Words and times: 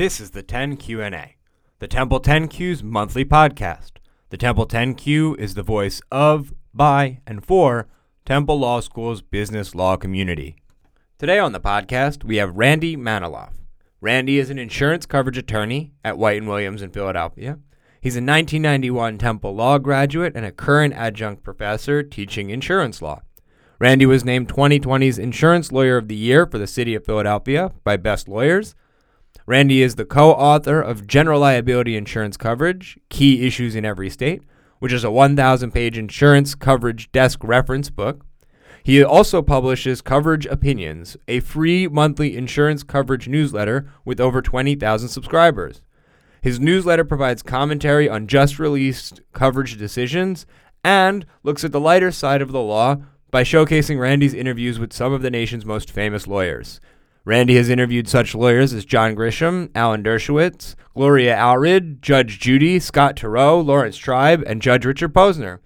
This 0.00 0.18
is 0.18 0.30
the 0.30 0.42
10 0.42 0.78
Q&A, 0.78 1.36
the 1.78 1.86
Temple 1.86 2.22
10Q's 2.22 2.82
monthly 2.82 3.22
podcast. 3.22 3.98
The 4.30 4.38
Temple 4.38 4.66
10Q 4.66 5.38
is 5.38 5.52
the 5.52 5.62
voice 5.62 6.00
of, 6.10 6.54
by, 6.72 7.20
and 7.26 7.44
for 7.44 7.86
Temple 8.24 8.58
Law 8.58 8.80
School's 8.80 9.20
business 9.20 9.74
law 9.74 9.98
community. 9.98 10.56
Today 11.18 11.38
on 11.38 11.52
the 11.52 11.60
podcast, 11.60 12.24
we 12.24 12.36
have 12.36 12.56
Randy 12.56 12.96
Maniloff. 12.96 13.52
Randy 14.00 14.38
is 14.38 14.48
an 14.48 14.58
insurance 14.58 15.04
coverage 15.04 15.36
attorney 15.36 15.92
at 16.02 16.16
White 16.16 16.42
Williams 16.46 16.80
in 16.80 16.92
Philadelphia. 16.92 17.58
He's 18.00 18.16
a 18.16 18.24
1991 18.24 19.18
Temple 19.18 19.54
Law 19.54 19.76
graduate 19.76 20.32
and 20.34 20.46
a 20.46 20.50
current 20.50 20.94
adjunct 20.94 21.44
professor 21.44 22.02
teaching 22.02 22.48
insurance 22.48 23.02
law. 23.02 23.20
Randy 23.78 24.06
was 24.06 24.24
named 24.24 24.48
2020's 24.48 25.18
Insurance 25.18 25.70
Lawyer 25.70 25.98
of 25.98 26.08
the 26.08 26.16
Year 26.16 26.46
for 26.46 26.56
the 26.56 26.66
City 26.66 26.94
of 26.94 27.04
Philadelphia 27.04 27.72
by 27.84 27.98
Best 27.98 28.28
Lawyers. 28.30 28.74
Randy 29.50 29.82
is 29.82 29.96
the 29.96 30.04
co 30.04 30.30
author 30.30 30.80
of 30.80 31.08
General 31.08 31.40
Liability 31.40 31.96
Insurance 31.96 32.36
Coverage 32.36 33.00
Key 33.08 33.44
Issues 33.44 33.74
in 33.74 33.84
Every 33.84 34.08
State, 34.08 34.44
which 34.78 34.92
is 34.92 35.02
a 35.02 35.10
1,000 35.10 35.72
page 35.72 35.98
insurance 35.98 36.54
coverage 36.54 37.10
desk 37.10 37.42
reference 37.42 37.90
book. 37.90 38.24
He 38.84 39.02
also 39.02 39.42
publishes 39.42 40.02
Coverage 40.02 40.46
Opinions, 40.46 41.16
a 41.26 41.40
free 41.40 41.88
monthly 41.88 42.36
insurance 42.36 42.84
coverage 42.84 43.26
newsletter 43.26 43.90
with 44.04 44.20
over 44.20 44.40
20,000 44.40 45.08
subscribers. 45.08 45.82
His 46.42 46.60
newsletter 46.60 47.04
provides 47.04 47.42
commentary 47.42 48.08
on 48.08 48.28
just 48.28 48.60
released 48.60 49.20
coverage 49.32 49.76
decisions 49.76 50.46
and 50.84 51.26
looks 51.42 51.64
at 51.64 51.72
the 51.72 51.80
lighter 51.80 52.12
side 52.12 52.40
of 52.40 52.52
the 52.52 52.62
law 52.62 52.98
by 53.32 53.42
showcasing 53.42 53.98
Randy's 53.98 54.32
interviews 54.32 54.78
with 54.78 54.92
some 54.92 55.12
of 55.12 55.22
the 55.22 55.30
nation's 55.30 55.66
most 55.66 55.90
famous 55.90 56.28
lawyers. 56.28 56.80
Randy 57.24 57.56
has 57.56 57.68
interviewed 57.68 58.08
such 58.08 58.34
lawyers 58.34 58.72
as 58.72 58.84
John 58.84 59.14
Grisham, 59.14 59.70
Alan 59.74 60.02
Dershowitz, 60.02 60.74
Gloria 60.94 61.36
Allred, 61.36 62.00
Judge 62.00 62.40
Judy, 62.40 62.80
Scott 62.80 63.16
Turow, 63.16 63.64
Laurence 63.64 63.98
Tribe, 63.98 64.42
and 64.46 64.62
Judge 64.62 64.86
Richard 64.86 65.12
Posner. 65.12 65.58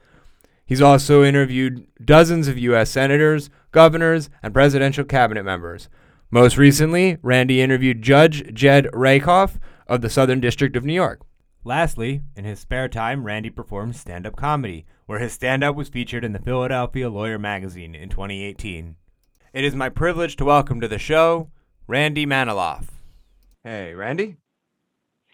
He's 0.67 0.83
also 0.83 1.23
interviewed 1.23 1.87
dozens 2.05 2.49
of 2.49 2.59
U.S. 2.59 2.91
senators, 2.91 3.51
governors, 3.71 4.31
and 4.43 4.53
presidential 4.53 5.05
cabinet 5.05 5.45
members. 5.45 5.89
Most 6.31 6.57
recently, 6.57 7.19
Randy 7.23 7.61
interviewed 7.61 8.03
Judge 8.03 8.53
Jed 8.53 8.89
Rakoff 8.93 9.61
of 9.87 10.01
the 10.01 10.11
Southern 10.11 10.41
District 10.41 10.75
of 10.75 10.85
New 10.85 10.95
York. 10.95 11.21
Lastly, 11.63 12.23
in 12.35 12.45
his 12.45 12.59
spare 12.59 12.89
time, 12.89 13.25
Randy 13.25 13.51
performs 13.51 14.01
stand 14.01 14.27
up 14.27 14.35
comedy, 14.37 14.87
where 15.07 15.21
his 15.21 15.33
stand 15.33 15.63
up 15.63 15.77
was 15.77 15.89
featured 15.89 16.25
in 16.25 16.33
the 16.33 16.39
Philadelphia 16.39 17.09
Lawyer 17.09 17.39
magazine 17.39 17.95
in 17.95 18.09
2018. 18.09 18.97
It 19.55 19.65
is 19.65 19.75
my 19.77 19.89
privilege 19.89 20.35
to 20.37 20.45
welcome 20.45 20.81
to 20.81 20.89
the 20.89 20.99
show 20.99 21.49
Randy 21.87 22.27
Maniloff. 22.27 22.87
Hey, 23.63 23.95
Randy. 23.95 24.37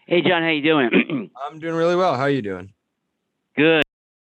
Hey, 0.05 0.21
John, 0.21 0.43
how 0.43 0.49
you 0.49 0.61
doing? 0.61 1.31
I'm 1.49 1.59
doing 1.59 1.73
really 1.73 1.95
well. 1.95 2.15
How 2.15 2.21
are 2.23 2.29
you 2.29 2.43
doing? 2.43 2.71
Good. 3.57 3.81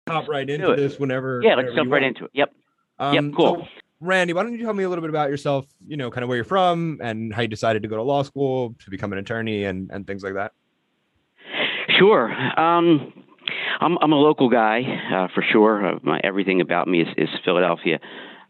Hop 0.06 0.28
right 0.28 0.48
into 0.48 0.76
this 0.76 0.98
whenever. 0.98 1.40
Yeah, 1.42 1.54
let's 1.54 1.68
whenever 1.68 1.76
jump 1.76 1.92
right 1.92 2.02
want. 2.02 2.16
into 2.18 2.24
it. 2.26 2.30
Yep. 2.34 2.52
Um, 2.98 3.14
Yep, 3.14 3.24
cool. 3.36 3.56
so, 3.62 3.68
Randy, 4.00 4.34
why 4.34 4.42
don't 4.42 4.52
you 4.52 4.62
tell 4.62 4.74
me 4.74 4.84
a 4.84 4.88
little 4.90 5.00
bit 5.00 5.08
about 5.08 5.30
yourself? 5.30 5.66
You 5.86 5.96
know, 5.96 6.10
kind 6.10 6.22
of 6.22 6.28
where 6.28 6.36
you're 6.36 6.44
from 6.44 7.00
and 7.02 7.32
how 7.34 7.40
you 7.42 7.48
decided 7.48 7.80
to 7.82 7.88
go 7.88 7.96
to 7.96 8.02
law 8.02 8.22
school 8.22 8.74
to 8.84 8.90
become 8.90 9.14
an 9.14 9.18
attorney 9.18 9.64
and, 9.64 9.90
and 9.90 10.06
things 10.06 10.22
like 10.22 10.34
that. 10.34 10.52
Sure. 11.98 12.30
Um, 12.60 13.24
I'm 13.80 13.96
I'm 14.02 14.12
a 14.12 14.16
local 14.16 14.50
guy 14.50 14.82
uh, 15.14 15.28
for 15.34 15.42
sure. 15.50 15.86
Uh, 15.94 15.98
my 16.02 16.20
everything 16.22 16.60
about 16.60 16.86
me 16.86 17.00
is, 17.00 17.08
is 17.16 17.28
Philadelphia. 17.42 17.98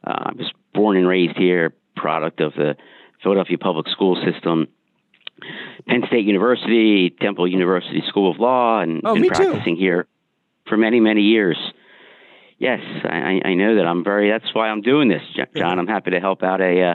Uh, 0.05 0.11
I 0.27 0.33
was 0.37 0.53
born 0.77 0.97
and 0.97 1.09
raised 1.09 1.37
here, 1.37 1.75
product 1.97 2.41
of 2.41 2.53
the 2.55 2.77
Philadelphia 3.23 3.59
public 3.59 3.89
school 3.89 4.17
system. 4.25 4.69
Penn 5.87 6.03
State 6.07 6.25
University, 6.25 7.11
Temple 7.11 7.47
University 7.49 8.03
School 8.09 8.31
of 8.31 8.39
Law, 8.39 8.81
and 8.81 9.03
Oh, 9.05 9.15
been 9.15 9.23
me 9.23 9.28
too. 9.28 9.34
practicing 9.34 9.77
here 9.77 10.06
for 10.69 10.77
many, 10.77 11.00
many 11.00 11.23
years. 11.23 11.59
Yes, 12.59 12.81
I, 13.05 13.41
I 13.45 13.49
I 13.50 13.55
know 13.55 13.77
that 13.77 13.87
I'm 13.87 14.03
very. 14.03 14.31
That's 14.31 14.55
why 14.55 14.69
I'm 14.71 14.81
doing 14.81 15.09
this, 15.09 15.21
John. 15.55 15.78
I'm 15.78 15.87
happy 15.87 16.12
to 16.12 16.21
help 16.21 16.43
out 16.43 16.62
a 16.62 16.83
uh, 16.83 16.95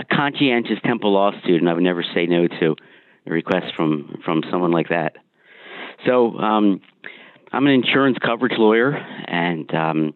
a 0.00 0.04
conscientious 0.04 0.78
Temple 0.84 1.12
law 1.12 1.30
student. 1.44 1.68
I 1.68 1.74
would 1.74 1.84
never 1.84 2.02
say 2.14 2.26
no 2.26 2.48
to 2.48 2.74
a 3.26 3.30
request 3.30 3.74
from 3.76 4.20
from 4.24 4.42
someone 4.50 4.72
like 4.72 4.88
that. 4.88 5.16
So 6.04 6.36
um, 6.36 6.80
I'm 7.52 7.64
an 7.68 7.72
insurance 7.74 8.18
coverage 8.20 8.58
lawyer, 8.58 8.96
and 8.96 9.72
um, 9.72 10.14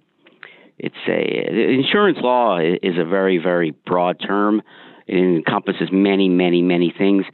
it's 0.78 0.94
a 1.09 1.72
insurance 1.75 2.19
law 2.20 2.59
is 2.59 2.98
a 2.98 3.04
very 3.04 3.38
very 3.38 3.70
broad 3.70 4.20
term. 4.20 4.62
It 5.06 5.16
encompasses 5.16 5.88
many 5.92 6.28
many 6.28 6.62
many 6.62 6.92
things, 6.97 7.25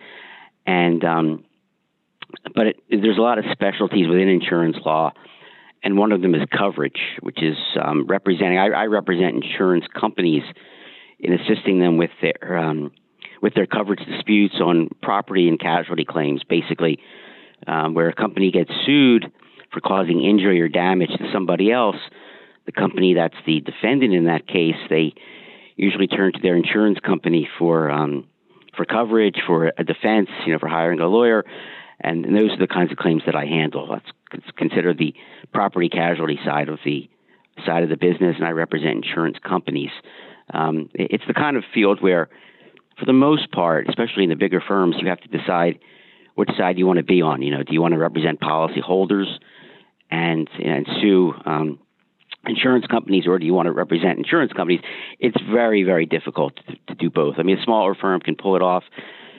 and 0.67 1.05
um, 1.05 1.45
but 2.55 2.69
it, 2.69 2.77
there's 2.91 3.19
a 3.19 3.23
lot 3.23 3.39
of 3.39 3.45
specialties 3.53 4.09
within 4.09 4.29
insurance 4.29 4.77
law, 4.85 5.13
and 5.83 5.97
one 5.97 6.13
of 6.13 6.23
them 6.23 6.35
is 6.35 6.43
coverage, 6.57 7.01
which 7.21 7.43
is 7.43 7.57
um, 7.83 8.07
representing. 8.07 8.59
I, 8.59 8.69
I 8.69 8.85
represent 8.85 9.43
insurance 9.43 9.85
companies 9.99 10.43
in 11.19 11.33
assisting 11.33 11.79
them 11.81 11.97
with 11.97 12.11
their 12.21 12.59
um, 12.59 12.93
with 13.41 13.55
their 13.55 13.67
coverage 13.67 14.05
disputes 14.07 14.55
on 14.61 14.89
property 15.03 15.49
and 15.49 15.59
casualty 15.59 16.05
claims, 16.05 16.43
basically, 16.49 17.01
um, 17.67 17.95
where 17.95 18.09
a 18.09 18.15
company 18.15 18.53
gets 18.53 18.71
sued 18.87 19.33
for 19.73 19.81
causing 19.81 20.23
injury 20.23 20.61
or 20.61 20.69
damage 20.69 21.11
to 21.11 21.31
somebody 21.33 21.73
else. 21.73 21.97
The 22.67 22.73
company 22.73 23.15
that's 23.15 23.37
the 23.47 23.61
defendant 23.61 24.15
in 24.15 24.27
that 24.27 24.47
case, 24.47 24.77
they 24.89 25.15
usually 25.77 26.07
turn 26.07 26.33
to 26.33 26.39
their 26.41 26.57
insurance 26.57 26.99
company 27.01 27.49
for 27.59 27.91
um, 27.91 28.29
for 28.77 28.85
coverage, 28.85 29.37
for 29.47 29.73
a 29.77 29.85
defense, 29.85 30.29
you 30.47 30.53
know, 30.53 30.59
for 30.59 30.69
hiring 30.69 31.01
a 31.01 31.07
lawyer, 31.07 31.45
and, 32.01 32.25
and 32.25 32.35
those 32.37 32.51
are 32.51 32.59
the 32.59 32.67
kinds 32.67 32.91
of 32.91 32.99
claims 32.99 33.23
that 33.27 33.35
I 33.35 33.45
handle. 33.45 33.89
That's 33.89 34.47
considered 34.57 34.99
the 34.99 35.15
property 35.53 35.89
casualty 35.89 36.39
side 36.45 36.69
of 36.69 36.79
the 36.85 37.09
side 37.67 37.83
of 37.83 37.91
the 37.91 37.97
business, 37.97 38.37
and 38.39 38.47
I 38.47 38.51
represent 38.51 39.05
insurance 39.05 39.37
companies. 39.47 39.91
Um, 40.55 40.89
it's 40.95 41.25
the 41.27 41.35
kind 41.35 41.57
of 41.57 41.65
field 41.75 42.03
where, 42.03 42.29
for 42.99 43.05
the 43.05 43.13
most 43.13 43.53
part, 43.53 43.89
especially 43.89 44.25
in 44.25 44.31
the 44.31 44.37
bigger 44.37 44.63
firms, 44.67 44.97
you 45.01 45.09
have 45.09 45.21
to 45.21 45.29
decide 45.29 45.79
which 46.35 46.51
side 46.57 46.79
you 46.79 46.87
want 46.87 46.97
to 46.97 47.05
be 47.05 47.21
on. 47.21 47.43
You 47.43 47.51
know, 47.51 47.63
do 47.63 47.73
you 47.73 47.83
want 47.83 47.93
to 47.93 47.99
represent 47.99 48.41
policyholders 48.41 49.27
and 50.11 50.49
and 50.63 50.87
sue 51.01 51.35
um, 51.45 51.79
insurance 52.47 52.87
companies, 52.87 53.27
or 53.27 53.39
do 53.39 53.47
you 53.47 53.55
want 53.55 53.67
to 53.67 53.73
represent 53.73 54.19
insurance 54.19 54.53
companies? 54.53 54.81
It's 55.19 55.41
very 55.53 55.83
very 55.83 56.07
difficult 56.07 56.57
to, 56.57 56.77
to 56.89 56.95
do 56.95 57.11
both. 57.11 57.37
I 57.39 57.43
mean, 57.43 57.59
a 57.59 57.63
smaller 57.65 57.95
firm 57.95 58.21
can 58.21 58.37
pull 58.37 58.57
it 58.57 58.63
off. 58.63 58.85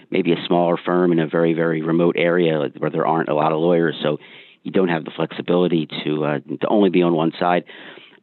Maybe 0.09 0.31
a 0.31 0.45
smaller 0.47 0.77
firm 0.77 1.11
in 1.11 1.19
a 1.19 1.27
very 1.27 1.53
very 1.53 1.81
remote 1.81 2.15
area 2.17 2.69
where 2.77 2.91
there 2.91 3.05
aren't 3.05 3.29
a 3.29 3.35
lot 3.35 3.51
of 3.51 3.59
lawyers, 3.59 3.95
so 4.01 4.17
you 4.63 4.71
don't 4.71 4.89
have 4.89 5.05
the 5.05 5.11
flexibility 5.15 5.87
to 6.03 6.25
uh, 6.25 6.39
to 6.61 6.67
only 6.67 6.89
be 6.89 7.01
on 7.01 7.13
one 7.13 7.31
side. 7.39 7.63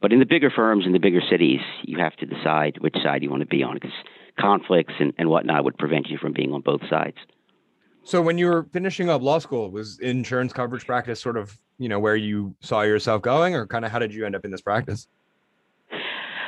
But 0.01 0.13
in 0.13 0.19
the 0.19 0.27
bigger 0.27 0.51
firms, 0.51 0.87
in 0.87 0.93
the 0.93 0.99
bigger 0.99 1.21
cities, 1.31 1.61
you 1.83 1.99
have 1.99 2.17
to 2.17 2.27
decide 2.27 2.79
which 2.81 2.97
side 3.03 3.23
you 3.23 3.31
want 3.31 3.41
to 3.41 3.47
be 3.47 3.63
on 3.63 3.75
because 3.75 3.93
conflicts 4.39 4.95
and, 4.99 5.13
and 5.19 5.29
whatnot 5.29 5.65
would 5.65 5.77
prevent 5.77 6.09
you 6.09 6.17
from 6.17 6.33
being 6.33 6.53
on 6.53 6.63
both 6.63 6.81
sides. 6.89 7.17
So 8.03 8.23
when 8.23 8.39
you 8.39 8.47
were 8.47 8.67
finishing 8.73 9.11
up 9.11 9.21
law 9.21 9.39
school, 9.39 9.71
was 9.71 9.99
insurance 9.99 10.55
coverage 10.55 10.87
practice 10.87 11.21
sort 11.21 11.37
of, 11.37 11.59
you 11.81 11.89
know, 11.89 11.99
where 11.99 12.15
you 12.15 12.55
saw 12.61 12.83
yourself 12.83 13.23
going 13.23 13.55
or 13.55 13.67
kind 13.67 13.87
of 13.87 13.91
how 13.91 13.99
did 13.99 14.13
you 14.13 14.27
end 14.27 14.37
up 14.37 14.45
in 14.45 14.51
this 14.51 14.61
practice? 14.61 15.09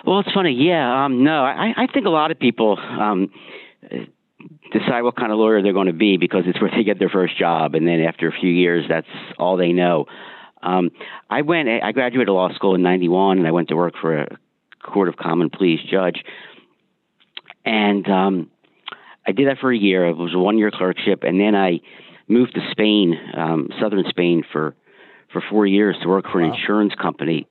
Well, 0.04 0.20
it's 0.20 0.30
funny. 0.32 0.52
Yeah, 0.52 1.04
um, 1.04 1.24
no, 1.24 1.42
I, 1.42 1.72
I 1.76 1.86
think 1.92 2.06
a 2.06 2.10
lot 2.10 2.30
of 2.30 2.38
people 2.38 2.78
um, 2.78 3.30
decide 4.72 5.02
what 5.02 5.16
kind 5.16 5.32
of 5.32 5.38
lawyer 5.38 5.62
they're 5.62 5.72
going 5.72 5.86
to 5.86 5.94
be 5.94 6.18
because 6.18 6.42
it's 6.46 6.60
where 6.60 6.70
they 6.70 6.84
get 6.84 6.98
their 6.98 7.08
first 7.08 7.38
job, 7.38 7.74
and 7.74 7.88
then 7.88 8.00
after 8.00 8.28
a 8.28 8.32
few 8.32 8.50
years, 8.50 8.84
that's 8.88 9.06
all 9.38 9.56
they 9.56 9.72
know. 9.72 10.04
Um, 10.62 10.90
I 11.30 11.40
went. 11.42 11.68
I 11.68 11.92
graduated 11.92 12.28
law 12.28 12.52
school 12.54 12.74
in 12.74 12.82
'91, 12.82 13.38
and 13.38 13.46
I 13.46 13.52
went 13.52 13.68
to 13.68 13.76
work 13.76 13.94
for 14.00 14.18
a 14.18 14.38
court 14.82 15.08
of 15.08 15.16
common 15.16 15.48
pleas 15.48 15.80
judge, 15.90 16.22
and 17.64 18.06
um, 18.08 18.50
I 19.26 19.32
did 19.32 19.48
that 19.48 19.58
for 19.60 19.72
a 19.72 19.78
year. 19.78 20.08
It 20.08 20.16
was 20.16 20.34
a 20.34 20.38
one-year 20.38 20.72
clerkship, 20.72 21.22
and 21.22 21.40
then 21.40 21.54
I 21.54 21.80
moved 22.28 22.54
to 22.54 22.60
Spain, 22.72 23.18
um, 23.34 23.70
southern 23.80 24.04
Spain, 24.10 24.42
for 24.52 24.74
for 25.32 25.42
four 25.50 25.66
years 25.66 25.96
to 26.02 26.08
work 26.08 26.26
for 26.30 26.40
an 26.40 26.48
Wow. 26.50 26.54
insurance 26.56 26.94
company 27.00 27.46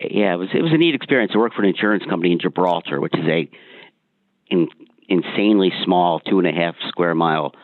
yeah, 0.00 0.34
it 0.34 0.36
was 0.36 0.48
it 0.52 0.60
was 0.62 0.72
a 0.72 0.76
neat 0.76 0.94
experience 0.94 1.32
to 1.32 1.38
work 1.38 1.54
for 1.54 1.62
an 1.62 1.68
insurance 1.68 2.04
company 2.04 2.32
in 2.32 2.38
Gibraltar, 2.38 3.00
which 3.00 3.14
is 3.14 3.24
a 3.26 3.48
in, 4.48 4.68
insanely 5.08 5.72
small 5.84 6.20
two 6.20 6.38
and 6.38 6.46
a 6.46 6.52
half 6.52 6.74
square 6.88 7.14
mile 7.14 7.54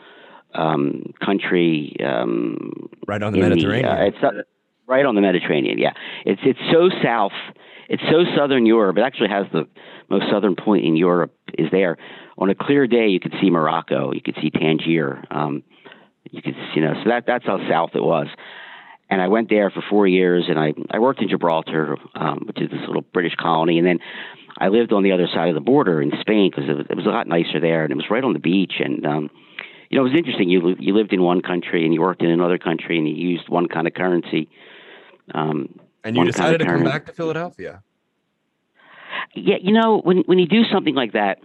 um, 0.55 1.13
country. 1.23 1.95
Um, 2.03 2.89
Right 3.07 3.21
on 3.21 3.33
the 3.33 3.39
Mediterranean. 3.39 3.85
uh, 3.85 4.03
it's 4.05 4.17
uh, 4.23 4.31
right 4.87 5.05
on 5.05 5.15
the 5.15 5.21
Mediterranean. 5.21 5.77
Yeah, 5.77 5.93
it's 6.25 6.41
it's 6.43 6.59
so 6.71 6.89
south. 7.03 7.33
It's 7.87 8.03
so 8.09 8.23
southern 8.35 8.65
Europe. 8.65 8.97
It 8.97 9.01
actually 9.01 9.29
has 9.29 9.45
the 9.51 9.67
most 10.09 10.25
southern 10.31 10.55
point 10.55 10.85
in 10.85 10.95
Europe. 10.95 11.35
Is 11.57 11.67
there 11.71 11.97
on 12.37 12.49
a 12.49 12.55
clear 12.55 12.87
day 12.87 13.09
you 13.09 13.19
could 13.19 13.33
see 13.41 13.51
Morocco. 13.51 14.11
You 14.11 14.21
could 14.21 14.37
see 14.41 14.49
Tangier. 14.49 15.23
Um, 15.29 15.61
you 16.31 16.41
could 16.41 16.55
you 16.73 16.81
know 16.81 16.93
so 17.03 17.09
that 17.09 17.25
that's 17.27 17.45
how 17.45 17.59
south 17.69 17.91
it 17.93 18.03
was. 18.03 18.25
And 19.09 19.21
I 19.21 19.27
went 19.27 19.49
there 19.49 19.69
for 19.69 19.83
four 19.89 20.07
years, 20.07 20.45
and 20.49 20.57
I 20.59 20.73
I 20.89 20.99
worked 20.99 21.21
in 21.21 21.29
Gibraltar, 21.29 21.97
um, 22.15 22.43
which 22.47 22.59
is 22.61 22.69
this 22.71 22.79
little 22.87 23.03
British 23.13 23.35
colony, 23.35 23.77
and 23.77 23.85
then 23.87 23.99
I 24.57 24.69
lived 24.69 24.91
on 24.93 25.03
the 25.03 25.11
other 25.11 25.27
side 25.27 25.49
of 25.49 25.55
the 25.55 25.61
border 25.61 26.01
in 26.01 26.11
Spain 26.21 26.49
because 26.49 26.69
it, 26.69 26.77
was- 26.77 26.85
it 26.89 26.95
was 26.97 27.05
a 27.05 27.09
lot 27.09 27.27
nicer 27.27 27.59
there, 27.59 27.83
and 27.83 27.91
it 27.91 27.95
was 27.95 28.09
right 28.09 28.23
on 28.23 28.33
the 28.33 28.39
beach, 28.39 28.73
and 28.79 29.05
um, 29.05 29.29
you 29.89 29.97
know, 29.97 30.05
it 30.05 30.09
was 30.09 30.17
interesting. 30.17 30.49
You 30.49 30.75
you 30.79 30.95
lived 30.95 31.13
in 31.13 31.21
one 31.21 31.41
country 31.41 31.85
and 31.85 31.93
you 31.93 32.01
worked 32.01 32.23
in 32.23 32.31
another 32.31 32.57
country 32.57 32.97
and 32.97 33.07
you 33.07 33.13
used 33.13 33.47
one 33.49 33.67
kind 33.67 33.85
of 33.87 33.93
currency. 33.93 34.49
Um, 35.33 35.77
and 36.03 36.15
you 36.15 36.21
decided 36.31 36.61
kind 36.61 36.71
of 36.71 36.77
to 36.79 36.83
come 36.83 36.91
back 36.91 37.05
to 37.05 37.13
Philadelphia. 37.13 37.83
Yeah, 39.35 39.57
you 39.61 39.73
know, 39.73 39.99
when 40.01 40.19
when 40.25 40.39
you 40.39 40.47
do 40.47 40.63
something 40.71 40.95
like 40.95 41.13
that, 41.13 41.39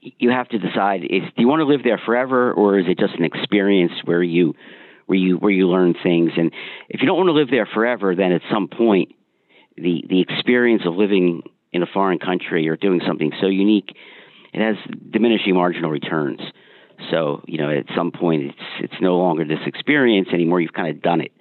you 0.00 0.30
have 0.30 0.48
to 0.50 0.58
decide: 0.58 1.02
is 1.04 1.22
do 1.22 1.42
you 1.42 1.48
want 1.48 1.60
to 1.60 1.66
live 1.66 1.82
there 1.82 1.98
forever, 1.98 2.52
or 2.52 2.78
is 2.78 2.86
it 2.88 2.98
just 2.98 3.14
an 3.14 3.24
experience 3.24 3.92
where 4.04 4.22
you 4.22 4.54
where 5.06 5.18
you 5.18 5.36
where 5.36 5.50
you 5.50 5.68
learn 5.68 5.94
things? 6.02 6.32
And 6.36 6.52
if 6.88 7.00
you 7.00 7.06
don't 7.06 7.16
want 7.16 7.28
to 7.28 7.32
live 7.32 7.50
there 7.50 7.66
forever, 7.66 8.14
then 8.14 8.32
at 8.32 8.42
some 8.50 8.68
point, 8.68 9.14
the 9.76 10.04
the 10.08 10.20
experience 10.20 10.82
of 10.86 10.94
living 10.94 11.42
in 11.72 11.82
a 11.82 11.86
foreign 11.86 12.18
country 12.18 12.68
or 12.68 12.76
doing 12.76 13.00
something 13.06 13.32
so 13.40 13.46
unique, 13.46 13.96
it 14.52 14.60
has 14.60 14.76
diminishing 15.10 15.54
marginal 15.54 15.90
returns. 15.90 16.40
So 17.10 17.42
you 17.46 17.58
know, 17.58 17.70
at 17.70 17.86
some 17.96 18.12
point, 18.12 18.42
it's 18.42 18.66
it's 18.80 19.00
no 19.00 19.16
longer 19.16 19.44
this 19.44 19.58
experience 19.66 20.28
anymore. 20.32 20.60
You've 20.60 20.72
kind 20.72 20.94
of 20.94 21.02
done 21.02 21.20
it. 21.20 21.32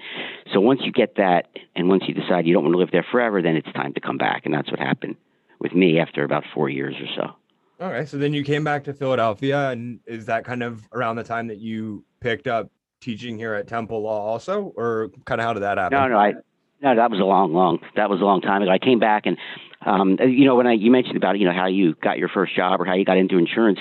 So 0.51 0.60
once 0.60 0.81
you 0.83 0.92
get 0.92 1.15
that, 1.15 1.48
and 1.75 1.89
once 1.89 2.04
you 2.07 2.13
decide 2.13 2.45
you 2.45 2.54
don't 2.54 2.63
want 2.63 2.74
to 2.74 2.80
live 2.80 2.92
there 2.92 3.06
forever, 3.10 3.42
then 3.42 3.56
it's 3.56 3.71
time 3.74 3.94
to 3.94 4.00
come 4.00 4.18
back, 4.18 4.45
and 4.45 4.54
that's 4.54 4.69
what 4.69 4.80
happened 4.80 5.15
with 5.60 5.74
me 5.74 6.00
after 6.00 6.24
about 6.24 6.44
four 6.54 6.69
years 6.69 6.95
or 7.00 7.07
so. 7.15 7.36
All 7.80 7.92
right. 7.92 8.07
So 8.07 8.18
then 8.18 8.33
you 8.33 8.44
came 8.44 8.63
back 8.63 8.83
to 8.86 8.94
Philadelphia, 8.94 9.69
and 9.69 10.00
is 10.06 10.25
that 10.25 10.45
kind 10.45 10.63
of 10.63 10.88
around 10.92 11.15
the 11.15 11.24
time 11.24 11.48
that 11.48 11.60
you 11.60 12.04
picked 12.19 12.48
up 12.48 12.69
teaching 13.04 13.38
here 13.38 13.54
at 13.54 13.68
Temple 13.68 14.02
Law, 14.02 14.20
also, 14.20 14.74
or 14.76 15.10
kind 15.26 15.42
of 15.42 15.46
how 15.46 15.54
did 15.54 15.62
that 15.62 15.78
happen? 15.78 15.98
No, 15.98 16.08
no, 16.08 16.18
I 16.18 16.34
no, 16.82 16.96
that 16.96 17.12
was 17.12 17.20
a 17.20 17.24
long, 17.24 17.54
long. 17.54 17.80
That 17.96 18.10
was 18.10 18.20
a 18.20 18.26
long 18.26 18.42
time 18.42 18.62
ago. 18.62 18.72
I 18.72 18.78
came 18.78 19.00
back, 19.00 19.26
and 19.26 19.38
um, 19.86 20.18
you 20.20 20.46
know, 20.46 20.56
when 20.56 20.68
I 20.68 20.74
you 20.74 20.92
mentioned 20.92 21.18
about 21.18 21.40
you 21.40 21.46
know 21.46 21.54
how 21.54 21.68
you 21.68 21.96
got 21.96 22.18
your 22.18 22.30
first 22.30 22.56
job 22.56 22.82
or 22.82 22.86
how 22.86 22.94
you 22.94 23.06
got 23.06 23.18
into 23.18 23.38
insurance, 23.38 23.80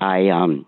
I 0.00 0.28
um, 0.28 0.66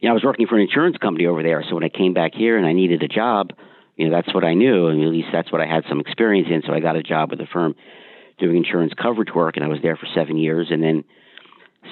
you 0.00 0.08
know, 0.08 0.10
I 0.10 0.14
was 0.14 0.24
working 0.24 0.46
for 0.46 0.56
an 0.56 0.62
insurance 0.62 0.96
company 0.98 1.26
over 1.26 1.42
there. 1.42 1.64
So 1.68 1.74
when 1.74 1.84
I 1.84 1.88
came 1.88 2.14
back 2.14 2.32
here 2.34 2.56
and 2.58 2.66
I 2.66 2.72
needed 2.72 3.02
a 3.02 3.08
job, 3.08 3.50
you 3.96 4.08
know, 4.08 4.14
that's 4.14 4.32
what 4.34 4.44
I 4.44 4.54
knew, 4.54 4.88
and 4.88 5.02
at 5.02 5.08
least 5.08 5.28
that's 5.32 5.50
what 5.50 5.60
I 5.60 5.66
had 5.66 5.84
some 5.88 6.00
experience 6.00 6.48
in. 6.50 6.62
So 6.66 6.72
I 6.72 6.80
got 6.80 6.96
a 6.96 7.02
job 7.02 7.30
with 7.30 7.40
a 7.40 7.46
firm 7.46 7.74
doing 8.38 8.56
insurance 8.56 8.92
coverage 9.00 9.34
work, 9.34 9.56
and 9.56 9.64
I 9.64 9.68
was 9.68 9.78
there 9.82 9.96
for 9.96 10.06
seven 10.14 10.36
years. 10.36 10.68
And 10.70 10.82
then 10.82 11.04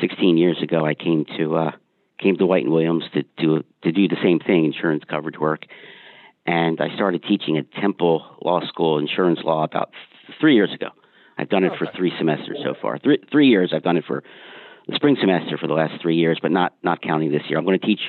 16 0.01 0.37
years 0.37 0.63
ago, 0.63 0.85
I 0.85 0.95
came 0.95 1.25
to 1.39 1.57
uh, 1.57 1.71
came 2.25 2.37
to 2.39 2.47
White 2.47 2.65
and 2.65 2.73
Williams 2.73 3.05
to 3.13 3.23
to 3.41 3.65
to 3.83 3.93
do 3.93 4.09
the 4.09 4.17
same 4.23 4.41
thing, 4.41 4.65
insurance 4.65 5.05
coverage 5.09 5.39
work. 5.39 5.67
And 6.47 6.81
I 6.81 6.95
started 6.95 7.23
teaching 7.23 7.57
at 7.57 7.73
Temple 7.73 8.25
Law 8.43 8.61
School 8.67 8.99
insurance 8.99 9.41
law 9.45 9.63
about 9.63 9.91
three 10.41 10.55
years 10.55 10.73
ago. 10.73 10.89
I've 11.39 11.49
done 11.49 11.65
it 11.65 11.73
for 11.79 11.87
three 11.97 12.13
semesters 12.19 12.59
so 12.65 12.75
far. 12.81 12.99
Three 12.99 13.19
three 13.31 13.49
years. 13.49 13.73
I've 13.75 13.83
done 13.83 13.97
it 13.97 14.05
for 14.07 14.25
the 14.89 14.95
spring 14.97 15.17
semester 15.21 15.57
for 15.59 15.67
the 15.67 15.75
last 15.75 16.01
three 16.01 16.17
years, 16.17 16.39
but 16.41 16.51
not 16.51 16.75
not 16.83 17.03
counting 17.03 17.31
this 17.31 17.43
year. 17.49 17.59
I'm 17.59 17.65
going 17.65 17.79
to 17.79 17.87
teach. 17.87 18.01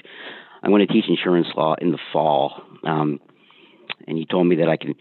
I'm 0.64 0.72
going 0.72 0.86
to 0.88 0.92
teach 0.92 1.06
insurance 1.08 1.48
law 1.56 1.76
in 1.80 1.92
the 1.92 2.00
fall. 2.12 2.64
Um, 2.84 3.20
and 4.08 4.18
you 4.18 4.26
told 4.26 4.48
me 4.48 4.56
that 4.58 4.70
I 4.70 4.78
can 4.78 4.96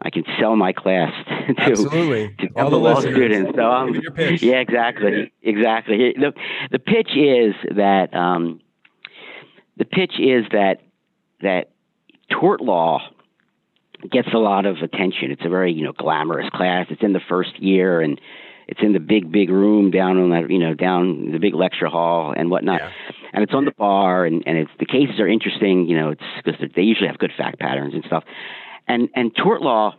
I 0.00 0.10
can 0.10 0.24
sell 0.38 0.56
my 0.56 0.72
class 0.72 1.12
to, 1.26 1.54
Absolutely. 1.58 2.34
to 2.40 2.48
all 2.56 2.70
the 2.70 2.76
law 2.76 3.00
students. 3.00 3.52
So 3.56 3.62
um, 3.62 3.94
yeah, 4.16 4.56
exactly, 4.56 5.32
exactly. 5.42 6.14
The 6.18 6.32
the 6.70 6.78
pitch 6.78 7.10
is 7.16 7.54
that 7.76 8.14
um, 8.14 8.60
the 9.76 9.84
pitch 9.84 10.12
is 10.18 10.44
that 10.52 10.80
that 11.40 11.70
tort 12.30 12.60
law 12.60 13.00
gets 14.10 14.28
a 14.32 14.38
lot 14.38 14.66
of 14.66 14.78
attention. 14.78 15.30
It's 15.30 15.44
a 15.44 15.48
very 15.48 15.72
you 15.72 15.84
know 15.84 15.92
glamorous 15.92 16.48
class. 16.50 16.86
It's 16.90 17.02
in 17.02 17.12
the 17.12 17.20
first 17.28 17.58
year 17.58 18.00
and 18.00 18.20
it's 18.68 18.80
in 18.82 18.92
the 18.92 19.00
big 19.00 19.30
big 19.30 19.48
room 19.48 19.90
down 19.90 20.18
on 20.18 20.30
that 20.30 20.50
you 20.50 20.58
know 20.58 20.74
down 20.74 21.30
the 21.32 21.38
big 21.38 21.54
lecture 21.54 21.86
hall 21.86 22.34
and 22.36 22.50
whatnot. 22.50 22.80
Yeah. 22.80 22.90
And 23.32 23.42
it's 23.42 23.54
on 23.54 23.64
the 23.64 23.72
bar 23.72 24.24
and 24.24 24.42
and 24.46 24.58
it's 24.58 24.70
the 24.78 24.86
cases 24.86 25.20
are 25.20 25.28
interesting. 25.28 25.88
You 25.88 25.96
know, 25.96 26.10
it's 26.10 26.22
because 26.44 26.60
they 26.74 26.82
usually 26.82 27.08
have 27.08 27.18
good 27.18 27.32
fact 27.36 27.58
patterns 27.60 27.94
and 27.94 28.04
stuff. 28.04 28.24
And 28.88 29.08
and 29.14 29.32
tort 29.34 29.62
law, 29.62 29.94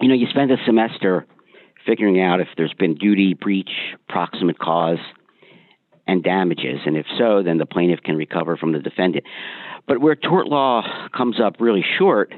you 0.00 0.08
know, 0.08 0.14
you 0.14 0.26
spend 0.30 0.50
a 0.50 0.56
semester 0.66 1.26
figuring 1.86 2.20
out 2.20 2.40
if 2.40 2.48
there's 2.56 2.74
been 2.74 2.94
duty, 2.94 3.34
breach, 3.34 3.70
proximate 4.08 4.58
cause, 4.58 4.98
and 6.06 6.22
damages, 6.22 6.80
and 6.86 6.96
if 6.96 7.06
so, 7.18 7.42
then 7.42 7.58
the 7.58 7.66
plaintiff 7.66 8.00
can 8.02 8.16
recover 8.16 8.56
from 8.56 8.72
the 8.72 8.78
defendant. 8.78 9.24
But 9.86 10.00
where 10.00 10.14
tort 10.14 10.48
law 10.48 10.82
comes 11.16 11.40
up 11.40 11.56
really 11.60 11.84
short 11.98 12.32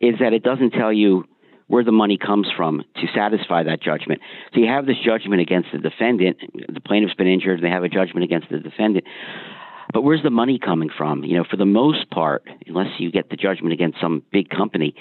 is 0.00 0.14
that 0.20 0.32
it 0.32 0.42
doesn't 0.42 0.70
tell 0.70 0.92
you 0.92 1.24
where 1.68 1.82
the 1.82 1.92
money 1.92 2.16
comes 2.16 2.46
from 2.56 2.82
to 2.94 3.06
satisfy 3.14 3.64
that 3.64 3.82
judgment. 3.82 4.20
So 4.54 4.60
you 4.60 4.68
have 4.68 4.86
this 4.86 4.96
judgment 5.04 5.40
against 5.40 5.68
the 5.72 5.78
defendant. 5.78 6.38
The 6.72 6.80
plaintiff's 6.80 7.14
been 7.14 7.26
injured, 7.26 7.58
and 7.58 7.64
they 7.64 7.70
have 7.70 7.82
a 7.82 7.88
judgment 7.88 8.24
against 8.24 8.48
the 8.50 8.58
defendant. 8.58 9.04
But 9.92 10.02
where's 10.02 10.22
the 10.22 10.30
money 10.30 10.58
coming 10.58 10.90
from? 10.96 11.24
You 11.24 11.38
know, 11.38 11.44
for 11.48 11.56
the 11.56 11.66
most 11.66 12.10
part, 12.10 12.44
unless 12.66 12.98
you 12.98 13.10
get 13.10 13.30
the 13.30 13.36
judgment 13.36 13.72
against 13.72 14.00
some 14.00 14.22
big 14.32 14.48
company, 14.50 14.94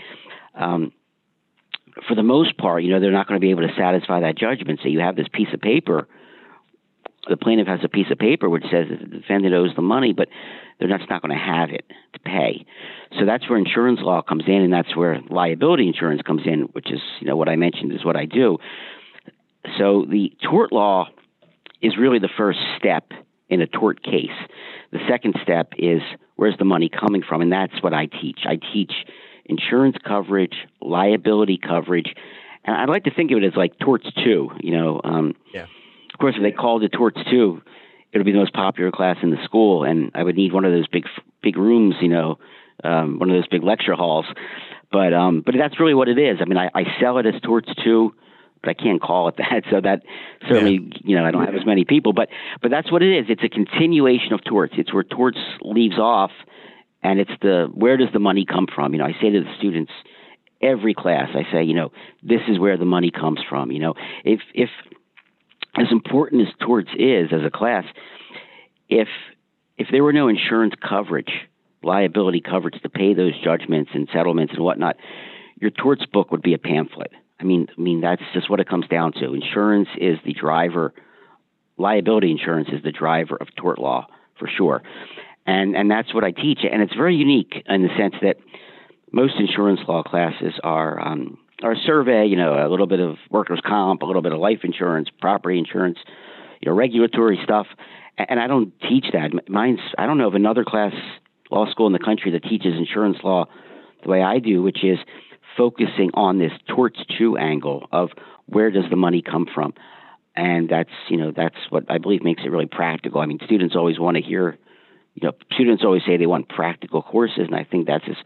um, 0.54 0.92
for 2.08 2.16
the 2.16 2.24
most 2.24 2.58
part, 2.58 2.84
you 2.84 2.92
know, 2.92 3.00
they're 3.00 3.12
not 3.12 3.28
going 3.28 3.40
to 3.40 3.46
be 3.46 3.52
able 3.52 3.68
to 3.68 3.74
satisfy 3.78 4.22
that 4.22 4.38
judgment. 4.38 4.80
So 4.84 4.90
you 4.90 5.00
have 5.00 5.16
this 5.16 5.28
piece 5.32 5.48
of 5.54 5.62
paper. 5.62 6.08
The 7.28 7.38
plaintiff 7.38 7.68
has 7.68 7.80
a 7.84 7.90
piece 7.90 8.12
of 8.12 8.20
paper 8.20 8.50
which 8.50 8.64
says 8.64 8.88
that 8.90 9.00
the 9.00 9.18
defendant 9.18 9.56
owes 9.56 9.72
the 9.76 9.82
money, 9.82 10.14
but 10.14 10.28
they're 10.78 10.90
just 10.90 11.10
not 11.10 11.22
going 11.22 11.36
to 11.36 11.44
have 11.44 11.70
it 11.70 11.86
to 12.14 12.20
pay. 12.20 12.66
So 13.18 13.26
that's 13.26 13.50
where 13.50 13.58
insurance 13.58 14.00
law 14.02 14.22
comes 14.22 14.44
in, 14.48 14.62
and 14.62 14.74
that's 14.74 14.96
where 14.96 15.22
liability 15.30 15.88
insurance 15.88 16.22
comes 16.22 16.42
in, 16.46 16.62
which 16.74 16.92
is, 16.92 17.00
you 17.22 17.28
know, 17.28 17.38
what 17.38 17.50
I 17.50 17.56
mentioned 17.56 17.94
is 17.94 18.04
what 18.04 18.16
I 18.16 18.26
do. 18.26 18.58
So 19.80 20.06
the 20.08 20.34
tort 20.44 20.72
law 20.72 21.08
is 21.82 21.98
really 21.98 22.20
the 22.20 22.30
first 22.38 22.60
step 22.78 23.12
in 23.50 23.62
a 23.62 23.68
tort 23.68 24.04
case. 24.04 24.36
The 24.92 25.00
second 25.08 25.36
step 25.44 25.74
is 25.78 26.02
where's 26.36 26.58
the 26.58 26.66
money 26.66 26.90
coming 26.90 27.24
from? 27.28 27.42
And 27.42 27.52
that's 27.52 27.82
what 27.82 27.94
I 27.94 28.08
teach. 28.08 28.40
I 28.46 28.60
teach 28.74 28.92
insurance 29.46 29.98
coverage, 30.06 30.56
liability 30.82 31.58
coverage, 31.58 32.16
and 32.64 32.76
I'd 32.76 32.90
like 32.90 33.04
to 33.04 33.14
think 33.14 33.32
of 33.32 33.38
it 33.38 33.44
as 33.44 33.56
like 33.56 33.78
torts 33.80 34.08
two. 34.24 34.50
You 34.62 34.78
know, 34.78 35.02
um, 35.04 35.36
yeah. 35.54 35.68
Of 36.14 36.20
course, 36.20 36.36
if 36.38 36.42
they 36.42 36.52
called 36.52 36.84
it 36.84 36.94
torts 36.94 37.20
two, 37.30 37.62
it 38.12 38.18
would 38.18 38.26
be 38.26 38.32
the 38.32 38.40
most 38.40 38.54
popular 38.54 38.92
class 38.92 39.18
in 39.22 39.32
the 39.32 39.44
school, 39.44 39.84
and 39.84 40.12
I 40.16 40.24
would 40.24 40.36
need 40.36 40.54
one 40.54 40.66
of 40.66 40.72
those 40.72 40.88
big 40.88 41.06
big 41.44 41.58
rooms. 41.58 41.96
You 42.02 42.10
know, 42.10 42.40
um, 42.84 43.20
one 43.20 43.30
of 43.30 43.36
those 43.36 43.48
big 43.48 43.64
lecture 43.64 43.94
halls. 43.94 44.26
But 44.92 45.14
um, 45.14 45.42
but 45.46 45.56
that's 45.58 45.80
really 45.80 45.94
what 45.94 46.08
it 46.08 46.18
is. 46.18 46.38
I 46.42 46.46
mean, 46.46 46.58
I, 46.58 46.70
I 46.74 46.84
sell 47.00 47.18
it 47.18 47.26
as 47.26 47.40
torts 47.42 47.70
two 47.84 48.14
but 48.62 48.69
I 48.69 48.74
can't 48.74 49.02
call 49.02 49.28
it 49.28 49.36
that. 49.38 49.63
So 49.72 49.81
that 49.81 50.04
certainly, 50.48 50.80
yeah. 50.81 51.00
you 51.04 51.16
know, 51.16 51.25
I 51.25 51.31
don't 51.31 51.46
have 51.46 51.56
as 51.56 51.66
many 51.66 51.86
people, 51.86 52.13
but 52.13 52.30
but 52.62 52.72
that's 52.72 52.91
what 52.91 53.01
it 53.01 53.18
is. 53.18 53.25
It's 53.30 53.44
a 53.44 53.50
continuation 53.50 54.34
of 54.34 54.44
torts. 54.44 54.74
It's 54.77 54.94
where 54.94 55.03
torts 55.03 55.39
leaves 55.62 55.98
off, 55.98 56.32
and 57.03 57.20
it's 57.20 57.32
the 57.41 57.68
where 57.74 57.98
does 57.98 58.10
the 58.13 58.20
money 58.20 58.46
come 58.46 58.68
from? 58.74 58.94
You 58.94 59.00
know, 59.00 59.06
I 59.06 59.13
say 59.22 59.30
to 59.30 59.41
the 59.41 59.53
students 59.58 59.91
every 60.62 60.94
class, 60.94 61.30
I 61.34 61.51
say, 61.51 61.63
you 61.63 61.74
know, 61.74 61.91
this 62.24 62.41
is 62.48 62.60
where 62.60 62.77
the 62.77 62.86
money 62.86 63.12
comes 63.12 63.39
from. 63.48 63.72
You 63.72 63.80
know, 63.80 63.94
if 64.24 64.39
if 64.53 64.70
as 65.77 65.88
important 65.91 66.48
as 66.48 66.53
torts 66.60 66.89
is 66.98 67.30
as 67.32 67.41
a 67.46 67.51
class, 67.51 67.86
if 68.89 69.08
if 69.77 69.88
there 69.91 70.03
were 70.03 70.13
no 70.13 70.27
insurance 70.27 70.74
coverage, 70.88 71.32
liability 71.84 72.41
coverage 72.41 72.82
to 72.82 72.89
pay 72.89 73.13
those 73.13 73.34
judgments 73.44 73.91
and 73.94 74.08
settlements 74.13 74.53
and 74.56 74.63
whatnot, 74.63 74.96
your 75.60 75.72
torts 75.72 76.06
book 76.06 76.32
would 76.32 76.41
be 76.41 76.53
a 76.53 76.58
pamphlet. 76.58 77.12
I 77.39 77.44
mean, 77.44 77.68
I 77.77 77.82
mean 77.82 78.01
that's 78.01 78.22
just 78.34 78.50
what 78.50 78.60
it 78.60 78.70
comes 78.70 78.88
down 78.88 79.13
to. 79.13 79.34
Insurance 79.34 79.89
is 80.00 80.18
the 80.25 80.34
driver. 80.34 80.94
Liability 81.77 82.32
insurance 82.32 82.70
is 82.72 82.82
the 82.84 82.92
driver 82.92 83.36
of 83.39 83.48
tort 83.56 83.80
law 83.80 84.08
for 84.39 84.48
sure, 84.48 84.82
and 85.46 85.75
and 85.75 85.92
that's 85.92 86.13
what 86.13 86.24
I 86.24 86.32
teach. 86.32 86.60
And 86.70 86.82
it's 86.82 86.96
very 86.96 87.15
unique 87.15 87.63
in 87.68 87.82
the 87.82 87.89
sense 87.98 88.15
that 88.22 88.38
most 89.12 89.34
insurance 89.39 89.82
law 89.88 90.01
classes 90.01 90.54
are 90.63 91.00
um, 91.06 91.38
are 91.63 91.74
a 91.74 91.80
survey. 91.86 92.25
You 92.25 92.38
know, 92.38 92.65
a 92.65 92.70
little 92.70 92.88
bit 92.88 93.01
of 93.01 93.18
workers' 93.30 93.60
comp, 93.65 94.01
a 94.01 94.06
little 94.06 94.22
bit 94.22 94.32
of 94.32 94.39
life 94.39 94.60
insurance, 94.63 95.10
property 95.20 95.60
insurance, 95.60 95.98
you 96.62 96.72
know, 96.72 96.77
regulatory 96.77 97.39
stuff. 97.44 97.68
And 98.18 98.39
I 98.39 98.48
don't 98.48 98.72
teach 98.88 99.08
that. 99.12 99.50
Mine's 99.50 99.80
I 99.98 100.06
don't 100.06 100.18
know 100.18 100.27
of 100.27 100.36
another 100.36 100.63
class 100.63 100.94
law 101.51 101.70
school 101.70 101.88
in 101.88 101.94
the 101.94 102.00
country 102.00 102.32
that 102.32 102.44
teaches 102.44 102.74
insurance 102.77 103.18
law 103.24 103.46
the 104.04 104.10
way 104.10 104.22
I 104.22 104.39
do, 104.39 104.63
which 104.63 104.84
is 104.84 104.98
focusing 105.58 106.12
on 106.14 106.40
this 106.40 106.52
torts 106.68 107.00
two 107.18 107.38
angle 107.38 107.88
of 107.92 108.10
where 108.48 108.72
does 108.72 108.86
the 108.90 108.96
money 108.96 109.22
come 109.22 109.48
from, 109.54 109.74
and 110.36 110.70
that's 110.70 110.90
you 111.10 111.18
know 111.18 111.32
that's 111.36 111.56
what 111.70 111.90
I 111.90 111.98
believe 111.98 112.24
makes 112.24 112.44
it 112.46 112.50
really 112.50 112.68
practical. 112.68 113.22
I 113.22 113.26
mean, 113.26 113.40
students 113.46 113.76
always 113.76 114.00
want 114.00 114.18
to 114.18 114.24
hear, 114.24 114.58
you 115.16 115.28
know, 115.28 115.34
students 115.54 115.84
always 115.84 116.04
say 116.06 116.18
they 116.18 116.26
want 116.26 116.50
practical 116.50 117.02
courses, 117.02 117.46
and 117.48 117.56
I 117.56 117.64
think 117.64 117.88
that's 117.88 118.06
as, 118.08 118.18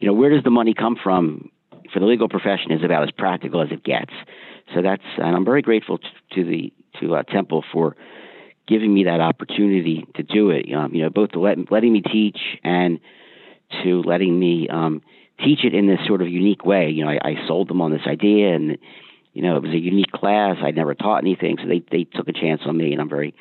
you 0.00 0.08
know, 0.08 0.14
where 0.14 0.30
does 0.30 0.44
the 0.44 0.50
money 0.50 0.74
come 0.74 0.96
from 1.02 1.50
for 1.92 2.00
the 2.00 2.06
legal 2.06 2.28
profession 2.28 2.72
is 2.72 2.84
about 2.84 3.02
as 3.04 3.10
practical 3.10 3.62
as 3.62 3.68
it 3.70 3.84
gets. 3.84 4.12
So 4.74 4.82
that's, 4.82 5.02
and 5.16 5.36
I'm 5.36 5.44
very 5.44 5.62
grateful 5.62 5.98
to, 5.98 6.08
to 6.34 6.44
the 6.44 6.72
to 7.00 7.14
uh, 7.14 7.22
Temple 7.22 7.62
for 7.72 7.94
giving 8.66 8.92
me 8.92 9.04
that 9.04 9.20
opportunity 9.20 10.06
to 10.16 10.22
do 10.22 10.50
it. 10.50 10.66
Um, 10.72 10.94
you 10.94 11.02
know, 11.02 11.10
both 11.10 11.30
to 11.32 11.40
let, 11.40 11.70
letting 11.70 11.92
me 11.92 12.00
teach 12.00 12.38
and 12.64 12.98
to 13.84 14.02
letting 14.02 14.38
me 14.38 14.68
um, 14.68 15.02
teach 15.44 15.64
it 15.64 15.74
in 15.74 15.86
this 15.86 16.00
sort 16.06 16.22
of 16.22 16.28
unique 16.28 16.64
way. 16.64 16.88
You 16.90 17.04
know, 17.04 17.10
I, 17.10 17.18
I 17.22 17.46
sold 17.46 17.68
them 17.68 17.80
on 17.80 17.92
this 17.92 18.06
idea, 18.06 18.54
and 18.54 18.78
you 19.32 19.42
know, 19.42 19.56
it 19.56 19.62
was 19.62 19.72
a 19.72 19.78
unique 19.78 20.12
class. 20.12 20.56
I'd 20.62 20.76
never 20.76 20.94
taught 20.94 21.22
anything, 21.22 21.56
so 21.60 21.68
they 21.68 21.82
they 21.90 22.04
took 22.04 22.28
a 22.28 22.32
chance 22.32 22.62
on 22.66 22.76
me, 22.76 22.92
and 22.92 23.00
I'm 23.00 23.08
very 23.08 23.34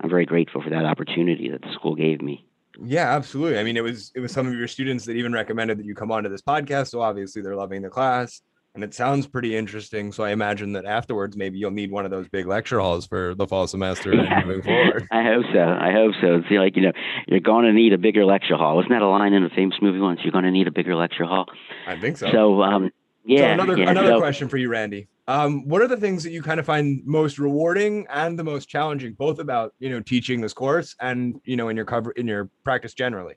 I'm 0.00 0.10
very 0.10 0.26
grateful 0.26 0.62
for 0.62 0.70
that 0.70 0.84
opportunity 0.84 1.50
that 1.50 1.62
the 1.62 1.72
school 1.74 1.94
gave 1.94 2.20
me. 2.20 2.44
Yeah, 2.82 3.14
absolutely. 3.14 3.58
I 3.58 3.64
mean, 3.64 3.76
it 3.76 3.84
was 3.84 4.10
it 4.14 4.20
was 4.20 4.32
some 4.32 4.46
of 4.46 4.54
your 4.54 4.68
students 4.68 5.04
that 5.04 5.12
even 5.12 5.32
recommended 5.32 5.78
that 5.78 5.86
you 5.86 5.94
come 5.94 6.10
onto 6.10 6.28
this 6.28 6.42
podcast. 6.42 6.88
So 6.88 7.00
obviously 7.00 7.42
they're 7.42 7.56
loving 7.56 7.82
the 7.82 7.90
class 7.90 8.42
and 8.74 8.82
it 8.82 8.92
sounds 8.92 9.26
pretty 9.26 9.56
interesting. 9.56 10.10
So 10.10 10.24
I 10.24 10.30
imagine 10.30 10.72
that 10.72 10.84
afterwards, 10.84 11.36
maybe 11.36 11.58
you'll 11.58 11.70
need 11.70 11.92
one 11.92 12.04
of 12.04 12.10
those 12.10 12.28
big 12.28 12.46
lecture 12.46 12.80
halls 12.80 13.06
for 13.06 13.34
the 13.34 13.46
fall 13.46 13.68
semester 13.68 14.12
yeah. 14.14 14.38
and 14.38 14.46
moving 14.46 14.62
forward. 14.64 15.06
I 15.12 15.22
hope 15.22 15.44
so. 15.52 15.60
I 15.60 15.92
hope 15.92 16.14
so. 16.20 16.36
It's 16.36 16.46
like 16.50 16.74
you 16.76 16.82
know, 16.82 16.92
you're 17.28 17.40
going 17.40 17.66
to 17.66 17.72
need 17.72 17.92
a 17.92 17.98
bigger 17.98 18.24
lecture 18.24 18.56
hall. 18.56 18.76
Wasn't 18.76 18.90
that 18.90 19.02
a 19.02 19.08
line 19.08 19.32
in 19.32 19.44
a 19.44 19.50
famous 19.50 19.76
movie 19.80 20.00
once? 20.00 20.20
You're 20.24 20.32
going 20.32 20.44
to 20.44 20.50
need 20.50 20.66
a 20.66 20.72
bigger 20.72 20.96
lecture 20.96 21.24
hall. 21.24 21.46
I 21.86 21.98
think 21.98 22.16
so. 22.16 22.30
So, 22.32 22.62
um, 22.62 22.90
yeah. 23.24 23.56
So 23.56 23.62
another 23.62 23.78
yeah, 23.78 23.90
another 23.90 24.08
so, 24.08 24.18
question 24.18 24.48
for 24.48 24.56
you, 24.56 24.68
Randy. 24.68 25.06
Um, 25.28 25.66
what 25.68 25.80
are 25.80 25.88
the 25.88 25.96
things 25.96 26.24
that 26.24 26.32
you 26.32 26.42
kind 26.42 26.58
of 26.58 26.66
find 26.66 27.00
most 27.06 27.38
rewarding 27.38 28.06
and 28.10 28.38
the 28.38 28.44
most 28.44 28.68
challenging, 28.68 29.14
both 29.14 29.38
about 29.38 29.72
you 29.78 29.88
know 29.88 30.00
teaching 30.00 30.40
this 30.40 30.52
course 30.52 30.96
and 31.00 31.40
you 31.44 31.56
know 31.56 31.68
in 31.68 31.76
your 31.76 31.86
cover 31.86 32.10
in 32.10 32.26
your 32.26 32.50
practice 32.64 32.92
generally? 32.92 33.34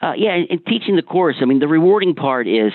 Uh, 0.00 0.14
yeah, 0.16 0.34
in 0.34 0.58
teaching 0.64 0.96
the 0.96 1.02
course, 1.02 1.36
I 1.40 1.44
mean, 1.44 1.60
the 1.60 1.68
rewarding 1.68 2.12
part 2.12 2.48
is 2.48 2.72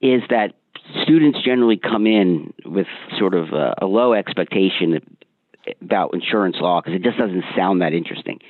is 0.00 0.22
that 0.30 0.54
students 1.02 1.38
generally 1.44 1.78
come 1.78 2.06
in 2.06 2.52
with 2.64 2.86
sort 3.18 3.34
of 3.34 3.52
a, 3.52 3.74
a 3.82 3.86
low 3.86 4.12
expectation 4.12 5.00
about 5.80 6.14
insurance 6.14 6.56
law 6.60 6.80
because 6.80 6.94
it 6.94 7.02
just 7.02 7.18
doesn't 7.18 7.44
sound 7.56 7.82
that 7.82 7.92
interesting. 7.92 8.40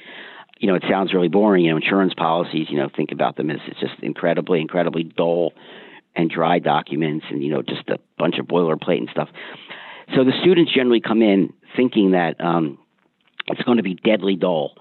You 0.59 0.69
know, 0.69 0.75
it 0.75 0.85
sounds 0.89 1.13
really 1.13 1.29
boring. 1.29 1.65
You 1.65 1.71
know, 1.71 1.77
insurance 1.77 2.15
policies. 2.15 2.67
You 2.71 2.79
know, 2.79 2.89
think 2.95 3.13
about 3.13 3.37
them 3.37 3.51
as 3.51 3.59
it's 3.67 3.81
just 3.81 3.95
incredibly, 4.03 4.61
incredibly 4.61 5.05
dull 5.05 5.53
and 6.15 6.31
dry 6.31 6.59
documents, 6.59 7.27
and 7.31 7.43
you 7.43 7.51
know, 7.51 7.63
just 7.63 7.89
a 7.89 7.99
bunch 8.19 8.39
of 8.39 8.47
boilerplate 8.47 8.99
and 8.99 9.09
stuff. 9.11 9.29
So 10.15 10.25
the 10.25 10.33
students 10.41 10.73
generally 10.73 11.01
come 11.01 11.21
in 11.21 11.53
thinking 11.77 12.13
that 12.13 12.41
um, 12.41 12.79
it's 13.49 13.63
going 13.63 13.77
to 13.77 13.83
be 13.83 13.95
deadly 13.95 14.37
dull, 14.37 14.75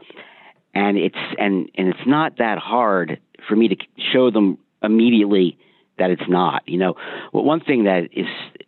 and 0.73 0.97
it's 0.97 1.17
and 1.37 1.69
and 1.75 1.89
it's 1.89 2.07
not 2.07 2.37
that 2.37 2.57
hard 2.57 3.19
for 3.47 3.55
me 3.55 3.67
to 3.67 3.75
show 4.13 4.31
them 4.31 4.57
immediately 4.81 5.57
that 5.97 6.09
it's 6.11 6.27
not. 6.27 6.63
You 6.67 6.77
know, 6.77 6.95
well, 7.33 7.43
one 7.43 7.61
thing 7.61 7.85
that 7.85 8.09
is 8.11 8.27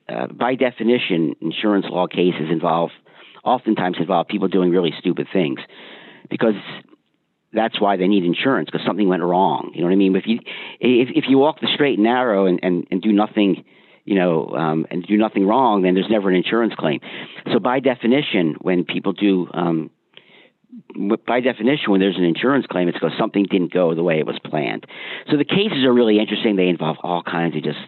uh, 0.09 0.27
by 0.27 0.55
definition, 0.55 1.35
insurance 1.41 1.85
law 1.89 2.07
cases 2.07 2.49
involve 2.49 2.91
oftentimes 3.43 3.97
involve 3.99 4.27
people 4.27 4.47
doing 4.47 4.71
really 4.71 4.93
stupid 4.99 5.27
things 5.31 5.59
because 6.29 6.55
that's 7.53 7.79
why 7.79 7.97
they 7.97 8.07
need 8.07 8.23
insurance 8.23 8.69
because 8.69 8.85
something 8.85 9.07
went 9.07 9.23
wrong. 9.23 9.71
You 9.73 9.81
know 9.81 9.87
what 9.87 9.93
I 9.93 9.97
mean? 9.97 10.15
If 10.15 10.27
you 10.27 10.39
if 10.79 11.09
if 11.15 11.25
you 11.27 11.37
walk 11.37 11.59
the 11.61 11.67
straight 11.73 11.97
and 11.97 12.03
narrow 12.03 12.45
and 12.45 12.59
and, 12.61 12.87
and 12.91 13.01
do 13.01 13.11
nothing, 13.11 13.63
you 14.05 14.15
know, 14.15 14.49
um, 14.49 14.85
and 14.91 15.03
do 15.03 15.17
nothing 15.17 15.47
wrong, 15.47 15.81
then 15.81 15.93
there's 15.93 16.09
never 16.09 16.29
an 16.29 16.35
insurance 16.35 16.73
claim. 16.77 16.99
So 17.51 17.59
by 17.59 17.79
definition, 17.79 18.55
when 18.61 18.83
people 18.83 19.13
do 19.13 19.49
um, 19.53 19.89
by 21.25 21.39
definition, 21.39 21.91
when 21.91 21.99
there's 21.99 22.17
an 22.17 22.23
insurance 22.23 22.65
claim, 22.67 22.87
it's 22.87 22.97
because 22.97 23.17
something 23.17 23.45
didn't 23.49 23.73
go 23.73 23.95
the 23.95 24.03
way 24.03 24.19
it 24.19 24.25
was 24.25 24.37
planned. 24.43 24.85
So 25.29 25.37
the 25.37 25.45
cases 25.45 25.83
are 25.85 25.93
really 25.93 26.19
interesting. 26.19 26.55
They 26.55 26.67
involve 26.67 26.97
all 27.01 27.23
kinds 27.23 27.55
of 27.55 27.63
just 27.63 27.79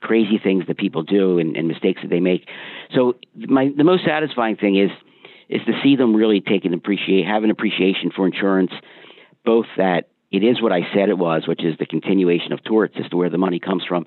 crazy 0.00 0.38
things 0.42 0.64
that 0.66 0.76
people 0.76 1.02
do 1.02 1.38
and, 1.38 1.56
and 1.56 1.68
mistakes 1.68 2.02
that 2.02 2.08
they 2.08 2.20
make. 2.20 2.46
So 2.94 3.14
my 3.34 3.70
the 3.74 3.84
most 3.84 4.04
satisfying 4.04 4.56
thing 4.56 4.76
is 4.76 4.90
is 5.48 5.60
to 5.66 5.72
see 5.82 5.96
them 5.96 6.14
really 6.14 6.40
take 6.40 6.64
an 6.64 6.74
appreciate 6.74 7.26
have 7.26 7.44
an 7.44 7.50
appreciation 7.50 8.10
for 8.14 8.26
insurance, 8.26 8.72
both 9.44 9.66
that 9.76 10.08
it 10.30 10.42
is 10.42 10.60
what 10.60 10.72
I 10.72 10.80
said 10.94 11.08
it 11.08 11.18
was, 11.18 11.46
which 11.46 11.64
is 11.64 11.78
the 11.78 11.86
continuation 11.86 12.52
of 12.52 12.62
torts 12.64 12.96
as 13.02 13.08
to 13.10 13.16
where 13.16 13.30
the 13.30 13.38
money 13.38 13.60
comes 13.60 13.84
from, 13.88 14.04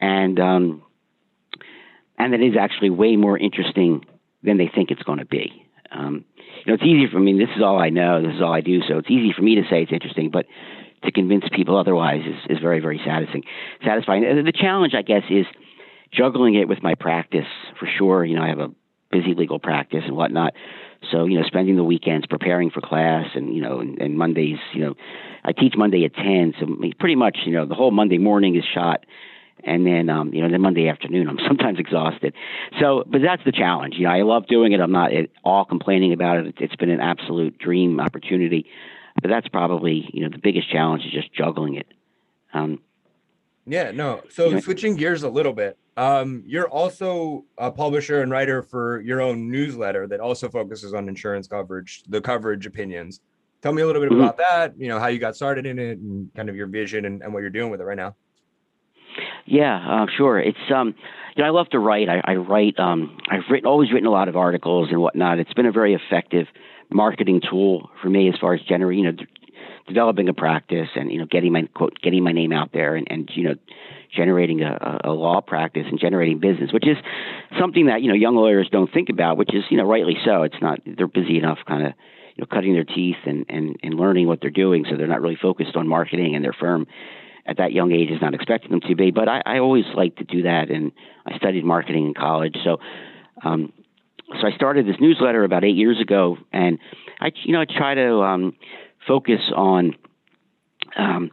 and 0.00 0.40
um, 0.40 0.82
and 2.18 2.32
that 2.32 2.40
is 2.40 2.54
actually 2.58 2.90
way 2.90 3.16
more 3.16 3.38
interesting 3.38 4.04
than 4.42 4.56
they 4.56 4.70
think 4.74 4.90
it's 4.90 5.02
going 5.02 5.18
to 5.18 5.26
be. 5.26 5.66
Um, 5.90 6.24
you 6.64 6.70
know, 6.70 6.74
it's 6.74 6.84
easy 6.84 7.06
for 7.10 7.18
me. 7.18 7.36
This 7.38 7.54
is 7.56 7.62
all 7.62 7.78
I 7.78 7.90
know. 7.90 8.22
This 8.22 8.34
is 8.34 8.42
all 8.42 8.52
I 8.52 8.60
do. 8.60 8.80
So 8.88 8.98
it's 8.98 9.10
easy 9.10 9.32
for 9.36 9.42
me 9.42 9.56
to 9.56 9.62
say 9.62 9.82
it's 9.82 9.92
interesting, 9.92 10.30
but 10.30 10.46
to 11.04 11.10
convince 11.10 11.44
people 11.52 11.76
otherwise 11.76 12.22
is, 12.24 12.56
is 12.56 12.62
very, 12.62 12.78
very 12.78 13.00
satisfying. 13.04 13.42
Satisfying. 13.84 14.24
Uh, 14.24 14.42
the 14.44 14.52
challenge, 14.52 14.94
I 14.94 15.02
guess, 15.02 15.22
is 15.28 15.46
juggling 16.12 16.54
it 16.54 16.68
with 16.68 16.82
my 16.82 16.94
practice 16.94 17.48
for 17.78 17.88
sure. 17.98 18.24
You 18.24 18.36
know, 18.36 18.42
I 18.42 18.48
have 18.48 18.60
a 18.60 18.68
busy 19.10 19.34
legal 19.34 19.58
practice 19.58 20.02
and 20.06 20.16
whatnot. 20.16 20.54
So, 21.10 21.24
you 21.24 21.36
know, 21.36 21.44
spending 21.44 21.76
the 21.76 21.84
weekends 21.84 22.26
preparing 22.26 22.70
for 22.70 22.80
class 22.80 23.26
and, 23.34 23.54
you 23.54 23.60
know, 23.60 23.80
and, 23.80 24.00
and 24.00 24.16
Mondays, 24.16 24.58
you 24.72 24.82
know, 24.82 24.94
I 25.44 25.50
teach 25.50 25.74
Monday 25.76 26.04
at 26.04 26.14
10. 26.14 26.54
So 26.60 26.66
pretty 27.00 27.16
much, 27.16 27.38
you 27.44 27.52
know, 27.52 27.66
the 27.66 27.74
whole 27.74 27.90
Monday 27.90 28.18
morning 28.18 28.54
is 28.54 28.62
shot 28.72 29.04
and 29.64 29.86
then 29.86 30.08
um, 30.08 30.32
you 30.32 30.42
know 30.42 30.50
then 30.50 30.60
Monday 30.60 30.88
afternoon 30.88 31.28
I'm 31.28 31.38
sometimes 31.46 31.78
exhausted. 31.78 32.34
So, 32.80 33.04
but 33.06 33.20
that's 33.22 33.42
the 33.44 33.52
challenge. 33.52 33.94
You 33.96 34.04
know, 34.04 34.12
I 34.12 34.22
love 34.22 34.46
doing 34.46 34.72
it. 34.72 34.80
I'm 34.80 34.92
not 34.92 35.12
at 35.12 35.30
all 35.44 35.64
complaining 35.64 36.12
about 36.12 36.38
it. 36.38 36.54
It's 36.58 36.76
been 36.76 36.90
an 36.90 37.00
absolute 37.00 37.58
dream 37.58 38.00
opportunity, 38.00 38.66
but 39.20 39.28
that's 39.28 39.48
probably 39.48 40.08
you 40.12 40.22
know 40.22 40.28
the 40.28 40.40
biggest 40.42 40.70
challenge 40.70 41.04
is 41.04 41.12
just 41.12 41.32
juggling 41.32 41.76
it. 41.76 41.86
Um, 42.54 42.80
yeah, 43.66 43.90
no. 43.92 44.22
So 44.30 44.46
you 44.48 44.54
know, 44.54 44.60
switching 44.60 44.96
gears 44.96 45.22
a 45.22 45.28
little 45.28 45.52
bit, 45.52 45.78
um, 45.96 46.42
you're 46.46 46.68
also 46.68 47.44
a 47.58 47.70
publisher 47.70 48.22
and 48.22 48.30
writer 48.30 48.62
for 48.62 49.00
your 49.02 49.20
own 49.20 49.50
newsletter 49.50 50.06
that 50.08 50.20
also 50.20 50.48
focuses 50.48 50.94
on 50.94 51.08
insurance 51.08 51.46
coverage, 51.46 52.02
the 52.08 52.20
coverage 52.20 52.66
opinions. 52.66 53.20
Tell 53.60 53.72
me 53.72 53.82
a 53.82 53.86
little 53.86 54.02
bit 54.02 54.10
mm-hmm. 54.10 54.20
about 54.20 54.38
that. 54.38 54.74
You 54.76 54.88
know 54.88 54.98
how 54.98 55.06
you 55.06 55.18
got 55.18 55.36
started 55.36 55.66
in 55.66 55.78
it, 55.78 55.98
and 55.98 56.32
kind 56.34 56.48
of 56.48 56.56
your 56.56 56.66
vision 56.66 57.04
and, 57.04 57.22
and 57.22 57.32
what 57.32 57.40
you're 57.40 57.50
doing 57.50 57.70
with 57.70 57.80
it 57.80 57.84
right 57.84 57.96
now. 57.96 58.16
Yeah, 59.46 60.02
uh, 60.02 60.06
sure. 60.16 60.38
It's 60.38 60.58
um, 60.74 60.94
you 61.36 61.42
know, 61.42 61.48
I 61.48 61.50
love 61.50 61.68
to 61.70 61.78
write. 61.78 62.08
I, 62.08 62.20
I 62.24 62.34
write. 62.36 62.78
Um, 62.78 63.18
I've 63.30 63.42
written, 63.50 63.66
always 63.66 63.92
written 63.92 64.06
a 64.06 64.12
lot 64.12 64.28
of 64.28 64.36
articles 64.36 64.88
and 64.90 65.00
whatnot. 65.00 65.38
It's 65.38 65.52
been 65.54 65.66
a 65.66 65.72
very 65.72 65.94
effective 65.94 66.46
marketing 66.90 67.40
tool 67.48 67.90
for 68.02 68.10
me 68.10 68.28
as 68.28 68.34
far 68.40 68.54
as 68.54 68.60
generating, 68.62 69.04
you 69.04 69.12
know, 69.12 69.18
developing 69.88 70.28
a 70.28 70.34
practice 70.34 70.88
and 70.94 71.10
you 71.10 71.18
know, 71.18 71.26
getting 71.26 71.52
my 71.52 71.62
quote, 71.74 71.98
getting 72.02 72.22
my 72.22 72.32
name 72.32 72.52
out 72.52 72.70
there, 72.72 72.94
and 72.96 73.06
and 73.10 73.30
you 73.34 73.44
know, 73.44 73.54
generating 74.14 74.62
a, 74.62 75.00
a 75.04 75.10
law 75.10 75.40
practice 75.40 75.84
and 75.88 75.98
generating 75.98 76.38
business, 76.38 76.72
which 76.72 76.86
is 76.86 76.96
something 77.58 77.86
that 77.86 78.02
you 78.02 78.08
know 78.08 78.14
young 78.14 78.36
lawyers 78.36 78.68
don't 78.70 78.92
think 78.92 79.08
about, 79.08 79.36
which 79.36 79.54
is 79.54 79.64
you 79.70 79.76
know 79.76 79.84
rightly 79.84 80.16
so. 80.24 80.42
It's 80.42 80.60
not 80.60 80.80
they're 80.86 81.08
busy 81.08 81.38
enough, 81.38 81.58
kind 81.66 81.86
of 81.86 81.92
you 82.36 82.42
know, 82.42 82.46
cutting 82.46 82.74
their 82.74 82.84
teeth 82.84 83.16
and 83.26 83.46
and 83.48 83.76
and 83.82 83.94
learning 83.94 84.28
what 84.28 84.40
they're 84.40 84.50
doing, 84.50 84.84
so 84.88 84.96
they're 84.96 85.06
not 85.06 85.20
really 85.20 85.38
focused 85.40 85.76
on 85.76 85.88
marketing 85.88 86.34
and 86.34 86.44
their 86.44 86.52
firm 86.52 86.86
at 87.46 87.56
that 87.58 87.72
young 87.72 87.92
age 87.92 88.10
is 88.10 88.20
not 88.20 88.34
expecting 88.34 88.70
them 88.70 88.80
to 88.88 88.94
be. 88.94 89.10
But 89.10 89.28
I, 89.28 89.42
I 89.44 89.58
always 89.58 89.84
like 89.94 90.16
to 90.16 90.24
do 90.24 90.42
that, 90.42 90.70
and 90.70 90.92
I 91.26 91.36
studied 91.36 91.64
marketing 91.64 92.06
in 92.06 92.14
college. 92.14 92.56
So, 92.64 92.78
um, 93.44 93.72
so 94.40 94.46
I 94.46 94.52
started 94.52 94.86
this 94.86 94.96
newsletter 95.00 95.44
about 95.44 95.64
eight 95.64 95.76
years 95.76 96.00
ago, 96.00 96.38
and 96.52 96.78
I, 97.20 97.32
you 97.44 97.52
know, 97.52 97.60
I 97.60 97.64
try 97.64 97.94
to 97.94 98.22
um, 98.22 98.56
focus 99.06 99.40
on, 99.54 99.94
um, 100.96 101.30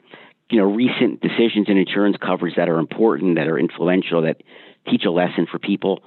you 0.49 0.57
know, 0.57 0.65
recent 0.65 1.21
decisions 1.21 1.67
in 1.69 1.77
insurance 1.77 2.17
coverage 2.19 2.55
that 2.55 2.69
are 2.69 2.79
important, 2.79 3.35
that 3.35 3.47
are 3.47 3.59
influential, 3.59 4.23
that 4.23 4.41
teach 4.89 5.05
a 5.05 5.11
lesson 5.11 5.47
for 5.49 5.59
people. 5.59 6.01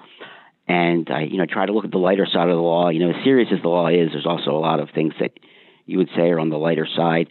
And 0.66 1.08
I, 1.10 1.22
you 1.22 1.38
know, 1.38 1.46
try 1.46 1.66
to 1.66 1.72
look 1.72 1.84
at 1.84 1.90
the 1.90 1.98
lighter 1.98 2.26
side 2.26 2.48
of 2.48 2.56
the 2.56 2.62
law. 2.62 2.88
You 2.88 3.00
know, 3.00 3.10
as 3.10 3.24
serious 3.24 3.48
as 3.52 3.62
the 3.62 3.68
law 3.68 3.88
is, 3.88 4.10
there's 4.12 4.26
also 4.26 4.50
a 4.50 4.58
lot 4.58 4.80
of 4.80 4.90
things 4.94 5.14
that 5.20 5.32
you 5.86 5.98
would 5.98 6.08
say 6.16 6.30
are 6.30 6.38
on 6.38 6.50
the 6.50 6.58
lighter 6.58 6.86
side 6.96 7.28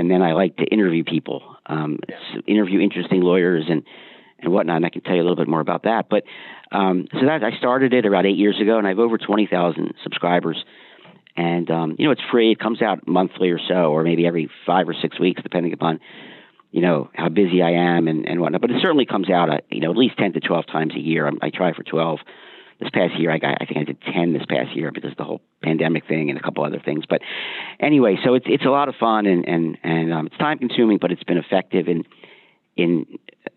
and 0.00 0.10
then 0.10 0.22
I 0.22 0.32
like 0.32 0.56
to 0.56 0.64
interview 0.64 1.04
people, 1.04 1.56
um, 1.70 1.98
interview 2.46 2.80
interesting 2.80 3.22
lawyers 3.22 3.64
and 3.68 3.82
and 4.38 4.52
whatnot. 4.52 4.76
And 4.76 4.86
I 4.86 4.90
can 4.90 5.02
tell 5.02 5.14
you 5.14 5.22
a 5.22 5.24
little 5.24 5.36
bit 5.36 5.48
more 5.48 5.60
about 5.60 5.84
that. 5.84 6.08
But 6.08 6.24
um, 6.72 7.06
so 7.12 7.26
that 7.26 7.44
I 7.44 7.56
started 7.58 7.92
it 7.92 8.06
about 8.06 8.26
eight 8.26 8.36
years 8.36 8.60
ago, 8.60 8.78
and 8.78 8.86
I 8.86 8.90
have 8.90 8.98
over 8.98 9.18
twenty 9.18 9.46
thousand 9.46 9.94
subscribers. 10.02 10.64
And 11.36 11.70
um, 11.70 11.96
you 11.98 12.06
know, 12.06 12.10
it's 12.10 12.22
free. 12.30 12.52
It 12.52 12.58
comes 12.58 12.82
out 12.82 13.06
monthly 13.06 13.50
or 13.50 13.58
so, 13.58 13.92
or 13.92 14.02
maybe 14.02 14.26
every 14.26 14.50
five 14.66 14.88
or 14.88 14.94
six 15.00 15.18
weeks, 15.18 15.42
depending 15.42 15.72
upon 15.72 16.00
you 16.72 16.80
know 16.80 17.10
how 17.14 17.28
busy 17.28 17.62
I 17.62 17.70
am 17.70 18.08
and 18.08 18.28
and 18.28 18.40
whatnot. 18.40 18.60
But 18.60 18.70
it 18.70 18.82
certainly 18.82 19.06
comes 19.06 19.30
out, 19.30 19.50
uh, 19.50 19.58
you 19.70 19.80
know, 19.80 19.90
at 19.90 19.96
least 19.96 20.18
ten 20.18 20.32
to 20.32 20.40
twelve 20.40 20.66
times 20.66 20.94
a 20.94 21.00
year. 21.00 21.28
I, 21.28 21.46
I 21.46 21.50
try 21.50 21.72
for 21.72 21.82
twelve 21.82 22.18
this 22.80 22.90
past 22.90 23.18
year. 23.18 23.30
I 23.30 23.38
got, 23.38 23.58
I 23.60 23.66
think 23.66 23.78
I 23.78 23.84
did 23.84 24.00
10 24.00 24.32
this 24.32 24.42
past 24.48 24.74
year 24.74 24.90
because 24.90 25.12
of 25.12 25.16
the 25.18 25.24
whole 25.24 25.42
pandemic 25.62 26.06
thing 26.08 26.30
and 26.30 26.38
a 26.38 26.42
couple 26.42 26.64
other 26.64 26.80
things. 26.82 27.04
But 27.08 27.20
anyway, 27.78 28.18
so 28.24 28.34
it's, 28.34 28.46
it's 28.48 28.64
a 28.64 28.70
lot 28.70 28.88
of 28.88 28.94
fun 28.96 29.26
and, 29.26 29.46
and, 29.46 29.78
and 29.82 30.12
um, 30.12 30.26
it's 30.26 30.38
time 30.38 30.58
consuming, 30.58 30.98
but 31.00 31.12
it's 31.12 31.22
been 31.24 31.38
effective 31.38 31.88
in, 31.88 32.04
in, 32.76 33.06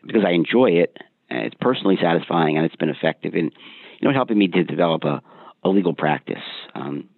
because 0.05 0.23
I 0.25 0.31
enjoy 0.31 0.71
it. 0.71 0.97
And 1.29 1.45
it's 1.45 1.55
personally 1.59 1.97
satisfying 2.01 2.57
and 2.57 2.65
it's 2.65 2.75
been 2.75 2.89
effective 2.89 3.33
in, 3.33 3.45
you 3.99 4.07
know, 4.07 4.13
helping 4.13 4.37
me 4.37 4.47
to 4.49 4.63
develop 4.63 5.03
a, 5.05 5.21
a 5.63 5.69
legal 5.69 5.93
practice. 5.93 6.43
Um, 6.75 7.09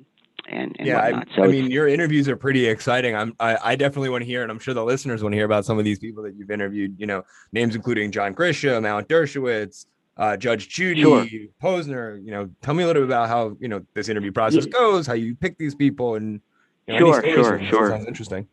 and, 0.47 0.75
and 0.77 0.87
yeah, 0.87 0.99
I, 0.99 1.23
so 1.35 1.43
I 1.43 1.47
mean, 1.47 1.71
your 1.71 1.87
interviews 1.87 2.29
are 2.29 2.35
pretty 2.35 2.67
exciting. 2.67 3.15
I'm, 3.15 3.35
I, 3.39 3.57
I 3.63 3.75
definitely 3.75 4.09
want 4.09 4.21
to 4.21 4.27
hear, 4.27 4.43
and 4.43 4.51
I'm 4.51 4.59
sure 4.59 4.75
the 4.75 4.85
listeners 4.85 5.23
want 5.23 5.33
to 5.33 5.37
hear 5.37 5.45
about 5.45 5.65
some 5.65 5.79
of 5.79 5.85
these 5.85 5.97
people 5.97 6.21
that 6.21 6.35
you've 6.35 6.51
interviewed. 6.51 6.95
You 6.99 7.07
know, 7.07 7.23
names 7.51 7.75
including 7.75 8.11
John 8.11 8.35
Grisham, 8.35 8.87
Alan 8.87 9.05
Dershowitz, 9.05 9.87
uh, 10.17 10.37
Judge 10.37 10.69
Judy, 10.69 11.01
sure. 11.01 11.25
Posner. 11.61 12.23
You 12.23 12.31
know, 12.31 12.49
tell 12.61 12.73
me 12.73 12.83
a 12.83 12.87
little 12.87 13.01
bit 13.01 13.09
about 13.09 13.27
how 13.27 13.57
you 13.59 13.67
know 13.67 13.85
this 13.93 14.09
interview 14.09 14.31
process 14.31 14.65
goes, 14.65 15.07
how 15.07 15.13
you 15.13 15.35
pick 15.35 15.57
these 15.57 15.75
people, 15.75 16.15
and 16.15 16.41
you 16.87 16.99
know, 16.99 16.99
sure, 16.99 17.23
sure, 17.23 17.65
sure. 17.65 17.89
Sounds 17.89 18.07
interesting. 18.07 18.47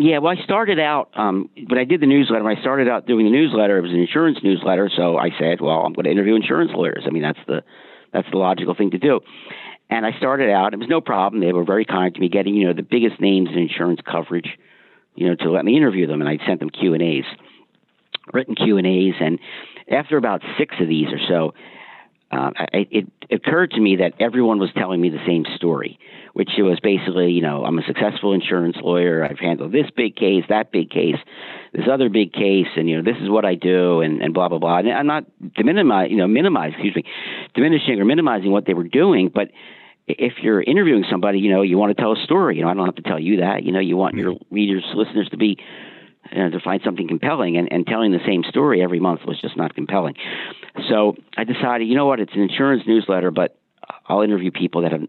Yeah, 0.00 0.18
well, 0.18 0.32
I 0.38 0.44
started 0.44 0.78
out 0.78 1.10
um, 1.16 1.50
when 1.66 1.78
I 1.78 1.82
did 1.82 2.00
the 2.00 2.06
newsletter. 2.06 2.44
When 2.44 2.56
I 2.56 2.60
started 2.60 2.88
out 2.88 3.06
doing 3.06 3.24
the 3.24 3.32
newsletter, 3.32 3.78
it 3.78 3.80
was 3.80 3.90
an 3.90 3.98
insurance 3.98 4.38
newsletter. 4.44 4.88
So 4.94 5.18
I 5.18 5.30
said, 5.40 5.60
well, 5.60 5.80
I'm 5.80 5.92
going 5.92 6.04
to 6.04 6.10
interview 6.10 6.36
insurance 6.36 6.70
lawyers. 6.72 7.02
I 7.04 7.10
mean, 7.10 7.22
that's 7.22 7.40
the 7.48 7.64
that's 8.12 8.28
the 8.30 8.38
logical 8.38 8.76
thing 8.76 8.92
to 8.92 8.98
do. 8.98 9.20
And 9.90 10.06
I 10.06 10.16
started 10.16 10.50
out. 10.50 10.72
It 10.72 10.78
was 10.78 10.88
no 10.88 11.00
problem. 11.00 11.40
They 11.40 11.52
were 11.52 11.64
very 11.64 11.84
kind 11.84 12.14
to 12.14 12.20
me, 12.20 12.28
getting 12.28 12.54
you 12.54 12.66
know 12.66 12.74
the 12.74 12.82
biggest 12.82 13.20
names 13.20 13.48
in 13.50 13.58
insurance 13.58 14.00
coverage, 14.08 14.56
you 15.16 15.26
know, 15.26 15.34
to 15.34 15.50
let 15.50 15.64
me 15.64 15.76
interview 15.76 16.06
them, 16.06 16.20
and 16.20 16.28
I 16.28 16.38
sent 16.46 16.60
them 16.60 16.70
Q 16.70 16.94
and 16.94 17.02
A's, 17.02 17.24
written 18.32 18.54
Q 18.54 18.76
and 18.76 18.86
A's, 18.86 19.14
and 19.18 19.40
after 19.90 20.16
about 20.16 20.42
six 20.58 20.74
of 20.80 20.88
these 20.88 21.08
or 21.08 21.18
so, 21.28 21.54
uh, 22.30 22.50
it, 22.74 22.88
it 22.90 23.06
occurred 23.30 23.70
to 23.70 23.80
me 23.80 23.96
that 23.96 24.12
everyone 24.20 24.58
was 24.58 24.68
telling 24.76 25.00
me 25.00 25.08
the 25.08 25.24
same 25.26 25.44
story, 25.56 25.98
which 26.34 26.50
was 26.58 26.78
basically, 26.82 27.30
you 27.30 27.40
know, 27.40 27.64
I'm 27.64 27.78
a 27.78 27.82
successful 27.86 28.34
insurance 28.34 28.76
lawyer. 28.82 29.24
I've 29.24 29.38
handled 29.38 29.72
this 29.72 29.86
big 29.96 30.14
case, 30.14 30.44
that 30.50 30.70
big 30.70 30.90
case, 30.90 31.16
this 31.72 31.86
other 31.90 32.10
big 32.10 32.34
case, 32.34 32.66
and 32.76 32.88
you 32.88 33.00
know, 33.00 33.02
this 33.02 33.20
is 33.22 33.30
what 33.30 33.46
I 33.46 33.54
do, 33.54 34.02
and, 34.02 34.20
and 34.20 34.34
blah 34.34 34.48
blah 34.48 34.58
blah. 34.58 34.78
And 34.78 34.90
I'm 34.90 35.06
not 35.06 35.24
minimize, 35.56 36.10
you 36.10 36.18
know, 36.18 36.26
minimize, 36.26 36.72
excuse 36.72 36.96
me, 36.96 37.04
diminishing 37.54 37.98
or 37.98 38.04
minimizing 38.04 38.50
what 38.52 38.66
they 38.66 38.74
were 38.74 38.88
doing, 38.88 39.30
but 39.34 39.48
if 40.06 40.34
you're 40.42 40.62
interviewing 40.62 41.04
somebody, 41.10 41.38
you 41.38 41.50
know, 41.50 41.62
you 41.62 41.76
want 41.76 41.94
to 41.94 42.02
tell 42.02 42.12
a 42.12 42.24
story. 42.24 42.56
You 42.56 42.62
know, 42.62 42.68
I 42.68 42.74
don't 42.74 42.86
have 42.86 42.96
to 42.96 43.02
tell 43.02 43.20
you 43.20 43.40
that. 43.40 43.62
You 43.62 43.72
know, 43.72 43.80
you 43.80 43.96
want 43.96 44.16
your 44.16 44.36
readers, 44.50 44.82
listeners 44.94 45.28
to 45.30 45.36
be 45.36 45.58
to 46.30 46.60
find 46.62 46.80
something 46.84 47.08
compelling, 47.08 47.56
and, 47.56 47.70
and 47.72 47.86
telling 47.86 48.12
the 48.12 48.24
same 48.26 48.42
story 48.48 48.82
every 48.82 49.00
month 49.00 49.20
was 49.26 49.40
just 49.40 49.56
not 49.56 49.74
compelling. 49.74 50.14
So 50.88 51.16
I 51.36 51.44
decided, 51.44 51.88
you 51.88 51.94
know 51.94 52.06
what, 52.06 52.20
it's 52.20 52.32
an 52.34 52.40
insurance 52.40 52.82
newsletter, 52.86 53.30
but 53.30 53.58
I'll 54.08 54.22
interview 54.22 54.50
people 54.50 54.82
that 54.82 54.92
have, 54.92 55.02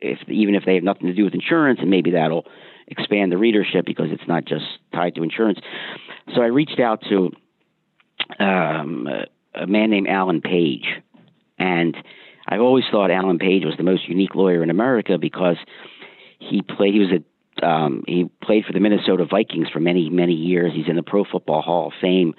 if 0.00 0.18
even 0.28 0.54
if 0.54 0.64
they 0.64 0.74
have 0.74 0.84
nothing 0.84 1.06
to 1.06 1.14
do 1.14 1.24
with 1.24 1.34
insurance, 1.34 1.80
and 1.80 1.90
maybe 1.90 2.12
that'll 2.12 2.46
expand 2.86 3.32
the 3.32 3.38
readership 3.38 3.86
because 3.86 4.08
it's 4.10 4.26
not 4.28 4.44
just 4.44 4.64
tied 4.92 5.14
to 5.14 5.22
insurance. 5.22 5.58
So 6.34 6.42
I 6.42 6.46
reached 6.46 6.80
out 6.80 7.02
to 7.08 7.30
um, 8.38 9.08
a 9.54 9.66
man 9.66 9.90
named 9.90 10.08
Alan 10.08 10.40
Page, 10.40 10.86
and 11.58 11.96
I've 12.46 12.60
always 12.60 12.84
thought 12.90 13.10
Alan 13.10 13.38
Page 13.38 13.64
was 13.64 13.74
the 13.76 13.84
most 13.84 14.08
unique 14.08 14.34
lawyer 14.34 14.62
in 14.62 14.70
America 14.70 15.18
because 15.18 15.56
he 16.38 16.62
played. 16.62 16.94
He 16.94 17.00
was 17.00 17.10
a 17.10 17.24
um, 17.62 18.04
he 18.06 18.30
played 18.42 18.64
for 18.64 18.72
the 18.72 18.80
Minnesota 18.80 19.24
Vikings 19.24 19.68
for 19.70 19.80
many, 19.80 20.10
many 20.10 20.34
years. 20.34 20.72
He's 20.74 20.88
in 20.88 20.96
the 20.96 21.02
Pro 21.02 21.24
Football 21.24 21.62
Hall 21.62 21.86
of 21.88 21.92
Fame. 22.00 22.34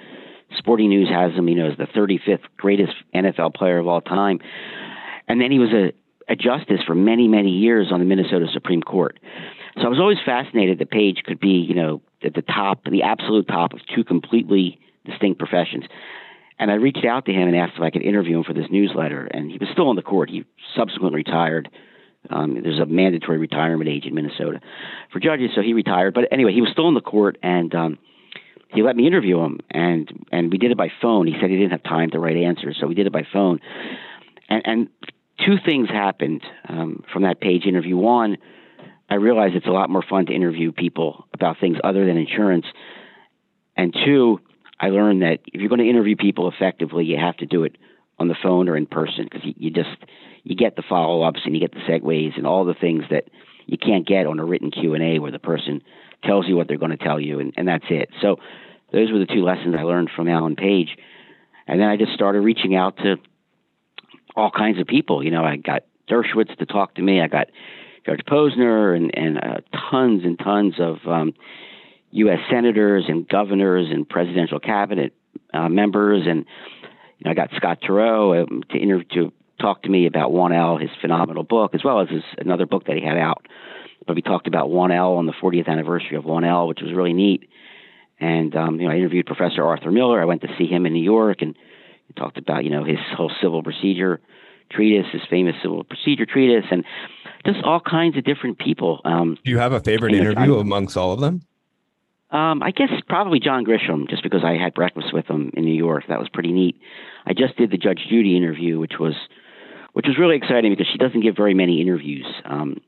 Sporting 0.57 0.89
News 0.89 1.10
has 1.10 1.34
him, 1.34 1.48
you 1.48 1.55
know, 1.55 1.72
as 1.72 1.77
the 1.77 1.88
35th 1.88 2.43
greatest 2.57 2.93
NFL 3.13 3.55
player 3.55 3.77
of 3.77 3.88
all 3.88 4.01
time. 4.01 4.39
And 5.27 5.41
then 5.41 5.51
he 5.51 5.60
was 5.60 5.72
a, 5.72 5.91
a 6.31 6.36
justice 6.36 6.81
for 6.86 6.95
many, 6.95 7.27
many 7.27 7.50
years 7.50 7.88
on 7.91 8.00
the 8.00 8.05
Minnesota 8.05 8.48
Supreme 8.51 8.81
Court. 8.81 9.19
So 9.77 9.84
I 9.84 9.89
was 9.89 10.00
always 10.00 10.17
fascinated 10.25 10.79
that 10.79 10.91
Page 10.91 11.24
could 11.25 11.39
be, 11.39 11.65
you 11.67 11.75
know, 11.75 12.01
at 12.24 12.34
the 12.34 12.41
top, 12.41 12.84
the 12.89 13.03
absolute 13.03 13.48
top 13.48 13.74
of 13.74 13.79
two 13.93 14.03
completely 14.03 14.79
distinct 15.05 15.39
professions. 15.39 15.86
And 16.57 16.72
I 16.72 16.75
reached 16.75 17.05
out 17.05 17.25
to 17.25 17.34
him 17.34 17.48
and 17.48 17.57
asked 17.57 17.74
if 17.75 17.81
I 17.81 17.89
could 17.89 18.01
interview 18.01 18.38
him 18.38 18.43
for 18.43 18.53
this 18.53 18.67
newsletter. 18.72 19.25
And 19.25 19.51
he 19.51 19.57
was 19.57 19.67
still 19.74 19.89
on 19.89 19.98
the 19.98 20.01
court. 20.01 20.29
He 20.29 20.45
subsequently 20.75 21.17
retired. 21.17 21.69
Um, 22.29 22.60
there's 22.62 22.79
a 22.79 22.86
mandatory 22.86 23.38
retirement 23.38 23.89
age 23.89 24.05
in 24.05 24.15
Minnesota 24.15 24.60
for 25.12 25.20
judges, 25.20 25.51
so 25.55 25.62
he 25.62 25.74
retired. 25.74 26.13
But 26.13 26.25
anyway, 26.32 26.53
he 26.53 26.62
was 26.62 26.70
still 26.72 26.88
in 26.88 26.94
the 26.94 27.01
court, 27.01 27.38
and 27.44 27.74
um, 27.75 27.98
he 28.70 28.82
let 28.82 28.96
me 28.96 29.08
interview 29.08 29.39
him, 29.39 29.60
and 29.72 30.25
and 30.32 30.51
we 30.51 30.58
did 30.58 30.72
it 30.72 30.77
by 30.77 30.89
phone. 31.01 31.27
He 31.27 31.34
said 31.39 31.50
he 31.50 31.58
didn't 31.58 31.72
have 31.72 31.84
time 31.84 32.12
to 32.12 32.20
write 32.20 32.38
answers, 32.38 32.77
so 32.79 32.88
we 32.88 32.96
did 32.96 33.08
it 33.08 33.13
by 33.13 33.24
phone. 33.32 33.60
And, 34.50 34.62
and 34.65 34.89
two 35.46 35.55
things 35.65 35.89
happened 35.89 36.41
um, 36.67 37.03
from 37.12 37.24
that 37.24 37.39
page 37.39 37.65
interview. 37.65 37.98
One, 37.98 38.38
I 39.10 39.15
realized 39.15 39.55
it's 39.55 39.67
a 39.67 39.72
lot 39.72 39.89
more 39.89 40.03
fun 40.08 40.25
to 40.27 40.34
interview 40.34 40.72
people 40.72 41.25
about 41.34 41.58
things 41.60 41.77
other 41.84 42.05
than 42.05 42.17
insurance. 42.17 42.65
And 43.77 43.94
two, 44.05 44.39
I 44.79 44.88
learned 44.88 45.22
that 45.22 45.39
if 45.48 45.62
you're 45.62 45.70
going 45.70 45.82
to 45.82 45.89
interview 45.89 46.15
people 46.15 46.50
effectively, 46.50 47.05
you 47.05 47.17
have 47.17 47.38
to 47.38 47.46
do 47.46 47.63
it 47.63 47.75
on 48.17 48.27
the 48.27 48.36
phone 48.41 48.69
or 48.69 48.77
in 48.77 48.86
person 48.86 49.25
because 49.25 49.41
you, 49.43 49.53
you 49.57 49.72
just 49.72 49.89
you 50.43 50.55
get 50.55 50.75
the 50.75 50.84
follow 50.88 51.22
ups 51.24 51.41
and 51.45 51.53
you 51.53 51.60
get 51.60 51.74
the 51.74 51.79
segues 51.79 52.38
and 52.38 52.48
all 52.48 52.65
the 52.65 52.74
things 52.74 53.03
that 53.10 53.25
you 53.65 53.77
can't 53.77 54.07
get 54.07 54.25
on 54.25 54.40
a 54.40 54.46
written 54.46 54.72
Q 54.72 54.94
and 54.94 55.03
A 55.03 55.20
where 55.20 55.31
the 55.31 55.40
person 55.40 55.81
tells 56.24 56.48
you 56.48 56.55
what 56.55 56.68
they're 56.68 56.77
going 56.77 56.96
to 56.96 57.03
tell 57.03 57.20
you 57.20 57.40
and, 57.40 57.53
and 57.57 57.68
that's 57.68 57.85
it. 57.90 58.09
So 58.22 58.37
those 58.92 59.11
were 59.11 59.20
the 59.20 59.25
two 59.25 59.44
lessons 59.44 59.75
I 59.77 59.83
learned 59.83 60.09
from 60.16 60.29
Alan 60.29 60.55
Page, 60.55 60.96
and 61.68 61.79
then 61.81 61.87
I 61.87 61.98
just 61.98 62.13
started 62.13 62.42
reaching 62.42 62.75
out 62.75 62.98
to 62.98 63.18
all 64.35 64.51
kinds 64.51 64.79
of 64.79 64.87
people. 64.87 65.24
You 65.24 65.31
know, 65.31 65.44
I 65.44 65.57
got 65.57 65.83
Dershowitz 66.09 66.55
to 66.57 66.66
talk 66.66 66.96
to 66.96 67.01
me. 67.01 67.22
I 67.22 67.27
got 67.27 67.48
Judge 68.05 68.22
Posner 68.27 68.96
and 68.96 69.11
and 69.18 69.37
uh, 69.37 69.57
tons 69.92 70.24
and 70.24 70.37
tons 70.37 70.75
of 70.79 70.98
um, 71.07 71.33
U.S. 72.11 72.40
senators 72.50 73.05
and 73.07 73.27
governors 73.27 73.87
and 73.92 74.07
presidential 74.07 74.59
cabinet 74.59 75.13
uh, 75.53 75.68
members, 75.70 76.24
and 76.27 76.46
you 77.18 77.25
know, 77.25 77.32
I 77.32 77.34
got 77.34 77.50
Scott 77.56 77.80
Turow 77.82 78.44
um, 78.44 78.64
to 78.72 78.78
interview 78.78 79.06
to 79.14 79.34
talked 79.60 79.84
to 79.84 79.90
me 79.90 80.06
about 80.06 80.32
1L, 80.32 80.82
his 80.82 80.90
phenomenal 81.00 81.44
book, 81.44 81.74
as 81.74 81.84
well 81.84 82.01
as 82.01 82.10
his 82.10 82.24
another 82.38 82.66
book 82.66 82.86
that 82.86 82.98
he 82.98 83.04
had 83.04 83.18
out. 83.18 83.48
But 84.06 84.16
we 84.16 84.22
talked 84.22 84.48
about 84.48 84.70
1L 84.70 85.18
on 85.18 85.25
the 85.25 85.34
40th 85.34 85.68
anniversary 85.68 86.18
of 86.18 86.25
1L, 86.25 86.68
which 86.68 86.82
was 86.82 86.94
really 86.94 87.14
neat. 87.14 87.50
And 88.20 88.56
um, 88.56 88.80
you 88.80 88.88
know, 88.88 88.94
I 88.94 88.98
interviewed 88.98 89.25
Professor 89.25 89.64
Arthur 89.64 89.92
Miller. 89.92 90.22
I 90.22 90.25
went 90.25 90.42
to 90.42 90.48
see 90.58 90.68
him 90.68 90.86
in 90.86 90.94
New 90.94 91.04
York, 91.04 91.42
and 91.42 91.56
he 92.08 92.14
talked 92.14 92.38
about 92.38 92.64
you 92.64 92.70
know 92.70 92.84
his 92.84 93.00
whole 93.16 93.32
civil 93.42 93.64
procedure 93.64 94.22
treatise, 94.72 95.06
his 95.12 95.22
famous 95.30 95.56
civil 95.62 95.84
procedure 95.84 96.25
treatise, 96.25 96.66
and 96.72 96.84
just 97.46 97.64
all 97.64 97.80
kinds 97.80 98.18
of 98.18 98.24
different 98.24 98.58
people. 98.58 99.01
Um, 99.06 99.38
Do 99.44 99.51
you 99.51 99.60
have 99.60 99.74
a 99.74 99.80
favorite 99.80 100.14
interview 100.14 100.58
amongst 100.58 100.98
all 100.98 101.14
of 101.14 101.20
them? 101.20 101.42
Um, 102.31 102.64
I 102.64 102.72
guess 102.72 102.90
probably 103.07 103.40
John 103.40 103.66
Grisham, 103.66 104.09
just 104.09 104.24
because 104.24 104.44
I 104.44 104.57
had 104.61 104.74
breakfast 104.74 105.14
with 105.14 105.27
him 105.27 105.51
in 105.55 105.64
New 105.64 105.75
York. 105.75 106.05
That 106.09 106.20
was 106.20 106.27
pretty 106.29 106.51
neat. 106.51 106.79
I 107.25 107.33
just 107.33 107.55
did 107.55 107.72
the 107.72 107.77
Judge 107.77 108.01
Judy 108.09 108.35
interview, 108.35 108.79
which 108.79 108.94
was 109.00 109.14
which 109.94 110.07
was 110.07 110.18
really 110.20 110.35
exciting 110.35 110.74
because 110.74 110.88
she 110.92 110.98
doesn't 110.98 111.22
give 111.22 111.38
very 111.38 111.53
many 111.53 111.79
interviews, 111.79 112.25
um, 112.44 112.81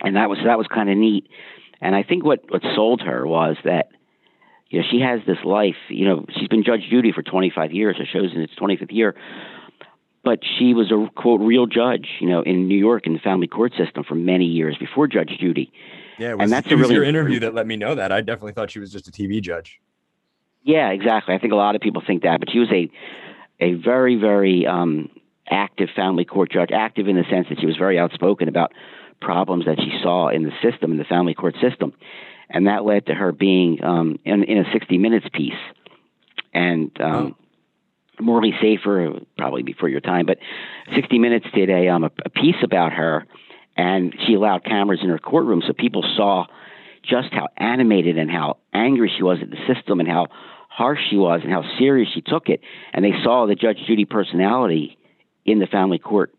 and 0.00 0.16
that 0.16 0.28
was 0.28 0.38
that 0.44 0.58
was 0.58 0.66
kind 0.66 0.88
of 0.90 0.96
neat. 0.96 1.28
And 1.80 1.94
I 1.94 2.02
think 2.02 2.24
what 2.24 2.40
what 2.50 2.62
sold 2.74 3.02
her 3.02 3.26
was 3.26 3.56
that 3.64 3.90
you 4.70 4.80
know 4.80 4.86
she 4.90 5.00
has 5.00 5.20
this 5.26 5.44
life. 5.44 5.76
You 5.88 6.06
know, 6.06 6.26
she's 6.38 6.48
been 6.48 6.64
Judge 6.64 6.88
Judy 6.90 7.12
for 7.12 7.22
25 7.22 7.72
years. 7.72 7.96
It 8.00 8.08
shows 8.10 8.32
in 8.34 8.40
its 8.40 8.54
25th 8.54 8.92
year. 8.92 9.14
But 10.24 10.40
she 10.58 10.74
was 10.74 10.90
a 10.90 11.08
quote 11.14 11.40
real 11.40 11.66
judge, 11.66 12.08
you 12.20 12.28
know, 12.28 12.42
in 12.42 12.66
New 12.66 12.76
York 12.76 13.06
in 13.06 13.12
the 13.12 13.20
family 13.20 13.46
court 13.46 13.72
system 13.78 14.04
for 14.04 14.14
many 14.14 14.46
years 14.46 14.76
before 14.78 15.06
Judge 15.06 15.30
Judy. 15.38 15.72
Yeah, 16.18 16.34
was, 16.34 16.44
and 16.44 16.52
that's 16.52 16.66
it 16.66 16.74
was 16.74 16.82
really, 16.82 16.94
your 16.94 17.04
interview 17.04 17.40
that 17.40 17.54
let 17.54 17.66
me 17.66 17.76
know 17.76 17.94
that. 17.94 18.12
I 18.12 18.20
definitely 18.20 18.52
thought 18.52 18.70
she 18.70 18.80
was 18.80 18.92
just 18.92 19.08
a 19.08 19.12
TV 19.12 19.40
judge. 19.40 19.80
Yeah, 20.62 20.90
exactly. 20.90 21.34
I 21.34 21.38
think 21.38 21.52
a 21.52 21.56
lot 21.56 21.76
of 21.76 21.80
people 21.80 22.02
think 22.06 22.24
that, 22.24 22.40
but 22.40 22.50
she 22.50 22.58
was 22.58 22.70
a 22.72 22.90
a 23.60 23.74
very, 23.74 24.16
very 24.16 24.66
um, 24.66 25.10
active 25.50 25.88
family 25.94 26.24
court 26.24 26.50
judge, 26.50 26.70
active 26.72 27.08
in 27.08 27.16
the 27.16 27.24
sense 27.30 27.48
that 27.48 27.60
she 27.60 27.66
was 27.66 27.76
very 27.76 27.98
outspoken 27.98 28.48
about 28.48 28.72
problems 29.20 29.64
that 29.66 29.78
she 29.78 29.98
saw 30.02 30.28
in 30.28 30.44
the 30.44 30.52
system, 30.62 30.92
in 30.92 30.98
the 30.98 31.04
family 31.04 31.34
court 31.34 31.56
system. 31.60 31.92
And 32.50 32.66
that 32.66 32.84
led 32.84 33.06
to 33.06 33.14
her 33.14 33.32
being 33.32 33.82
um, 33.82 34.18
in, 34.24 34.44
in, 34.44 34.58
a 34.58 34.72
60 34.72 34.96
Minutes 34.98 35.26
piece. 35.32 35.52
And 36.54 36.90
um, 37.00 37.36
oh. 38.20 38.22
Morley 38.22 38.54
Safer, 38.60 39.20
probably 39.36 39.62
before 39.62 39.88
your 39.88 40.00
time, 40.00 40.26
but 40.26 40.38
60 40.94 41.18
Minutes 41.18 41.46
did 41.54 41.68
a, 41.68 41.88
um, 41.88 42.04
a, 42.04 42.10
a 42.24 42.30
piece 42.30 42.56
about 42.62 42.92
her, 42.92 43.26
and 43.78 44.14
she 44.26 44.34
allowed 44.34 44.64
cameras 44.64 45.00
in 45.02 45.08
her 45.08 45.18
courtroom 45.18 45.62
so 45.66 45.72
people 45.72 46.04
saw 46.16 46.46
just 47.02 47.32
how 47.32 47.48
animated 47.56 48.18
and 48.18 48.30
how 48.30 48.58
angry 48.74 49.10
she 49.16 49.22
was 49.22 49.38
at 49.40 49.50
the 49.50 49.72
system 49.72 50.00
and 50.00 50.08
how 50.08 50.26
harsh 50.68 50.98
she 51.08 51.16
was 51.16 51.40
and 51.42 51.52
how 51.52 51.62
serious 51.78 52.08
she 52.12 52.20
took 52.20 52.48
it. 52.48 52.60
And 52.92 53.04
they 53.04 53.12
saw 53.22 53.46
the 53.46 53.54
Judge 53.54 53.78
Judy 53.86 54.04
personality 54.04 54.98
in 55.46 55.60
the 55.60 55.66
family 55.66 55.98
court 55.98 56.34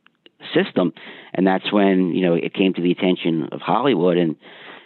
system, 0.53 0.93
and 1.33 1.47
that's 1.47 1.71
when 1.71 2.11
you 2.13 2.21
know 2.25 2.35
it 2.35 2.53
came 2.53 2.73
to 2.73 2.81
the 2.81 2.91
attention 2.91 3.49
of 3.51 3.61
Hollywood, 3.61 4.17
and 4.17 4.35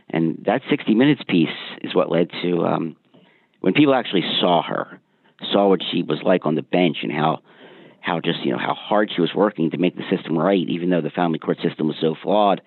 and 0.10 0.44
that 0.46 0.62
60 0.70 0.96
Minutes 0.96 1.22
piece 1.28 1.50
is 1.82 1.94
what 1.94 2.12
led 2.12 2.30
to 2.42 2.66
um, 2.66 2.96
when 3.62 3.74
people 3.74 3.94
actually 3.94 4.24
saw 4.40 4.64
her, 4.64 5.00
saw 5.52 5.68
what 5.68 5.82
she 5.92 6.02
was 6.02 6.20
like 6.24 6.46
on 6.46 6.56
the 6.56 6.62
bench, 6.64 6.98
and 7.04 7.12
how 7.12 7.42
how 8.04 8.20
just 8.20 8.44
you 8.44 8.52
know 8.52 8.58
how 8.58 8.74
hard 8.74 9.10
she 9.16 9.22
was 9.22 9.32
working 9.34 9.72
to 9.72 9.78
make 9.78 9.96
the 9.96 10.04
system 10.14 10.38
right, 10.38 10.68
even 10.68 10.90
though 10.90 11.00
the 11.00 11.10
family 11.10 11.40
court 11.40 11.58
system 11.64 11.88
was 11.88 11.96
so 12.02 12.16
flawed. 12.22 12.62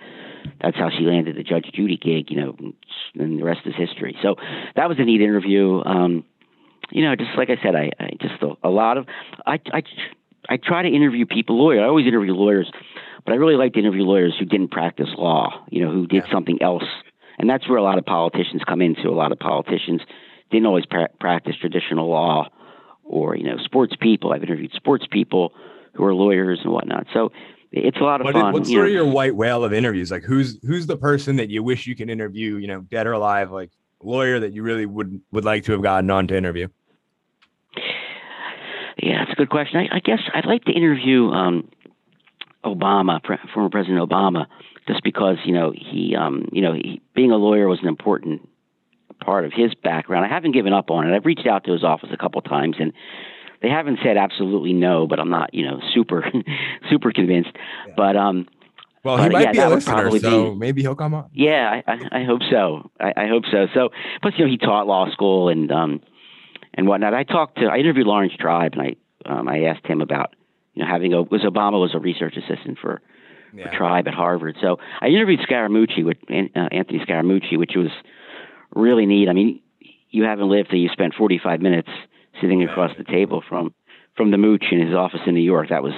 That's 0.63 0.77
how 0.77 0.89
she 0.91 1.05
landed 1.05 1.37
the 1.37 1.43
Judge 1.43 1.67
Judy 1.75 1.99
gig, 1.99 2.31
you 2.31 2.41
know, 2.41 2.57
and 3.15 3.39
the 3.39 3.45
rest 3.45 3.61
is 3.67 3.75
history. 3.77 4.17
So 4.23 4.37
that 4.77 4.89
was 4.89 4.99
a 4.99 5.05
neat 5.05 5.21
interview. 5.21 5.83
Um, 5.85 6.25
you 6.91 7.05
know, 7.05 7.15
just 7.17 7.31
like 7.37 7.51
I 7.51 7.63
said, 7.63 7.75
I, 7.75 7.91
I 8.01 8.11
just 8.19 8.43
a, 8.43 8.55
a 8.67 8.71
lot 8.71 8.97
of 8.97 9.07
I, 9.45 9.61
I 9.73 9.83
I 10.49 10.57
try 10.57 10.83
to 10.83 10.89
interview 10.89 11.27
people, 11.27 11.63
lawyers. 11.63 11.83
I 11.83 11.87
always 11.87 12.07
interview 12.07 12.33
lawyers, 12.33 12.71
but 13.27 13.33
I 13.33 13.37
really 13.37 13.57
like 13.57 13.75
to 13.75 13.81
interview 13.81 14.05
lawyers 14.05 14.35
who 14.39 14.47
didn't 14.47 14.71
practice 14.71 15.09
law, 15.19 15.67
you 15.69 15.85
know, 15.85 15.93
who 15.93 16.07
did 16.07 16.25
yeah. 16.27 16.33
something 16.33 16.63
else. 16.63 16.85
And 17.39 17.51
that's 17.51 17.69
where 17.69 17.77
a 17.77 17.83
lot 17.83 17.99
of 17.99 18.07
politicians 18.07 18.63
come 18.67 18.81
into. 18.81 19.09
A 19.09 19.11
lot 19.11 19.33
of 19.33 19.39
politicians 19.39 20.01
didn't 20.51 20.65
always 20.65 20.87
pra- 20.87 21.11
practice 21.21 21.57
traditional 21.61 22.09
law 22.09 22.49
or, 23.09 23.37
you 23.37 23.45
know, 23.45 23.57
sports 23.65 23.95
people. 24.01 24.33
I've 24.33 24.43
interviewed 24.43 24.73
sports 24.73 25.07
people 25.11 25.53
who 25.95 26.05
are 26.05 26.15
lawyers 26.15 26.61
and 26.63 26.73
whatnot. 26.73 27.07
So 27.13 27.31
it's 27.73 27.97
a 27.99 28.05
lot 28.05 28.21
of 28.21 28.25
what 28.27 28.35
fun. 28.35 28.53
what's 28.53 28.71
sort 28.71 28.87
of 28.87 28.93
your 28.93 29.07
white 29.07 29.35
whale 29.35 29.65
of 29.65 29.73
interviews? 29.73 30.11
Like 30.11 30.23
who's 30.23 30.59
who's 30.63 30.87
the 30.87 30.97
person 30.97 31.37
that 31.37 31.51
you 31.51 31.63
wish 31.63 31.87
you 31.87 31.97
can 31.97 32.09
interview, 32.09 32.57
you 32.57 32.67
know, 32.67 32.81
dead 32.81 33.07
or 33.07 33.13
alive, 33.13 33.51
like 33.51 33.71
lawyer 34.03 34.41
that 34.41 34.53
you 34.53 34.63
really 34.63 34.87
would 34.87 35.21
would 35.33 35.45
like 35.45 35.65
to 35.65 35.73
have 35.73 35.83
gotten 35.83 36.11
on 36.11 36.27
to 36.29 36.37
interview? 36.37 36.69
Yeah, 39.03 39.25
that's 39.25 39.33
a 39.33 39.37
good 39.37 39.51
question. 39.51 39.79
I, 39.81 39.97
I 39.97 40.01
guess 40.01 40.21
I'd 40.33 40.47
like 40.47 40.65
to 40.65 40.73
interview 40.73 41.29
um, 41.29 41.69
Obama, 42.65 43.23
pre- 43.23 43.37
former 43.53 43.69
President 43.69 43.99
Obama, 43.99 44.47
just 44.89 45.03
because 45.03 45.37
you 45.45 45.53
know 45.53 45.73
he, 45.73 46.17
um, 46.17 46.49
you 46.53 46.63
know, 46.63 46.73
he, 46.73 47.03
being 47.15 47.31
a 47.31 47.37
lawyer 47.37 47.69
was 47.69 47.79
an 47.83 47.89
important 47.89 48.49
part 49.21 49.45
of 49.45 49.53
his 49.53 49.75
background. 49.75 50.25
I 50.25 50.29
haven't 50.29 50.53
given 50.53 50.73
up 50.73 50.91
on 50.91 51.09
it. 51.09 51.15
I've 51.15 51.27
reached 51.27 51.47
out 51.47 51.65
to 51.65 51.73
his 51.73 51.85
office 51.85 52.11
a 52.13 52.17
couple 52.17 52.41
times, 52.43 52.77
and 52.79 52.93
they 53.63 53.69
haven't 53.69 53.99
said 54.03 54.17
absolutely 54.17 54.73
no, 54.73 55.07
but 55.07 55.19
I'm 55.19 55.31
not, 55.31 55.55
you 55.55 55.65
know, 55.65 55.81
super, 55.95 56.25
super 56.91 57.13
convinced. 57.13 57.51
Yeah. 57.55 57.95
But 57.97 58.17
um, 58.17 58.47
well, 59.07 59.17
he 59.19 59.25
but, 59.25 59.33
might 59.33 59.43
yeah, 59.45 59.53
be 59.53 59.59
a 59.59 59.69
listener, 59.69 60.19
so 60.19 60.51
be, 60.51 60.57
maybe 60.59 60.83
he'll 60.83 60.97
come 60.97 61.15
on. 61.15 61.31
Yeah, 61.33 61.81
I, 61.87 61.93
I, 61.93 62.21
I 62.21 62.25
hope 62.25 62.41
so. 62.51 62.91
I, 62.99 63.13
I, 63.17 63.27
hope 63.29 63.45
so. 63.51 63.67
So, 63.73 63.91
plus, 64.21 64.35
you 64.37 64.45
know, 64.45 64.51
he 64.51 64.59
taught 64.59 64.87
law 64.87 65.11
school 65.13 65.49
and 65.49 65.71
um, 65.71 66.01
and 66.75 66.87
whatnot. 66.87 67.15
I 67.15 67.23
talked 67.23 67.59
to, 67.59 67.67
I 67.67 67.79
interviewed 67.79 68.07
Laurence 68.07 68.35
Tribe, 68.39 68.75
and 68.75 68.83
I, 68.83 69.31
um, 69.33 69.49
I 69.49 69.65
asked 69.65 69.87
him 69.87 70.01
about, 70.01 70.35
you 70.75 70.83
know, 70.83 70.89
having 70.89 71.13
a 71.13 71.23
was 71.23 71.43
Obama 71.43 71.81
was 71.81 71.95
a 71.95 71.99
research 71.99 72.37
assistant 72.37 72.79
for, 72.81 73.01
yeah. 73.55 73.71
for 73.71 73.77
Tribe 73.77 74.09
at 74.09 74.15
Harvard. 74.15 74.57
So 74.61 74.79
I 75.01 75.07
interviewed 75.07 75.41
Scaramucci 75.41 76.05
with 76.05 76.19
uh, 76.29 76.69
Anthony 76.73 76.99
Scaramucci, 76.99 77.57
which 77.57 77.73
was 77.77 77.91
really 78.75 79.07
neat. 79.07 79.29
I 79.29 79.33
mean, 79.33 79.61
you 80.11 80.25
haven't 80.25 80.49
lived 80.49 80.71
till 80.71 80.79
you 80.79 80.89
spent 80.93 81.15
45 81.15 81.61
minutes 81.61 81.89
sitting 82.41 82.63
across 82.63 82.93
the 82.97 83.05
table 83.05 83.43
from 83.49 83.75
from 84.17 84.31
the 84.31 84.39
mooch 84.39 84.65
in 84.71 84.81
his 84.81 84.95
office 84.95 85.21
in 85.27 85.35
New 85.35 85.43
York. 85.43 85.69
That 85.69 85.83
was, 85.83 85.93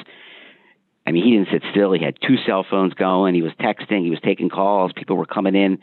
I 1.07 1.13
mean, 1.13 1.25
he 1.25 1.31
didn't 1.31 1.49
sit 1.53 1.63
still. 1.71 1.93
He 1.93 2.05
had 2.05 2.17
two 2.21 2.37
cell 2.45 2.67
phones 2.69 2.93
going. 2.95 3.35
He 3.35 3.43
was 3.43 3.53
texting. 3.61 4.03
He 4.03 4.11
was 4.11 4.19
taking 4.25 4.49
calls. 4.49 4.93
People 4.97 5.17
were 5.17 5.27
coming 5.27 5.55
in 5.55 5.79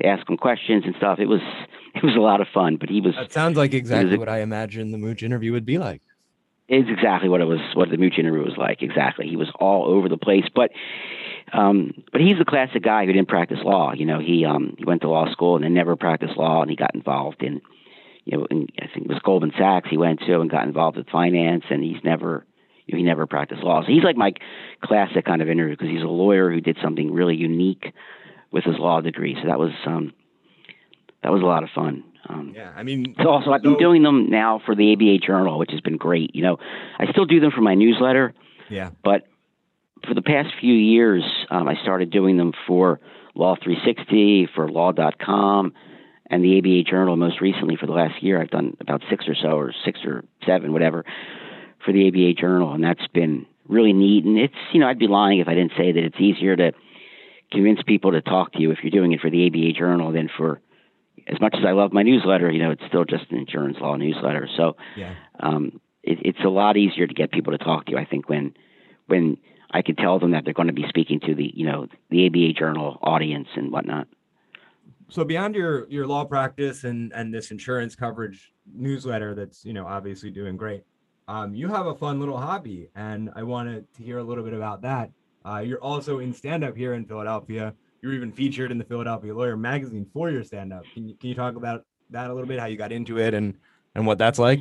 to 0.00 0.06
ask 0.06 0.28
him 0.28 0.38
questions 0.38 0.84
and 0.86 0.94
stuff. 0.96 1.18
It 1.18 1.26
was 1.26 1.42
it 1.94 2.02
was 2.02 2.16
a 2.16 2.20
lot 2.20 2.40
of 2.40 2.48
fun. 2.52 2.76
But 2.76 2.88
he 2.88 3.00
was. 3.00 3.14
That 3.14 3.32
sounds 3.32 3.56
like 3.56 3.74
exactly 3.74 4.16
what 4.16 4.28
I 4.28 4.40
imagine 4.40 4.92
the 4.92 4.98
mooch 4.98 5.22
interview 5.22 5.52
would 5.52 5.66
be 5.66 5.78
like. 5.78 6.02
It's 6.66 6.88
exactly 6.88 7.28
what 7.28 7.42
it 7.42 7.44
was. 7.44 7.60
What 7.74 7.90
the 7.90 7.98
mooch 7.98 8.18
interview 8.18 8.42
was 8.42 8.56
like. 8.56 8.80
Exactly. 8.80 9.28
He 9.28 9.36
was 9.36 9.50
all 9.60 9.86
over 9.86 10.08
the 10.08 10.18
place, 10.18 10.44
but. 10.54 10.70
Um, 11.52 12.04
but 12.10 12.20
he's 12.20 12.38
the 12.38 12.44
classic 12.44 12.82
guy 12.82 13.06
who 13.06 13.12
didn't 13.12 13.28
practice 13.28 13.58
law. 13.62 13.92
You 13.92 14.06
know, 14.06 14.18
he 14.18 14.44
um, 14.44 14.74
he 14.78 14.84
went 14.84 15.02
to 15.02 15.08
law 15.08 15.30
school 15.30 15.56
and 15.56 15.64
then 15.64 15.74
never 15.74 15.96
practiced 15.96 16.36
law, 16.36 16.62
and 16.62 16.70
he 16.70 16.76
got 16.76 16.94
involved 16.94 17.42
in 17.42 17.60
you 18.24 18.38
know, 18.38 18.46
and 18.50 18.70
I 18.78 18.86
think 18.86 19.06
it 19.06 19.08
was 19.08 19.20
Goldman 19.22 19.52
Sachs 19.58 19.88
he 19.90 19.98
went 19.98 20.20
to 20.20 20.40
and 20.40 20.50
got 20.50 20.66
involved 20.66 20.96
with 20.96 21.08
finance, 21.08 21.64
and 21.70 21.82
he's 21.82 22.02
never, 22.02 22.46
you 22.86 22.94
know, 22.94 22.98
he 22.98 23.04
never 23.04 23.26
practiced 23.26 23.62
law. 23.62 23.82
So 23.82 23.92
he's 23.92 24.02
like 24.02 24.16
my 24.16 24.32
classic 24.82 25.24
kind 25.24 25.42
of 25.42 25.48
interview 25.48 25.76
because 25.76 25.90
he's 25.90 26.02
a 26.02 26.06
lawyer 26.06 26.50
who 26.50 26.60
did 26.60 26.78
something 26.82 27.12
really 27.12 27.36
unique 27.36 27.92
with 28.50 28.64
his 28.64 28.76
law 28.78 29.00
degree. 29.00 29.36
So 29.40 29.48
that 29.48 29.58
was 29.58 29.72
um, 29.86 30.14
that 31.22 31.32
was 31.32 31.42
a 31.42 31.46
lot 31.46 31.64
of 31.64 31.70
fun. 31.74 32.04
Um, 32.26 32.54
yeah, 32.56 32.72
I 32.74 32.82
mean, 32.82 33.14
so 33.22 33.28
also 33.28 33.50
I've 33.50 33.62
been 33.62 33.76
doing 33.76 34.02
them 34.02 34.30
now 34.30 34.58
for 34.64 34.74
the 34.74 34.94
ABA 34.94 35.26
Journal, 35.26 35.58
which 35.58 35.72
has 35.72 35.82
been 35.82 35.98
great. 35.98 36.34
You 36.34 36.42
know, 36.42 36.56
I 36.98 37.10
still 37.12 37.26
do 37.26 37.38
them 37.38 37.50
for 37.50 37.60
my 37.60 37.74
newsletter. 37.74 38.32
Yeah. 38.70 38.90
But 39.02 39.26
for 40.06 40.14
the 40.14 40.22
past 40.22 40.48
few 40.60 40.74
years, 40.74 41.24
um, 41.50 41.68
I 41.68 41.74
started 41.82 42.10
doing 42.10 42.36
them 42.36 42.52
for 42.66 43.00
Law 43.34 43.56
360, 43.62 44.48
for 44.54 44.68
Law.com, 44.68 45.72
and 46.30 46.44
the 46.44 46.58
ABA 46.58 46.90
Journal 46.90 47.16
most 47.16 47.40
recently 47.40 47.76
for 47.76 47.86
the 47.86 47.92
last 47.92 48.22
year. 48.22 48.40
I've 48.40 48.50
done 48.50 48.76
about 48.80 49.02
six 49.10 49.26
or 49.28 49.34
so, 49.34 49.50
or 49.50 49.72
six 49.84 50.00
or 50.04 50.24
seven, 50.46 50.72
whatever, 50.72 51.04
for 51.84 51.92
the 51.92 52.08
ABA 52.08 52.40
Journal, 52.40 52.72
and 52.72 52.82
that's 52.82 53.06
been 53.12 53.46
really 53.68 53.92
neat. 53.92 54.24
And 54.24 54.38
it's, 54.38 54.54
you 54.72 54.80
know, 54.80 54.88
I'd 54.88 54.98
be 54.98 55.06
lying 55.06 55.40
if 55.40 55.48
I 55.48 55.54
didn't 55.54 55.72
say 55.76 55.92
that 55.92 56.04
it's 56.04 56.20
easier 56.20 56.56
to 56.56 56.72
convince 57.52 57.80
people 57.86 58.12
to 58.12 58.22
talk 58.22 58.52
to 58.52 58.60
you 58.60 58.70
if 58.70 58.78
you're 58.82 58.90
doing 58.90 59.12
it 59.12 59.20
for 59.20 59.30
the 59.30 59.46
ABA 59.46 59.72
Journal 59.78 60.12
than 60.12 60.28
for, 60.36 60.60
as 61.26 61.40
much 61.40 61.54
as 61.58 61.64
I 61.66 61.72
love 61.72 61.92
my 61.92 62.02
newsletter, 62.02 62.50
you 62.50 62.62
know, 62.62 62.70
it's 62.70 62.82
still 62.88 63.04
just 63.04 63.30
an 63.30 63.38
insurance 63.38 63.76
law 63.80 63.96
newsletter. 63.96 64.48
So, 64.56 64.76
yeah. 64.96 65.14
um, 65.40 65.80
it, 66.02 66.18
it's 66.22 66.44
a 66.44 66.48
lot 66.48 66.76
easier 66.76 67.06
to 67.06 67.14
get 67.14 67.32
people 67.32 67.52
to 67.52 67.58
talk 67.58 67.86
to 67.86 67.92
you. 67.92 67.98
I 67.98 68.04
think 68.04 68.28
when, 68.28 68.54
when 69.06 69.38
I 69.74 69.82
can 69.82 69.96
tell 69.96 70.20
them 70.20 70.30
that 70.30 70.44
they're 70.44 70.54
going 70.54 70.68
to 70.68 70.72
be 70.72 70.86
speaking 70.88 71.18
to 71.26 71.34
the, 71.34 71.50
you 71.52 71.66
know, 71.66 71.88
the 72.08 72.26
ABA 72.26 72.52
Journal 72.52 72.98
audience 73.02 73.48
and 73.56 73.72
whatnot. 73.72 74.06
So 75.10 75.24
beyond 75.24 75.54
your 75.54 75.88
your 75.90 76.06
law 76.06 76.24
practice 76.24 76.84
and 76.84 77.12
and 77.12 77.34
this 77.34 77.50
insurance 77.50 77.94
coverage 77.94 78.52
newsletter 78.72 79.34
that's 79.34 79.64
you 79.64 79.72
know 79.72 79.86
obviously 79.86 80.30
doing 80.30 80.56
great 80.56 80.82
um, 81.28 81.54
you 81.54 81.68
have 81.68 81.86
a 81.86 81.94
fun 81.94 82.18
little 82.18 82.38
hobby 82.38 82.88
and 82.96 83.30
i 83.36 83.42
wanted 83.42 83.86
to 83.94 84.02
hear 84.02 84.18
a 84.18 84.24
little 84.24 84.42
bit 84.42 84.54
about 84.54 84.82
that. 84.82 85.10
Uh, 85.44 85.58
you're 85.58 85.80
also 85.80 86.20
in 86.20 86.32
stand-up 86.32 86.74
here 86.74 86.94
in 86.94 87.04
philadelphia. 87.04 87.74
You're 88.00 88.14
even 88.14 88.32
featured 88.32 88.72
in 88.72 88.78
the 88.78 88.84
philadelphia 88.84 89.34
lawyer 89.34 89.56
magazine 89.58 90.06
for 90.12 90.30
your 90.30 90.42
stand-up. 90.42 90.84
Can 90.94 91.08
you, 91.08 91.14
can 91.16 91.28
you 91.28 91.34
talk 91.34 91.56
about 91.56 91.84
that 92.10 92.30
a 92.30 92.34
little 92.34 92.48
bit 92.48 92.58
how 92.58 92.66
you 92.66 92.78
got 92.78 92.90
into 92.90 93.18
it 93.18 93.34
and 93.34 93.54
and 93.94 94.06
what 94.06 94.16
that's 94.16 94.38
like? 94.38 94.60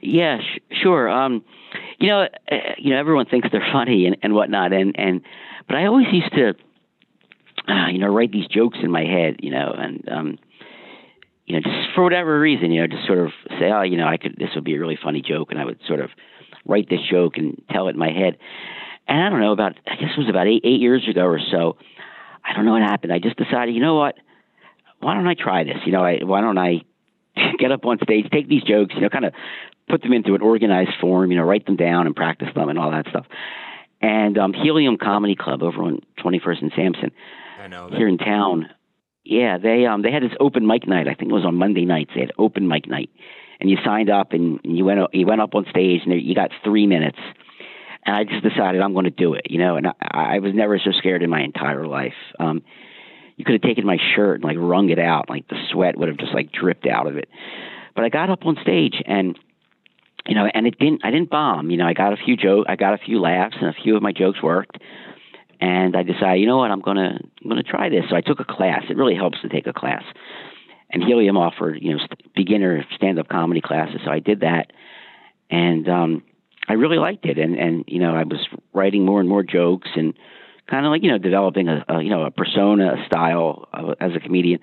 Yeah 0.00 0.38
sh- 0.38 0.76
sure. 0.82 1.08
Um, 1.08 1.44
you 2.02 2.08
know 2.08 2.28
uh, 2.50 2.56
you 2.76 2.90
know 2.90 2.98
everyone 2.98 3.26
thinks 3.26 3.48
they're 3.50 3.66
funny 3.72 4.06
and, 4.06 4.16
and 4.22 4.34
whatnot 4.34 4.72
and 4.72 4.94
and 4.98 5.22
but 5.66 5.76
i 5.76 5.86
always 5.86 6.06
used 6.12 6.32
to 6.34 6.54
uh, 7.68 7.88
you 7.88 7.98
know, 7.98 8.08
write 8.08 8.32
these 8.32 8.46
jokes 8.46 8.78
in 8.82 8.90
my 8.90 9.04
head, 9.04 9.36
you 9.40 9.50
know, 9.50 9.72
and 9.76 10.08
um, 10.08 10.38
you 11.46 11.54
know, 11.54 11.60
just 11.60 11.94
for 11.94 12.02
whatever 12.02 12.38
reason, 12.40 12.72
you 12.72 12.80
know, 12.80 12.86
just 12.86 13.06
sort 13.06 13.18
of 13.18 13.30
say, 13.58 13.70
oh, 13.72 13.82
you 13.82 13.96
know, 13.96 14.06
I 14.06 14.16
could, 14.16 14.36
this 14.38 14.50
would 14.54 14.64
be 14.64 14.74
a 14.74 14.80
really 14.80 14.98
funny 15.02 15.22
joke, 15.22 15.50
and 15.50 15.60
I 15.60 15.64
would 15.64 15.78
sort 15.86 16.00
of 16.00 16.10
write 16.66 16.88
this 16.88 17.00
joke 17.10 17.36
and 17.36 17.60
tell 17.70 17.88
it 17.88 17.92
in 17.92 17.98
my 17.98 18.10
head. 18.10 18.38
And 19.08 19.22
I 19.22 19.30
don't 19.30 19.40
know 19.40 19.52
about, 19.52 19.78
I 19.86 19.96
guess 19.96 20.10
it 20.16 20.18
was 20.18 20.28
about 20.28 20.46
eight 20.46 20.62
eight 20.64 20.80
years 20.80 21.06
ago 21.08 21.22
or 21.22 21.40
so. 21.50 21.76
I 22.44 22.54
don't 22.54 22.64
know 22.64 22.72
what 22.72 22.82
happened. 22.82 23.12
I 23.12 23.18
just 23.18 23.36
decided, 23.36 23.74
you 23.74 23.80
know 23.80 23.94
what? 23.94 24.16
Why 25.00 25.14
don't 25.14 25.26
I 25.26 25.34
try 25.34 25.64
this? 25.64 25.78
You 25.84 25.92
know, 25.92 26.04
I, 26.04 26.20
why 26.22 26.40
don't 26.40 26.58
I 26.58 26.82
get 27.58 27.72
up 27.72 27.84
on 27.84 27.98
stage, 28.02 28.26
take 28.32 28.48
these 28.48 28.62
jokes, 28.62 28.94
you 28.94 29.00
know, 29.00 29.08
kind 29.08 29.24
of 29.24 29.34
put 29.92 30.00
them 30.00 30.14
into 30.14 30.34
an 30.34 30.40
organized 30.40 30.92
form, 31.02 31.30
you 31.30 31.36
know, 31.36 31.44
write 31.44 31.66
them 31.66 31.76
down 31.76 32.06
and 32.06 32.16
practice 32.16 32.48
them 32.54 32.70
and 32.70 32.78
all 32.78 32.90
that 32.90 33.06
stuff. 33.10 33.26
And 34.00 34.38
um, 34.38 34.54
Helium 34.54 34.96
Comedy 34.96 35.36
Club 35.36 35.62
over 35.62 35.82
on 35.82 36.00
21st 36.24 36.62
and 36.62 36.72
Sansom 36.74 37.10
I 37.60 37.66
know 37.68 37.90
here 37.92 38.08
in 38.08 38.16
town. 38.16 38.70
Yeah, 39.22 39.58
they 39.58 39.84
um 39.86 40.02
they 40.02 40.10
had 40.10 40.22
this 40.22 40.32
open 40.40 40.66
mic 40.66 40.88
night. 40.88 41.06
I 41.06 41.14
think 41.14 41.30
it 41.30 41.34
was 41.34 41.44
on 41.44 41.54
Monday 41.56 41.84
nights. 41.84 42.10
They 42.14 42.22
had 42.22 42.32
open 42.38 42.66
mic 42.66 42.88
night, 42.88 43.10
and 43.60 43.70
you 43.70 43.76
signed 43.84 44.10
up 44.10 44.32
and 44.32 44.58
you 44.64 44.84
went 44.84 44.98
you 45.12 45.26
went 45.26 45.42
up 45.42 45.54
on 45.54 45.66
stage 45.70 46.00
and 46.04 46.20
you 46.20 46.34
got 46.34 46.50
three 46.64 46.86
minutes. 46.86 47.18
And 48.04 48.16
I 48.16 48.24
just 48.24 48.42
decided 48.42 48.80
I'm 48.80 48.94
going 48.94 49.04
to 49.04 49.10
do 49.10 49.34
it, 49.34 49.48
you 49.48 49.58
know. 49.58 49.76
And 49.76 49.86
I, 49.86 49.92
I 50.00 50.38
was 50.40 50.52
never 50.54 50.80
so 50.82 50.90
scared 50.98 51.22
in 51.22 51.30
my 51.30 51.42
entire 51.42 51.86
life. 51.86 52.18
Um, 52.40 52.62
you 53.36 53.44
could 53.44 53.52
have 53.52 53.62
taken 53.62 53.86
my 53.86 53.98
shirt 54.16 54.36
and 54.40 54.44
like 54.44 54.56
wrung 54.58 54.90
it 54.90 54.98
out, 54.98 55.30
like 55.30 55.46
the 55.46 55.56
sweat 55.70 55.96
would 55.96 56.08
have 56.08 56.18
just 56.18 56.34
like 56.34 56.50
dripped 56.50 56.86
out 56.86 57.06
of 57.06 57.16
it. 57.16 57.28
But 57.94 58.04
I 58.04 58.08
got 58.08 58.30
up 58.30 58.44
on 58.46 58.56
stage 58.62 59.00
and 59.06 59.38
you 60.26 60.34
know, 60.34 60.46
and 60.52 60.66
it 60.66 60.78
didn't. 60.78 61.04
I 61.04 61.10
didn't 61.10 61.30
bomb. 61.30 61.70
You 61.70 61.76
know, 61.76 61.86
I 61.86 61.94
got 61.94 62.12
a 62.12 62.16
few 62.16 62.36
joke, 62.36 62.66
I 62.68 62.76
got 62.76 62.94
a 62.94 62.98
few 62.98 63.20
laughs, 63.20 63.56
and 63.60 63.68
a 63.68 63.72
few 63.72 63.96
of 63.96 64.02
my 64.02 64.12
jokes 64.12 64.42
worked 64.42 64.78
and 65.62 65.94
I 65.94 66.02
decided, 66.02 66.40
you 66.40 66.46
know 66.46 66.56
what, 66.56 66.72
I'm 66.72 66.80
gonna 66.80 67.20
I'm 67.40 67.48
gonna 67.48 67.62
try 67.62 67.88
this. 67.88 68.04
So 68.10 68.16
I 68.16 68.20
took 68.20 68.40
a 68.40 68.44
class. 68.44 68.82
It 68.90 68.96
really 68.96 69.14
helps 69.14 69.40
to 69.42 69.48
take 69.48 69.68
a 69.68 69.72
class. 69.72 70.02
And 70.90 71.04
Helium 71.04 71.36
offered, 71.36 71.78
you 71.80 71.92
know, 71.92 71.98
st- 71.98 72.34
beginner 72.34 72.84
stand-up 72.96 73.28
comedy 73.28 73.60
classes. 73.60 74.00
So 74.04 74.10
I 74.10 74.18
did 74.18 74.40
that, 74.40 74.72
and 75.50 75.88
um, 75.88 76.24
I 76.68 76.72
really 76.72 76.98
liked 76.98 77.24
it. 77.26 77.38
And 77.38 77.56
and 77.56 77.84
you 77.86 78.00
know, 78.00 78.12
I 78.12 78.24
was 78.24 78.44
writing 78.74 79.06
more 79.06 79.20
and 79.20 79.28
more 79.28 79.44
jokes 79.44 79.88
and 79.94 80.14
kind 80.68 80.84
of 80.84 80.90
like 80.90 81.04
you 81.04 81.12
know 81.12 81.18
developing 81.18 81.68
a, 81.68 81.84
a 81.88 82.02
you 82.02 82.10
know 82.10 82.24
a 82.24 82.32
persona, 82.32 82.94
a 82.94 83.06
style 83.06 83.68
as 84.00 84.10
a 84.16 84.20
comedian. 84.20 84.58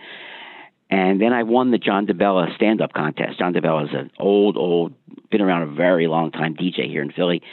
And 0.89 1.21
then 1.21 1.33
I 1.33 1.43
won 1.43 1.71
the 1.71 1.77
John 1.77 2.07
DeBella 2.07 2.55
stand-up 2.55 2.93
contest. 2.93 3.37
John 3.37 3.53
DeBella 3.53 3.89
is 3.89 3.93
an 3.93 4.11
old, 4.19 4.57
old, 4.57 4.93
been 5.29 5.41
around 5.41 5.63
a 5.63 5.67
very 5.67 6.07
long 6.07 6.31
time 6.31 6.55
DJ 6.55 6.87
here 6.89 7.03
in 7.03 7.11
Philly, 7.11 7.43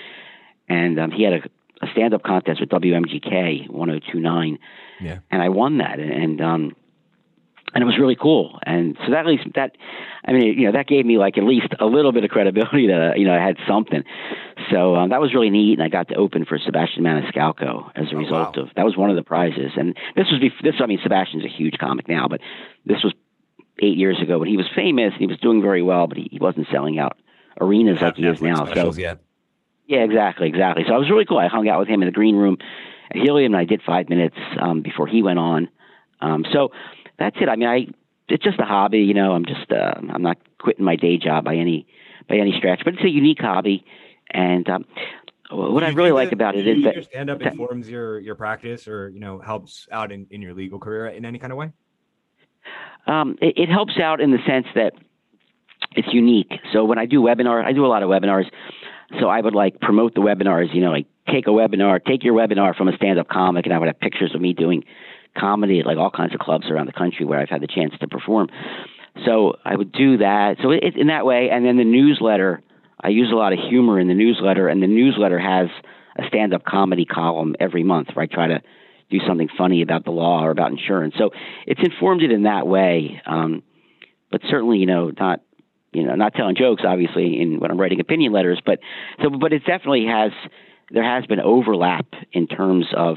and 0.69 0.99
um, 0.99 1.11
he 1.11 1.23
had 1.23 1.35
a 1.35 1.41
a 1.83 1.87
stand 1.93 2.15
up 2.15 2.23
contest 2.23 2.61
with 2.61 2.69
WMGK 2.71 3.69
1029. 3.69 4.59
Yeah. 5.01 5.19
And 5.31 5.43
I 5.43 5.49
won 5.49 5.79
that. 5.79 5.99
And, 5.99 6.11
and, 6.11 6.41
um, 6.41 6.77
and 7.75 7.83
it 7.83 7.87
was 7.87 7.99
really 7.99 8.17
cool. 8.17 8.59
And 8.65 8.97
so 9.05 9.11
that 9.11 9.21
at 9.21 9.27
least 9.27 9.45
that, 9.55 9.77
I 10.25 10.33
mean, 10.33 10.59
you 10.59 10.67
know, 10.67 10.73
that 10.73 10.87
gave 10.87 11.05
me 11.05 11.19
like 11.19 11.37
at 11.37 11.45
least 11.45 11.69
a 11.79 11.85
little 11.85 12.13
bit 12.13 12.25
of 12.25 12.31
credibility 12.31 12.87
that, 12.89 13.19
you 13.19 13.27
know, 13.27 13.35
I 13.35 13.45
had 13.45 13.57
something. 13.69 14.03
So 14.71 14.97
um, 14.97 15.11
that 15.11 15.21
was 15.21 15.35
really 15.35 15.51
neat. 15.51 15.79
And 15.79 15.83
I 15.83 15.89
got 15.89 16.09
to 16.09 16.15
open 16.15 16.47
for 16.47 16.59
Sebastian 16.59 17.03
Maniscalco 17.03 17.91
as 17.95 18.07
a 18.13 18.15
oh, 18.15 18.19
result 18.19 18.57
wow. 18.57 18.63
of, 18.63 18.71
that 18.77 18.85
was 18.85 18.97
one 18.97 19.11
of 19.11 19.17
the 19.17 19.23
prizes. 19.23 19.73
And 19.77 19.97
this 20.15 20.27
was, 20.31 20.41
this, 20.63 20.75
I 20.81 20.87
mean, 20.87 21.01
Sebastian's 21.03 21.45
a 21.45 21.49
huge 21.49 21.77
comic 21.79 22.09
now, 22.09 22.29
but 22.29 22.41
this 22.87 23.03
was 23.05 23.13
eight 23.81 23.97
years 23.97 24.21
ago 24.21 24.39
when 24.39 24.49
he 24.49 24.57
was 24.57 24.67
famous. 24.75 25.13
and 25.13 25.21
He 25.21 25.27
was 25.27 25.39
doing 25.39 25.63
very 25.63 25.83
well, 25.83 26.07
but 26.07 26.17
he, 26.17 26.29
he 26.31 26.39
wasn't 26.39 26.67
selling 26.73 26.99
out 26.99 27.19
arenas 27.61 28.01
like 28.01 28.17
he 28.17 28.27
is 28.27 28.41
now. 28.41 28.73
So, 28.73 28.93
yet. 28.95 29.19
Yeah, 29.87 30.01
exactly, 30.01 30.49
exactly. 30.49 30.85
So 30.87 30.95
it 30.97 30.99
was 30.99 31.11
really 31.11 31.25
cool. 31.25 31.39
I 31.39 31.49
hung 31.49 31.69
out 31.69 31.79
with 31.79 31.89
him 31.89 32.03
in 32.03 32.07
the 32.07 32.13
green 32.13 32.37
room 32.37 32.59
at 33.11 33.17
Helium, 33.17 33.55
and 33.55 33.61
I 33.61 33.65
did 33.65 33.83
five 33.83 34.09
minutes 34.09 34.37
um, 34.61 34.83
before 34.83 35.07
he 35.07 35.23
went 35.23 35.39
on. 35.39 35.69
Um, 36.21 36.45
so 36.53 36.71
that's 37.19 37.37
it. 37.41 37.49
I 37.49 37.57
mean, 37.57 37.69
I 37.69 37.87
it's 38.29 38.43
just 38.43 38.59
a 38.59 38.65
hobby, 38.65 38.99
you 38.99 39.15
know. 39.15 39.33
I'm 39.33 39.45
just 39.45 39.71
uh, 39.71 39.95
I'm 40.13 40.23
not 40.23 40.39
quitting 40.59 40.85
my 40.85 40.97
day 40.97 41.19
job 41.19 41.45
by 41.45 41.55
any 41.55 41.87
by 42.29 42.37
any 42.37 42.55
stretch, 42.59 42.83
but 42.85 42.95
it's 42.95 43.05
a 43.05 43.09
unique 43.09 43.41
hobby. 43.41 43.85
And 44.31 44.69
um, 44.69 44.85
what 45.51 45.85
I 45.85 45.91
really 45.91 46.11
like 46.11 46.33
about 46.33 46.57
it 46.57 46.67
is 46.67 46.83
that 46.85 47.05
stand 47.05 47.31
up 47.31 47.41
informs 47.43 47.89
your 47.89 48.19
your 48.19 48.35
practice, 48.35 48.89
or 48.89 49.09
you 49.11 49.21
know, 49.21 49.39
helps 49.39 49.87
out 49.93 50.11
in, 50.11 50.27
in 50.31 50.43
your 50.43 50.55
legal 50.55 50.81
career 50.81 51.07
in 51.07 51.25
any 51.25 51.39
kind 51.39 51.53
of 51.53 51.59
way. 51.59 51.73
Um, 53.07 53.37
it, 53.41 53.57
it 53.57 53.69
helps 53.69 53.99
out 53.99 54.21
in 54.21 54.31
the 54.31 54.39
sense 54.47 54.67
that 54.75 54.93
it's 55.93 56.09
unique. 56.13 56.53
So 56.73 56.85
when 56.85 56.99
I 56.99 57.07
do 57.07 57.21
webinars, 57.21 57.65
I 57.65 57.73
do 57.73 57.87
a 57.87 57.89
lot 57.89 58.03
of 58.03 58.09
webinars 58.09 58.47
So 59.21 59.29
I 59.29 59.41
would 59.41 59.55
like 59.55 59.81
promote 59.81 60.15
the 60.15 60.21
webinars, 60.21 60.75
you 60.75 60.81
know, 60.81 60.91
like 60.91 61.07
take 61.33 61.47
a 61.47 61.51
webinar, 61.51 62.05
take 62.05 62.25
your 62.25 62.35
webinar 62.35 62.75
from 62.77 62.89
a 62.89 62.97
stand 62.97 63.19
up 63.19 63.29
comic, 63.29 63.67
and 63.67 63.75
I 63.75 63.79
would 63.79 63.87
have 63.87 64.01
pictures 64.01 64.35
of 64.35 64.41
me 64.41 64.53
doing 64.53 64.85
comedy 65.39 65.81
at 65.81 65.87
like 65.87 65.99
all 65.99 66.11
kinds 66.11 66.35
of 66.35 66.41
clubs 66.41 66.67
around 66.71 66.87
the 66.87 66.93
country 66.93 67.25
where 67.25 67.39
I've 67.39 67.49
had 67.49 67.63
the 67.63 67.67
chance 67.67 67.93
to 68.01 68.09
perform. 68.09 68.49
So 69.25 69.55
I 69.65 69.77
would 69.77 69.93
do 69.93 70.19
that. 70.19 70.57
So 70.63 70.71
it, 70.71 70.97
in 70.97 71.07
that 71.07 71.25
way, 71.25 71.51
and 71.51 71.65
then 71.65 71.77
the 71.77 71.85
newsletter, 71.85 72.63
I 73.01 73.09
use 73.09 73.31
a 73.33 73.37
lot 73.37 73.53
of 73.53 73.59
humor 73.59 74.01
in 74.01 74.09
the 74.09 74.15
newsletter, 74.15 74.69
and 74.69 74.83
the 74.83 74.87
newsletter 74.87 75.39
has 75.39 75.69
a 76.19 76.27
stand 76.29 76.55
up 76.55 76.65
comedy 76.65 77.05
column 77.05 77.55
every 77.61 77.85
month 77.85 78.09
where 78.15 78.25
I 78.25 78.27
try 78.27 78.49
to 78.49 78.61
do 79.11 79.19
something 79.27 79.49
funny 79.57 79.83
about 79.83 80.05
the 80.05 80.11
law 80.11 80.43
or 80.43 80.51
about 80.51 80.71
insurance. 80.71 81.15
So 81.19 81.31
it's 81.67 81.81
informed 81.83 82.23
it 82.23 82.33
in 82.33 82.45
that 82.45 82.67
way. 82.67 83.23
Um, 83.25 83.63
but 84.31 84.41
certainly, 84.49 84.79
you 84.79 84.87
know, 84.87 85.13
not 85.19 85.41
you 85.93 86.05
know, 86.05 86.15
not 86.15 86.35
telling 86.35 86.57
jokes, 86.57 86.83
obviously, 86.87 87.41
in 87.41 87.59
when 87.59 87.71
I'm 87.71 87.81
writing 87.81 88.01
opinion 88.01 88.33
letters, 88.33 88.61
but 88.65 88.81
so, 89.23 89.31
but 89.31 89.53
it 89.53 89.61
definitely 89.61 90.07
has. 90.07 90.31
There 90.91 91.03
has 91.03 91.25
been 91.27 91.41
overlap 91.41 92.07
in 92.33 92.47
terms 92.47 92.87
of, 92.97 93.17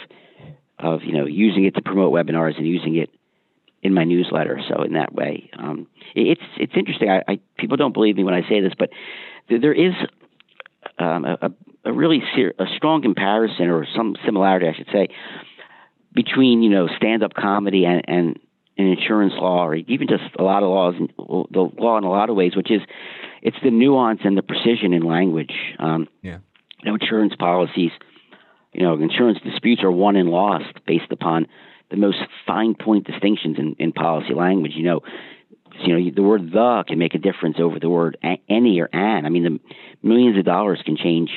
of 0.79 1.01
you 1.03 1.13
know, 1.13 1.25
using 1.25 1.65
it 1.65 1.75
to 1.75 1.81
promote 1.81 2.13
webinars 2.13 2.57
and 2.57 2.65
using 2.65 2.95
it 2.95 3.11
in 3.83 3.93
my 3.93 4.05
newsletter. 4.05 4.59
So 4.67 4.83
in 4.83 4.93
that 4.93 5.13
way, 5.13 5.49
um, 5.57 5.87
it's 6.15 6.41
it's 6.57 6.73
interesting. 6.75 7.09
I, 7.09 7.23
I, 7.27 7.39
people 7.57 7.75
don't 7.75 7.93
believe 7.93 8.15
me 8.15 8.23
when 8.23 8.33
I 8.33 8.47
say 8.47 8.61
this, 8.61 8.73
but 8.77 8.89
there 9.49 9.73
is 9.73 9.93
um, 10.97 11.25
a, 11.25 11.51
a 11.83 11.91
really 11.91 12.21
ser- 12.35 12.53
a 12.59 12.65
strong 12.77 13.01
comparison 13.01 13.67
or 13.67 13.85
some 13.95 14.15
similarity, 14.25 14.67
I 14.67 14.73
should 14.73 14.89
say, 14.91 15.09
between 16.13 16.63
you 16.63 16.69
know 16.69 16.87
stand 16.97 17.23
up 17.23 17.33
comedy 17.33 17.85
and, 17.85 18.03
and 18.07 18.39
in 18.79 18.87
insurance 18.87 19.33
law, 19.35 19.65
or 19.65 19.75
even 19.75 20.07
just 20.07 20.23
a 20.37 20.43
lot 20.43 20.63
of 20.63 20.69
laws, 20.69 20.95
the 21.51 21.69
law 21.77 21.97
in 21.97 22.05
a 22.05 22.09
lot 22.09 22.29
of 22.29 22.37
ways, 22.37 22.55
which 22.55 22.71
is 22.71 22.81
it's 23.41 23.57
the 23.61 23.71
nuance 23.71 24.21
and 24.23 24.37
the 24.37 24.41
precision 24.41 24.93
in 24.93 25.03
language. 25.03 25.53
Um, 25.79 26.07
yeah. 26.21 26.37
You 26.81 26.91
know, 26.91 26.97
insurance 26.99 27.33
policies, 27.37 27.91
you 28.71 28.83
know, 28.83 28.93
insurance 28.93 29.39
disputes 29.43 29.83
are 29.83 29.91
won 29.91 30.15
and 30.15 30.29
lost 30.29 30.73
based 30.87 31.11
upon 31.11 31.47
the 31.91 31.97
most 31.97 32.19
fine 32.47 32.73
point 32.73 33.05
distinctions 33.05 33.57
in, 33.59 33.75
in 33.79 33.91
policy 33.91 34.33
language. 34.33 34.71
You 34.75 34.83
know, 34.83 35.01
you 35.85 35.99
know, 35.99 36.11
the 36.15 36.23
word 36.23 36.49
the 36.51 36.83
can 36.87 36.99
make 36.99 37.15
a 37.15 37.19
difference 37.19 37.57
over 37.59 37.79
the 37.79 37.89
word 37.89 38.17
any 38.47 38.79
or 38.79 38.89
an. 38.93 39.25
I 39.25 39.29
mean, 39.29 39.43
the 39.43 40.07
millions 40.07 40.37
of 40.37 40.45
dollars 40.45 40.81
can 40.85 40.95
change 40.95 41.31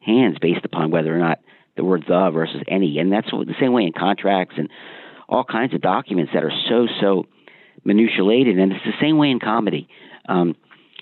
hands 0.00 0.38
based 0.40 0.64
upon 0.64 0.92
whether 0.92 1.12
or 1.12 1.18
not 1.18 1.40
the 1.76 1.84
word 1.84 2.04
the 2.08 2.30
versus 2.30 2.62
any. 2.68 2.98
And 2.98 3.12
that's 3.12 3.30
the 3.30 3.54
same 3.60 3.72
way 3.72 3.82
in 3.82 3.92
contracts 3.92 4.54
and 4.58 4.68
all 5.28 5.44
kinds 5.44 5.74
of 5.74 5.80
documents 5.80 6.32
that 6.34 6.44
are 6.44 6.52
so 6.68 6.86
so 7.00 7.26
minutiated, 7.84 8.58
and 8.58 8.72
it's 8.72 8.84
the 8.84 9.00
same 9.00 9.18
way 9.18 9.30
in 9.30 9.40
comedy. 9.40 9.88
Um, 10.28 10.56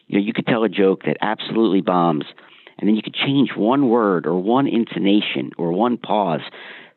you 0.07 0.19
know, 0.19 0.25
you 0.25 0.33
could 0.33 0.47
tell 0.47 0.65
a 0.65 0.69
joke 0.69 1.05
that 1.05 1.17
absolutely 1.21 1.81
bombs, 1.81 2.25
and 2.79 2.89
then 2.89 2.95
you 2.97 3.03
could 3.03 3.15
change 3.15 3.51
one 3.57 3.89
word 3.89 4.27
or 4.27 4.35
one 4.35 4.67
intonation 4.67 5.53
or 5.57 5.73
one 5.73 5.97
pause, 5.97 6.43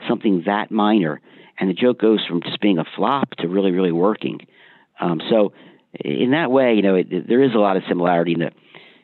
something 0.08 0.44
that 0.46 0.72
minor, 0.72 1.22
and 1.60 1.70
the 1.70 1.74
joke 1.74 2.00
goes 2.00 2.26
from 2.28 2.42
just 2.42 2.60
being 2.60 2.80
a 2.80 2.86
flop 2.96 3.32
to 3.40 3.48
really 3.48 3.72
really 3.72 3.92
working. 3.92 4.40
Um, 5.00 5.22
so, 5.30 5.54
in 5.94 6.32
that 6.32 6.52
way, 6.52 6.74
you 6.74 6.82
know, 6.82 6.96
it, 6.96 7.28
there 7.28 7.44
is 7.44 7.54
a 7.54 7.60
lot 7.60 7.78
of 7.78 7.84
similarity 7.88 8.34
in 8.34 8.40
the 8.40 8.52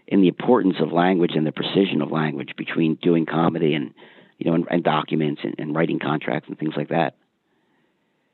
in 0.08 0.22
the 0.22 0.28
importance 0.28 0.76
of 0.82 0.92
language 0.92 1.32
and 1.36 1.48
the 1.48 1.52
precision 1.52 2.02
of 2.02 2.12
language 2.12 2.52
between 2.58 2.96
doing 3.02 3.26
comedy 3.26 3.74
and 3.74 3.94
you 4.44 4.52
know 4.52 4.56
and, 4.56 4.68
and 4.70 4.84
documents 4.84 5.42
and, 5.44 5.56
and 5.58 5.76
writing 5.76 6.00
contracts 6.00 6.50
and 6.50 6.58
things 6.58 6.74
like 6.76 6.90
that. 6.90 7.16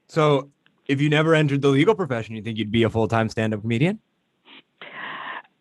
So, 0.08 0.50
if 0.88 1.02
you 1.02 1.10
never 1.10 1.36
entered 1.36 1.62
the 1.62 1.70
legal 1.70 1.96
profession, 1.96 2.36
you 2.36 2.42
think 2.42 2.58
you'd 2.58 2.72
be 2.72 2.84
a 2.84 2.90
full 2.90 3.08
time 3.08 3.30
stand 3.30 3.54
up 3.54 3.62
comedian? 3.62 4.00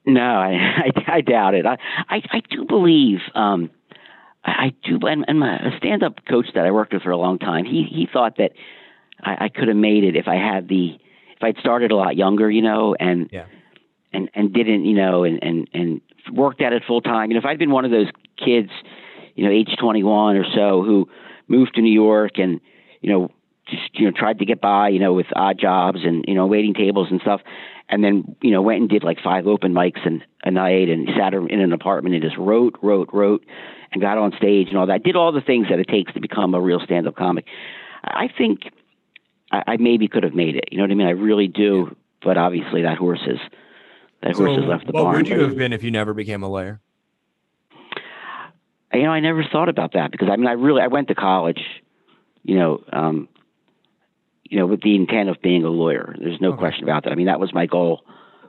No, 0.07 0.23
I, 0.23 0.53
I, 0.97 1.17
I, 1.17 1.21
doubt 1.21 1.55
it. 1.55 1.67
I, 1.67 1.77
I, 2.09 2.23
I 2.31 2.43
do 2.51 2.65
believe, 2.65 3.19
um, 3.35 3.71
I, 4.43 4.73
do, 4.83 4.99
and, 5.07 5.27
and 5.29 5.41
my 5.41 5.59
stand 5.77 6.03
up 6.03 6.25
coach 6.27 6.47
that 6.55 6.65
I 6.65 6.71
worked 6.71 6.95
with 6.95 7.03
for 7.03 7.11
a 7.11 7.17
long 7.19 7.39
time, 7.39 7.67
he, 7.67 7.85
he 7.89 8.09
thought 8.11 8.39
that 8.39 8.53
I, 9.21 9.45
I 9.45 9.49
could 9.51 9.69
have 9.69 9.77
made 9.77 10.05
it 10.05 10.17
if 10.17 10.27
I 10.27 10.37
had 10.37 10.69
the, 10.69 10.95
if 11.37 11.43
I'd 11.43 11.59
started 11.59 11.91
a 11.91 11.97
lot 11.97 12.17
younger, 12.17 12.51
you 12.51 12.63
know, 12.63 12.97
and, 12.99 13.29
yeah. 13.31 13.45
and, 14.15 14.31
and 14.33 14.55
didn't, 14.55 14.87
you 14.87 14.95
know, 14.95 15.25
and, 15.25 15.43
and, 15.43 15.69
and 15.75 16.01
worked 16.33 16.63
at 16.63 16.73
it 16.73 16.83
full 16.87 17.03
time. 17.03 17.31
You 17.31 17.35
know, 17.35 17.41
if 17.41 17.45
I'd 17.45 17.59
been 17.59 17.71
one 17.71 17.85
of 17.85 17.91
those 17.91 18.09
kids, 18.43 18.71
you 19.39 19.45
know, 19.45 19.51
age 19.51 19.71
21 19.79 20.37
or 20.37 20.45
so 20.55 20.83
who 20.83 21.09
moved 21.47 21.77
to 21.77 21.81
New 21.81 21.93
York 21.93 22.33
and, 22.39 22.61
you 23.01 23.11
know, 23.11 23.31
just 23.71 23.99
you 23.99 24.07
know 24.07 24.13
tried 24.17 24.39
to 24.39 24.45
get 24.45 24.61
by 24.61 24.89
you 24.89 24.99
know 24.99 25.13
with 25.13 25.27
odd 25.37 25.59
jobs 25.61 25.99
and 26.03 26.25
you 26.27 26.35
know 26.35 26.47
waiting 26.47 26.75
tables 26.75 27.09
and 27.11 27.21
stuff. 27.21 27.41
And 27.89 28.03
then 28.03 28.37
you 28.43 28.51
know 28.51 28.63
went 28.63 28.81
and 28.81 28.89
did 28.89 29.05
like 29.05 29.19
five 29.23 29.47
open 29.47 29.73
mics 29.73 30.07
and 30.07 30.25
a 30.43 30.51
night 30.51 30.89
and 30.89 31.09
sat 31.19 31.35
in 31.35 31.61
an 31.61 31.73
apartment 31.73 32.15
and 32.15 32.25
just 32.25 32.37
wrote 32.37 32.77
wrote 32.83 33.11
wrote 33.13 33.45
and 33.93 34.01
got 34.01 34.19
on 34.19 34.33
stage 34.37 34.69
and 34.69 34.79
all 34.79 34.87
that. 34.87 35.03
Did 35.03 35.17
all 35.17 35.33
the 35.33 35.41
things 35.41 35.67
that 35.71 35.79
it 35.79 35.89
takes 35.89 36.13
to 36.15 36.21
become 36.21 36.55
a 36.55 36.61
real 36.61 36.81
stand-up 36.81 37.17
comic. 37.17 37.45
I 38.05 38.29
think 38.37 38.61
i, 39.51 39.63
I 39.67 39.77
maybe 39.77 40.09
could 40.09 40.23
have 40.23 40.35
made 40.35 40.57
it. 40.57 40.65
You 40.71 40.79
know 40.79 40.85
what 40.85 40.91
i 40.91 40.95
mean? 40.95 41.07
I 41.07 41.11
really 41.13 41.49
do. 41.49 41.95
But 42.23 42.37
obviously 42.37 42.83
that 42.83 42.99
horse 42.99 43.23
is 43.27 43.39
that 44.23 44.35
so 44.35 44.45
horse 44.45 44.59
has 44.59 44.69
left 44.69 44.87
the 44.87 44.93
what 44.93 45.05
barn. 45.05 45.17
would 45.17 45.29
you 45.29 45.41
have 45.41 45.57
been 45.57 45.73
if 45.73 45.83
you 45.83 45.91
never 45.91 46.13
became 46.15 46.43
a 46.43 46.49
lawyer 46.49 46.81
you 48.93 49.03
know 49.03 49.11
i 49.11 49.21
never 49.21 49.45
thought 49.45 49.69
about 49.69 49.93
that 49.93 50.11
because 50.11 50.29
i 50.31 50.37
mean 50.37 50.47
i 50.47 50.53
really 50.53 50.83
i 50.83 50.87
went 50.87 51.09
to 51.09 51.15
college 51.15 51.61
you 52.43 52.57
know 52.57 52.83
um 52.93 53.29
you 54.49 54.59
know, 54.59 54.67
with 54.67 54.83
the 54.83 54.95
intent 54.95 55.29
of 55.29 55.41
being 55.43 55.65
a 55.65 55.69
lawyer. 55.69 56.15
There's 56.19 56.41
no 56.41 56.51
okay. 56.51 56.59
question 56.59 56.85
about 56.85 57.05
that. 57.05 57.13
I 57.13 57.15
mean, 57.15 57.27
that 57.27 57.41
was 57.41 57.53
my 57.53 57.67
goal 57.67 58.03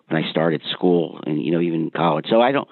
when 0.08 0.24
I 0.24 0.30
started 0.32 0.62
school 0.72 1.20
and 1.26 1.42
you 1.42 1.52
know 1.52 1.60
even 1.60 1.92
college. 1.92 2.26
So 2.30 2.42
I 2.42 2.52
don't, 2.52 2.68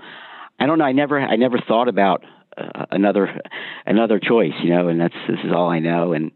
I 0.60 0.66
don't 0.66 0.80
know. 0.80 0.86
I 0.86 0.94
never, 0.94 1.20
I 1.20 1.36
never 1.36 1.60
thought 1.60 1.88
about 1.88 2.24
uh, 2.58 2.86
another, 2.90 3.42
another 3.86 4.20
choice. 4.20 4.54
You 4.64 4.70
know, 4.70 4.88
and 4.88 5.00
that's 5.00 5.14
this 5.28 5.40
is 5.44 5.52
all 5.54 5.70
I 5.70 5.80
know. 5.80 6.14
And 6.14 6.32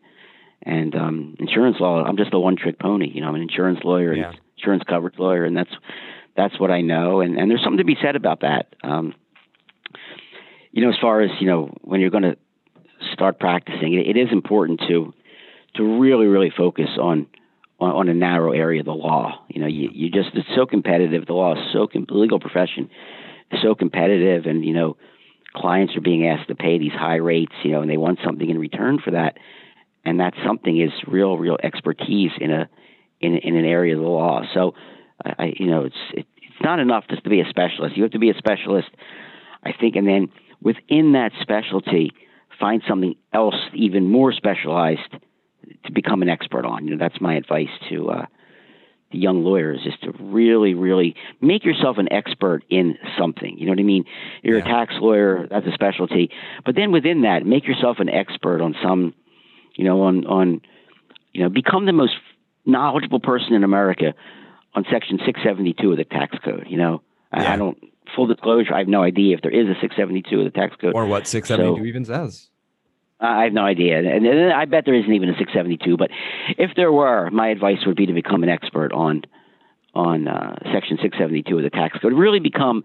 and 0.63 0.93
um, 0.95 1.35
insurance 1.39 1.77
law, 1.79 2.03
I'm 2.03 2.17
just 2.17 2.33
a 2.33 2.39
one 2.39 2.57
trick 2.57 2.77
pony. 2.77 3.09
You 3.09 3.21
know, 3.21 3.29
I'm 3.29 3.35
an 3.35 3.41
insurance 3.41 3.79
lawyer 3.83 4.11
and 4.11 4.37
insurance 4.57 4.83
coverage 4.87 5.17
lawyer, 5.17 5.45
and 5.45 5.55
that's 5.55 5.71
that's 6.35 6.59
what 6.59 6.71
I 6.71 6.81
know. 6.81 7.21
And 7.21 7.37
and 7.37 7.49
there's 7.49 7.63
something 7.63 7.77
to 7.77 7.85
be 7.85 7.97
said 8.01 8.17
about 8.17 8.41
that. 8.41 8.75
Um, 8.83 9.15
you 10.71 10.81
know, 10.83 10.89
as 10.89 10.97
far 11.01 11.21
as 11.21 11.29
you 11.39 11.47
know, 11.47 11.73
when 11.81 12.01
you're 12.01 12.09
going 12.09 12.23
to 12.23 12.37
start 13.13 13.39
practicing, 13.39 13.93
it, 13.93 14.15
it 14.15 14.17
is 14.17 14.29
important 14.31 14.81
to 14.87 15.13
to 15.75 15.99
really, 15.99 16.25
really 16.25 16.51
focus 16.55 16.89
on, 16.99 17.27
on, 17.79 17.91
on 17.91 18.09
a 18.09 18.13
narrow 18.13 18.51
area 18.51 18.81
of 18.81 18.85
the 18.85 18.91
law. 18.91 19.41
You 19.47 19.61
know, 19.61 19.67
you, 19.67 19.89
you 19.93 20.09
just 20.09 20.29
it's 20.33 20.47
so 20.55 20.65
competitive. 20.65 21.25
The 21.25 21.33
law 21.33 21.53
is 21.53 21.71
so 21.71 21.87
com- 21.87 22.07
legal 22.09 22.39
profession 22.39 22.89
is 23.51 23.59
so 23.61 23.75
competitive, 23.75 24.45
and 24.45 24.65
you 24.65 24.73
know, 24.73 24.97
clients 25.55 25.95
are 25.95 26.01
being 26.01 26.27
asked 26.27 26.47
to 26.49 26.55
pay 26.55 26.77
these 26.77 26.93
high 26.93 27.17
rates. 27.17 27.53
You 27.63 27.71
know, 27.71 27.81
and 27.81 27.89
they 27.89 27.97
want 27.97 28.19
something 28.23 28.49
in 28.49 28.57
return 28.57 28.99
for 29.03 29.11
that, 29.11 29.37
and 30.05 30.19
that 30.19 30.33
something 30.45 30.79
is 30.79 30.91
real, 31.07 31.37
real 31.37 31.57
expertise 31.61 32.31
in 32.39 32.51
a 32.51 32.69
in 33.19 33.37
in 33.37 33.55
an 33.55 33.65
area 33.65 33.95
of 33.95 34.01
the 34.01 34.07
law. 34.07 34.41
So, 34.53 34.73
I, 35.23 35.53
you 35.57 35.67
know, 35.67 35.85
it's 35.85 35.95
it, 36.13 36.25
it's 36.37 36.63
not 36.63 36.79
enough 36.79 37.05
just 37.09 37.23
to 37.23 37.29
be 37.29 37.41
a 37.41 37.49
specialist. 37.49 37.97
You 37.97 38.03
have 38.03 38.11
to 38.11 38.19
be 38.19 38.29
a 38.29 38.37
specialist, 38.37 38.89
I 39.63 39.73
think, 39.73 39.95
and 39.95 40.07
then 40.07 40.29
within 40.61 41.13
that 41.13 41.31
specialty, 41.41 42.11
find 42.59 42.81
something 42.87 43.15
else 43.33 43.55
even 43.73 44.09
more 44.09 44.31
specialized 44.31 45.15
to 45.85 45.91
become 45.91 46.21
an 46.21 46.29
expert 46.29 46.65
on. 46.65 46.85
You 46.85 46.95
know, 46.95 47.03
that's 47.03 47.19
my 47.21 47.35
advice 47.35 47.69
to 47.89 48.09
uh, 48.09 48.25
the 49.11 49.17
young 49.17 49.43
lawyers 49.43 49.81
is 49.85 49.93
to 50.03 50.11
really, 50.19 50.73
really 50.73 51.15
make 51.41 51.65
yourself 51.65 51.97
an 51.97 52.11
expert 52.11 52.63
in 52.69 52.97
something. 53.17 53.57
You 53.57 53.65
know 53.65 53.71
what 53.71 53.79
I 53.79 53.83
mean? 53.83 54.05
You're 54.43 54.59
yeah. 54.59 54.65
a 54.65 54.67
tax 54.67 54.93
lawyer, 54.99 55.47
that's 55.49 55.65
a 55.67 55.71
specialty. 55.73 56.29
But 56.65 56.75
then 56.75 56.91
within 56.91 57.23
that, 57.23 57.45
make 57.45 57.67
yourself 57.67 57.97
an 57.99 58.09
expert 58.09 58.61
on 58.61 58.75
some, 58.81 59.13
you 59.75 59.83
know, 59.83 60.03
on 60.03 60.25
on 60.25 60.61
you 61.33 61.43
know, 61.43 61.49
become 61.49 61.85
the 61.85 61.93
most 61.93 62.13
knowledgeable 62.65 63.19
person 63.19 63.53
in 63.53 63.63
America 63.63 64.13
on 64.73 64.85
section 64.91 65.17
672 65.25 65.91
of 65.91 65.97
the 65.97 66.03
tax 66.03 66.37
code, 66.43 66.65
you 66.67 66.77
know. 66.77 67.01
Yeah. 67.33 67.51
I, 67.51 67.53
I 67.53 67.55
don't 67.57 67.77
full 68.15 68.27
disclosure, 68.27 68.73
I 68.73 68.79
have 68.79 68.87
no 68.87 69.03
idea 69.03 69.35
if 69.35 69.41
there 69.41 69.51
is 69.51 69.67
a 69.67 69.79
672 69.81 70.39
of 70.39 70.45
the 70.45 70.51
tax 70.51 70.75
code. 70.79 70.93
Or 70.95 71.05
what 71.05 71.27
672 71.27 71.81
so, 71.81 71.85
even 71.85 72.05
says. 72.05 72.49
I 73.19 73.43
have 73.43 73.53
no 73.53 73.63
idea, 73.63 73.99
and, 73.99 74.25
and 74.25 74.51
I 74.51 74.65
bet 74.65 74.85
there 74.85 74.95
isn't 74.95 75.13
even 75.13 75.29
a 75.29 75.37
672. 75.37 75.95
But 75.95 76.09
if 76.57 76.71
there 76.75 76.91
were, 76.91 77.29
my 77.29 77.49
advice 77.49 77.77
would 77.85 77.95
be 77.95 78.07
to 78.07 78.13
become 78.13 78.41
an 78.41 78.49
expert 78.49 78.91
on 78.93 79.23
on 79.93 80.27
uh, 80.27 80.55
Section 80.73 80.97
672 81.01 81.57
of 81.57 81.63
the 81.63 81.69
tax 81.69 81.99
code. 81.99 82.13
Really 82.13 82.39
become 82.39 82.83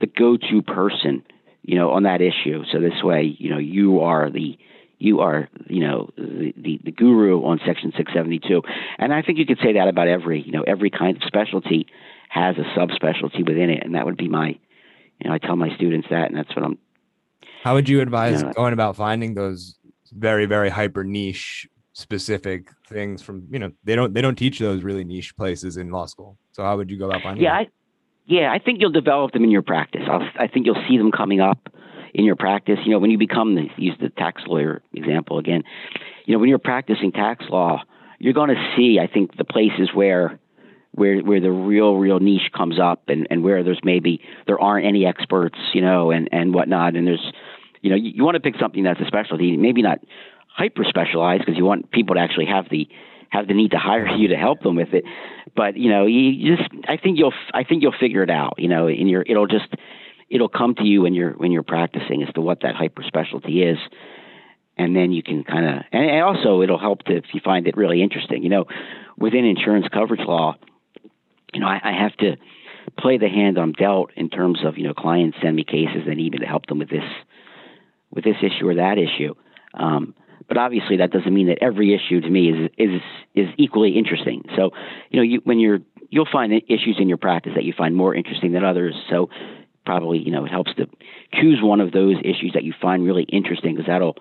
the 0.00 0.06
go-to 0.06 0.62
person, 0.62 1.22
you 1.62 1.76
know, 1.76 1.90
on 1.90 2.04
that 2.04 2.20
issue. 2.20 2.64
So 2.72 2.80
this 2.80 3.02
way, 3.02 3.36
you 3.38 3.50
know, 3.50 3.58
you 3.58 4.00
are 4.00 4.30
the 4.30 4.58
you 4.98 5.20
are, 5.20 5.48
you 5.68 5.80
know, 5.80 6.10
the, 6.16 6.54
the, 6.56 6.80
the 6.84 6.90
guru 6.90 7.44
on 7.44 7.60
Section 7.66 7.92
672. 7.96 8.62
And 8.98 9.12
I 9.12 9.22
think 9.22 9.38
you 9.38 9.46
could 9.46 9.58
say 9.62 9.74
that 9.74 9.88
about 9.88 10.08
every, 10.08 10.40
you 10.40 10.52
know, 10.52 10.64
every 10.66 10.90
kind 10.90 11.16
of 11.16 11.22
specialty 11.26 11.86
has 12.30 12.56
a 12.56 12.78
subspecialty 12.78 13.46
within 13.46 13.70
it, 13.70 13.82
and 13.84 13.94
that 13.94 14.06
would 14.06 14.16
be 14.16 14.28
my, 14.28 14.58
you 15.20 15.28
know, 15.28 15.34
I 15.34 15.38
tell 15.38 15.56
my 15.56 15.74
students 15.76 16.08
that, 16.10 16.28
and 16.28 16.36
that's 16.36 16.54
what 16.54 16.64
I'm 16.64 16.78
how 17.62 17.74
would 17.74 17.88
you 17.88 18.00
advise 18.00 18.42
yeah. 18.42 18.52
going 18.52 18.72
about 18.72 18.96
finding 18.96 19.34
those 19.34 19.76
very 20.12 20.46
very 20.46 20.68
hyper 20.68 21.02
niche 21.02 21.66
specific 21.94 22.68
things 22.88 23.22
from 23.22 23.46
you 23.50 23.58
know 23.58 23.72
they 23.84 23.96
don't 23.96 24.14
they 24.14 24.20
don't 24.20 24.36
teach 24.36 24.58
those 24.58 24.82
really 24.82 25.02
niche 25.02 25.36
places 25.36 25.76
in 25.76 25.90
law 25.90 26.06
school. 26.06 26.38
So 26.52 26.62
how 26.62 26.76
would 26.76 26.90
you 26.90 26.98
go 26.98 27.06
about 27.06 27.22
finding? 27.22 27.42
Yeah, 27.42 27.58
them? 27.58 27.66
I, 27.66 28.32
yeah, 28.32 28.52
I 28.52 28.58
think 28.58 28.80
you'll 28.80 28.92
develop 28.92 29.32
them 29.32 29.44
in 29.44 29.50
your 29.50 29.62
practice. 29.62 30.02
I'll, 30.08 30.28
I 30.38 30.46
think 30.46 30.66
you'll 30.66 30.84
see 30.88 30.98
them 30.98 31.10
coming 31.10 31.40
up 31.40 31.68
in 32.14 32.24
your 32.24 32.36
practice. 32.36 32.78
You 32.84 32.92
know, 32.92 32.98
when 32.98 33.10
you 33.10 33.18
become 33.18 33.54
the 33.54 33.66
use 33.76 33.96
the 34.00 34.10
tax 34.10 34.42
lawyer 34.46 34.82
example 34.92 35.38
again. 35.38 35.62
You 36.24 36.34
know, 36.34 36.38
when 36.40 36.48
you're 36.48 36.58
practicing 36.58 37.12
tax 37.12 37.44
law, 37.48 37.82
you're 38.18 38.32
going 38.32 38.50
to 38.50 38.74
see, 38.76 38.98
I 39.00 39.06
think, 39.06 39.36
the 39.36 39.44
places 39.44 39.90
where 39.94 40.38
where 40.96 41.20
where 41.20 41.40
the 41.40 41.50
real 41.50 41.96
real 41.96 42.18
niche 42.18 42.50
comes 42.56 42.78
up 42.80 43.04
and 43.08 43.26
and 43.30 43.42
where 43.42 43.62
there's 43.62 43.80
maybe 43.84 44.20
there 44.46 44.58
aren't 44.58 44.86
any 44.86 45.06
experts 45.06 45.58
you 45.72 45.80
know 45.80 46.10
and 46.10 46.28
and 46.32 46.54
whatnot. 46.54 46.96
And 46.96 47.06
there's 47.06 47.32
you 47.82 47.90
know 47.90 47.96
you, 47.96 48.12
you 48.16 48.24
want 48.24 48.34
to 48.34 48.40
pick 48.40 48.58
something 48.58 48.82
that's 48.82 49.00
a 49.00 49.06
specialty 49.06 49.56
maybe 49.56 49.82
not 49.82 50.00
hyper 50.48 50.84
specialized 50.88 51.44
because 51.44 51.56
you 51.56 51.64
want 51.64 51.90
people 51.90 52.16
to 52.16 52.20
actually 52.20 52.46
have 52.46 52.66
the 52.70 52.88
have 53.30 53.46
the 53.46 53.54
need 53.54 53.72
to 53.72 53.78
hire 53.78 54.08
you 54.16 54.28
to 54.28 54.36
help 54.36 54.62
them 54.62 54.76
with 54.76 54.92
it. 54.92 55.04
But 55.54 55.76
you 55.76 55.90
know 55.90 56.06
you 56.06 56.56
just 56.56 56.68
i 56.88 56.96
think 56.96 57.18
you'll 57.18 57.34
i 57.54 57.64
think 57.64 57.82
you'll 57.82 57.94
figure 57.98 58.22
it 58.22 58.30
out 58.30 58.54
you 58.58 58.68
know 58.68 58.88
in 58.88 59.08
your 59.08 59.22
it'll 59.22 59.46
just 59.46 59.68
it'll 60.30 60.48
come 60.48 60.74
to 60.74 60.84
you 60.84 61.02
when 61.02 61.14
you're 61.14 61.32
when 61.32 61.52
you're 61.52 61.62
practicing 61.62 62.22
as 62.22 62.32
to 62.34 62.40
what 62.40 62.60
that 62.62 62.74
hyper 62.74 63.02
specialty 63.06 63.62
is. 63.62 63.78
And 64.78 64.94
then 64.94 65.10
you 65.10 65.22
can 65.22 65.42
kind 65.42 65.66
of 65.66 65.84
and 65.92 66.22
also 66.22 66.60
it'll 66.60 66.78
help 66.78 67.04
to, 67.04 67.16
if 67.16 67.24
you 67.32 67.40
find 67.42 67.66
it 67.66 67.76
really 67.76 68.02
interesting. 68.02 68.42
You 68.42 68.50
know 68.50 68.64
within 69.18 69.44
insurance 69.44 69.86
coverage 69.92 70.20
law 70.26 70.56
you 71.56 71.60
know, 71.60 71.68
I, 71.68 71.80
I 71.82 72.02
have 72.02 72.14
to 72.18 72.36
play 72.98 73.16
the 73.16 73.28
hand 73.28 73.56
I'm 73.56 73.72
dealt 73.72 74.10
in 74.14 74.28
terms 74.28 74.60
of 74.62 74.76
you 74.76 74.84
know 74.84 74.92
clients 74.92 75.38
send 75.42 75.56
me 75.56 75.64
cases 75.64 76.02
need 76.06 76.32
me 76.32 76.38
to 76.38 76.44
help 76.44 76.66
them 76.66 76.78
with 76.78 76.90
this 76.90 77.04
with 78.10 78.24
this 78.24 78.36
issue 78.42 78.68
or 78.68 78.74
that 78.74 78.98
issue. 78.98 79.34
Um, 79.72 80.14
but 80.48 80.58
obviously, 80.58 80.98
that 80.98 81.10
doesn't 81.10 81.32
mean 81.32 81.48
that 81.48 81.58
every 81.62 81.94
issue 81.94 82.20
to 82.20 82.28
me 82.28 82.50
is 82.50 82.70
is 82.76 83.00
is 83.34 83.48
equally 83.56 83.96
interesting. 83.96 84.44
So, 84.54 84.70
you 85.10 85.16
know, 85.16 85.22
you, 85.22 85.40
when 85.44 85.58
you're 85.58 85.80
you'll 86.10 86.28
find 86.30 86.52
issues 86.52 86.96
in 86.98 87.08
your 87.08 87.16
practice 87.16 87.52
that 87.54 87.64
you 87.64 87.72
find 87.72 87.96
more 87.96 88.14
interesting 88.14 88.52
than 88.52 88.62
others. 88.62 88.94
So, 89.08 89.30
probably 89.86 90.18
you 90.18 90.30
know 90.30 90.44
it 90.44 90.50
helps 90.50 90.74
to 90.74 90.86
choose 91.32 91.60
one 91.62 91.80
of 91.80 91.90
those 91.92 92.16
issues 92.20 92.52
that 92.52 92.64
you 92.64 92.74
find 92.82 93.02
really 93.02 93.22
interesting 93.24 93.74
because 93.74 93.86
that'll 93.86 94.16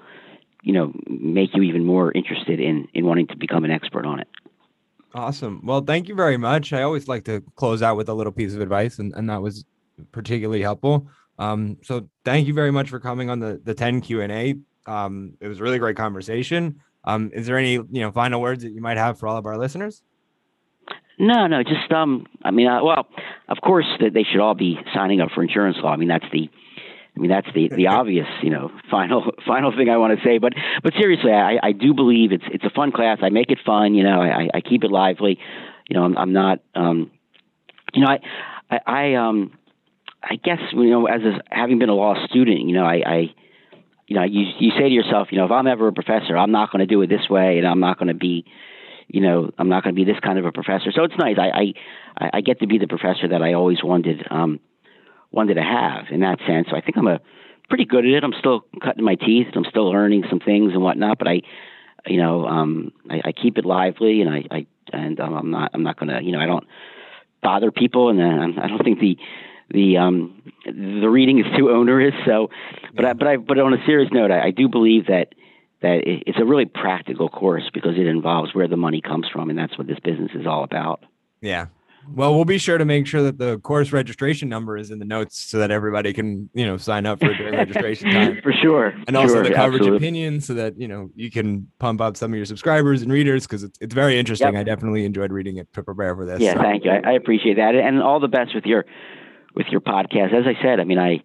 you 0.63 0.71
know 0.71 0.93
make 1.09 1.49
you 1.53 1.63
even 1.63 1.83
more 1.83 2.13
interested 2.13 2.61
in 2.61 2.87
in 2.93 3.05
wanting 3.05 3.27
to 3.27 3.35
become 3.35 3.65
an 3.65 3.71
expert 3.71 4.05
on 4.05 4.21
it. 4.21 4.29
Awesome. 5.15 5.61
Well, 5.63 5.79
thank 5.79 6.09
you 6.09 6.15
very 6.15 6.35
much. 6.35 6.73
I 6.73 6.81
always 6.81 7.07
like 7.07 7.23
to 7.23 7.41
close 7.55 7.81
out 7.81 7.95
with 7.95 8.09
a 8.09 8.13
little 8.13 8.33
piece 8.33 8.53
of 8.53 8.59
advice, 8.59 8.99
and, 8.99 9.13
and 9.15 9.29
that 9.29 9.41
was 9.41 9.63
particularly 10.11 10.61
helpful. 10.61 11.07
Um, 11.39 11.77
so 11.83 12.09
thank 12.25 12.47
you 12.47 12.53
very 12.53 12.71
much 12.71 12.89
for 12.89 12.99
coming 12.99 13.29
on 13.29 13.39
the 13.39 13.61
the 13.63 13.73
10 13.73 14.01
Q 14.01 14.21
and 14.21 14.31
A. 14.31 14.55
Um, 14.85 15.33
it 15.39 15.47
was 15.47 15.61
a 15.61 15.63
really 15.63 15.79
great 15.79 15.95
conversation. 15.95 16.81
Um, 17.05 17.31
is 17.33 17.47
there 17.47 17.57
any 17.57 17.73
you 17.73 17.87
know 17.91 18.11
final 18.11 18.41
words 18.41 18.63
that 18.63 18.73
you 18.73 18.81
might 18.81 18.97
have 18.97 19.17
for 19.17 19.27
all 19.27 19.37
of 19.37 19.45
our 19.45 19.57
listeners? 19.57 20.03
No, 21.17 21.47
no, 21.47 21.63
just 21.63 21.89
um, 21.93 22.27
I 22.43 22.51
mean, 22.51 22.67
uh, 22.67 22.83
well, 22.83 23.07
of 23.47 23.57
course 23.63 23.85
they 24.01 24.25
should 24.29 24.41
all 24.41 24.53
be 24.53 24.77
signing 24.93 25.21
up 25.21 25.29
for 25.33 25.43
insurance 25.43 25.77
law. 25.81 25.93
I 25.93 25.95
mean, 25.95 26.09
that's 26.09 26.25
the 26.33 26.49
I 27.15 27.19
mean, 27.19 27.29
that's 27.29 27.47
the, 27.53 27.69
the 27.69 27.87
obvious, 27.99 28.27
you 28.41 28.49
know, 28.49 28.71
final 28.89 29.31
final 29.47 29.71
thing 29.75 29.89
I 29.89 29.97
want 29.97 30.17
to 30.17 30.25
say. 30.25 30.37
But 30.37 30.53
but 30.83 30.93
seriously, 30.99 31.31
I, 31.31 31.57
I 31.61 31.71
do 31.71 31.93
believe 31.93 32.31
it's 32.31 32.43
it's 32.51 32.63
a 32.63 32.69
fun 32.69 32.91
class. 32.91 33.19
I 33.21 33.29
make 33.29 33.51
it 33.51 33.59
fun. 33.65 33.95
You 33.95 34.03
know, 34.03 34.21
I, 34.21 34.49
I 34.53 34.61
keep 34.61 34.83
it 34.83 34.91
lively. 34.91 35.39
You 35.89 35.97
know, 35.97 36.03
I'm, 36.03 36.17
I'm 36.17 36.33
not. 36.33 36.59
Um, 36.73 37.11
you 37.93 38.01
know, 38.01 38.07
I 38.07 38.19
I, 38.69 38.79
I 38.85 39.13
um 39.15 39.57
I 40.23 40.35
guess 40.35 40.59
you 40.73 40.89
know 40.89 41.05
as 41.05 41.21
a, 41.21 41.39
having 41.49 41.79
been 41.79 41.89
a 41.89 41.95
law 41.95 42.15
student, 42.27 42.61
you 42.61 42.73
know, 42.73 42.85
I, 42.85 43.01
I 43.05 43.17
you 44.07 44.15
know 44.15 44.23
you 44.23 44.45
you 44.59 44.71
say 44.71 44.89
to 44.89 44.93
yourself, 44.93 45.29
you 45.31 45.37
know, 45.37 45.45
if 45.45 45.51
I'm 45.51 45.67
ever 45.67 45.87
a 45.87 45.93
professor, 45.93 46.37
I'm 46.37 46.51
not 46.51 46.71
going 46.71 46.79
to 46.79 46.85
do 46.85 47.01
it 47.01 47.07
this 47.07 47.29
way, 47.29 47.57
and 47.57 47.67
I'm 47.67 47.79
not 47.79 47.97
going 47.97 48.09
to 48.09 48.13
be 48.13 48.45
you 49.07 49.21
know, 49.21 49.51
I'm 49.57 49.69
not 49.69 49.83
going 49.83 49.95
to 49.95 50.03
be 50.03 50.11
this 50.11 50.19
kind 50.19 50.39
of 50.39 50.45
a 50.45 50.51
professor. 50.51 50.91
So 50.91 51.03
it's 51.03 51.13
nice. 51.17 51.37
I, 51.37 51.73
I, 52.17 52.29
I 52.37 52.41
get 52.41 52.59
to 52.61 52.67
be 52.67 52.79
the 52.79 52.87
professor 52.87 53.27
that 53.29 53.41
I 53.41 53.53
always 53.53 53.83
wanted. 53.83 54.25
Um, 54.31 54.59
wanted 55.31 55.55
to 55.55 55.63
have 55.63 56.05
in 56.11 56.21
that 56.21 56.39
sense. 56.47 56.67
So 56.69 56.75
I 56.75 56.81
think 56.81 56.97
I'm 56.97 57.07
a 57.07 57.19
pretty 57.69 57.85
good 57.85 58.05
at 58.05 58.11
it. 58.11 58.23
I'm 58.23 58.33
still 58.39 58.65
cutting 58.83 59.03
my 59.03 59.15
teeth. 59.15 59.47
I'm 59.55 59.65
still 59.69 59.89
learning 59.89 60.23
some 60.29 60.39
things 60.39 60.73
and 60.73 60.81
whatnot. 60.81 61.17
But 61.17 61.27
I, 61.27 61.41
you 62.07 62.17
know, 62.17 62.45
um, 62.45 62.91
I, 63.09 63.21
I 63.25 63.31
keep 63.31 63.57
it 63.57 63.65
lively, 63.65 64.21
and 64.21 64.29
I, 64.29 64.43
I 64.51 64.67
and 64.93 65.19
I'm 65.19 65.51
not 65.51 65.71
I'm 65.73 65.83
not 65.83 65.97
gonna 65.97 66.21
you 66.21 66.31
know 66.31 66.39
I 66.39 66.45
don't 66.45 66.65
bother 67.41 67.71
people, 67.71 68.09
and 68.09 68.59
I 68.59 68.67
don't 68.67 68.83
think 68.83 68.99
the 68.99 69.17
the 69.71 69.97
um 69.97 70.41
the 70.65 71.07
reading 71.07 71.39
is 71.39 71.45
too 71.57 71.69
onerous. 71.71 72.13
So, 72.25 72.49
but 72.95 73.05
I, 73.05 73.13
but 73.13 73.27
I 73.27 73.37
but 73.37 73.59
on 73.59 73.73
a 73.73 73.85
serious 73.85 74.11
note, 74.11 74.31
I, 74.31 74.47
I 74.47 74.51
do 74.51 74.67
believe 74.67 75.07
that 75.07 75.33
that 75.81 76.01
it's 76.05 76.39
a 76.39 76.45
really 76.45 76.65
practical 76.65 77.29
course 77.29 77.69
because 77.73 77.97
it 77.97 78.07
involves 78.07 78.55
where 78.55 78.67
the 78.67 78.77
money 78.77 79.01
comes 79.01 79.27
from, 79.31 79.49
and 79.49 79.57
that's 79.57 79.77
what 79.77 79.87
this 79.87 79.99
business 79.99 80.31
is 80.33 80.47
all 80.47 80.63
about. 80.63 81.03
Yeah, 81.41 81.67
well, 82.13 82.35
we'll 82.35 82.45
be 82.45 82.57
sure 82.57 82.77
to 82.77 82.85
make 82.85 83.07
sure 83.07 83.23
that 83.23 83.37
the 83.37 83.57
course 83.59 83.91
registration 83.91 84.49
number 84.49 84.77
is 84.77 84.91
in 84.91 84.99
the 84.99 85.05
notes 85.05 85.39
so 85.39 85.57
that 85.59 85.71
everybody 85.71 86.13
can, 86.13 86.49
you 86.53 86.65
know, 86.65 86.77
sign 86.77 87.05
up 87.05 87.19
for 87.19 87.31
it 87.31 87.37
during 87.37 87.53
registration 87.57 88.11
time. 88.11 88.39
For 88.43 88.53
sure. 88.53 88.93
And 89.07 89.17
also 89.17 89.35
sure, 89.35 89.43
the 89.43 89.53
coverage 89.53 89.81
absolutely. 89.81 89.97
opinion 89.97 90.41
so 90.41 90.53
that, 90.53 90.79
you 90.79 90.87
know, 90.87 91.09
you 91.15 91.31
can 91.31 91.67
pump 91.79 92.01
up 92.01 92.17
some 92.17 92.31
of 92.31 92.37
your 92.37 92.45
subscribers 92.45 93.01
and 93.01 93.11
readers 93.11 93.47
because 93.47 93.63
it's, 93.63 93.77
it's 93.81 93.93
very 93.93 94.19
interesting. 94.19 94.53
Yep. 94.53 94.59
I 94.59 94.63
definitely 94.63 95.05
enjoyed 95.05 95.31
reading 95.31 95.57
it 95.57 95.71
to 95.73 95.83
prepare 95.83 96.15
for 96.15 96.25
this. 96.25 96.39
Yeah, 96.39 96.53
so. 96.53 96.61
thank 96.61 96.85
you. 96.85 96.91
I, 96.91 97.01
I 97.05 97.11
appreciate 97.13 97.55
that. 97.55 97.75
And 97.75 98.01
all 98.01 98.19
the 98.19 98.27
best 98.27 98.53
with 98.53 98.65
your 98.65 98.85
with 99.55 99.67
your 99.71 99.81
podcast. 99.81 100.33
As 100.33 100.45
I 100.45 100.61
said, 100.61 100.79
I 100.79 100.83
mean 100.83 100.99
I 100.99 101.23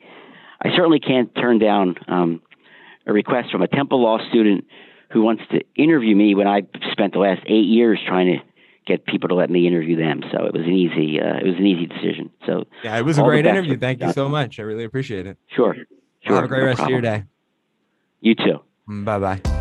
I 0.62 0.70
certainly 0.76 1.00
can't 1.00 1.34
turn 1.34 1.58
down 1.58 1.96
um, 2.08 2.42
a 3.06 3.12
request 3.12 3.50
from 3.50 3.62
a 3.62 3.68
Temple 3.68 4.02
Law 4.02 4.18
student 4.28 4.64
who 5.10 5.22
wants 5.22 5.42
to 5.50 5.60
interview 5.74 6.14
me 6.14 6.34
when 6.34 6.46
I 6.46 6.62
spent 6.92 7.12
the 7.12 7.18
last 7.18 7.42
eight 7.46 7.66
years 7.66 7.98
trying 8.06 8.26
to 8.26 8.49
get 8.90 9.07
people 9.07 9.29
to 9.29 9.35
let 9.35 9.50
me 9.50 9.66
interview 9.66 9.96
them. 9.96 10.22
So 10.33 10.44
it 10.44 10.53
was 10.53 10.62
an 10.62 10.72
easy 10.72 11.20
uh, 11.20 11.38
it 11.38 11.46
was 11.46 11.57
an 11.57 11.66
easy 11.66 11.87
decision. 11.87 12.31
So 12.46 12.64
yeah, 12.83 12.98
it 12.98 13.05
was 13.05 13.18
a 13.18 13.22
great 13.22 13.46
interview. 13.46 13.79
Thank 13.79 14.03
you 14.03 14.12
so 14.12 14.29
much. 14.29 14.59
I 14.59 14.62
really 14.62 14.85
appreciate 14.85 15.26
it. 15.26 15.38
Sure. 15.55 15.74
Sure. 16.22 16.37
Have 16.37 16.44
a 16.44 16.48
great 16.48 16.61
no 16.61 16.66
rest 16.66 16.76
problem. 16.79 16.98
of 16.98 17.05
your 17.05 17.18
day. 17.18 17.24
You 18.20 18.35
too. 18.35 18.61
Bye 18.87 19.18
bye. 19.18 19.59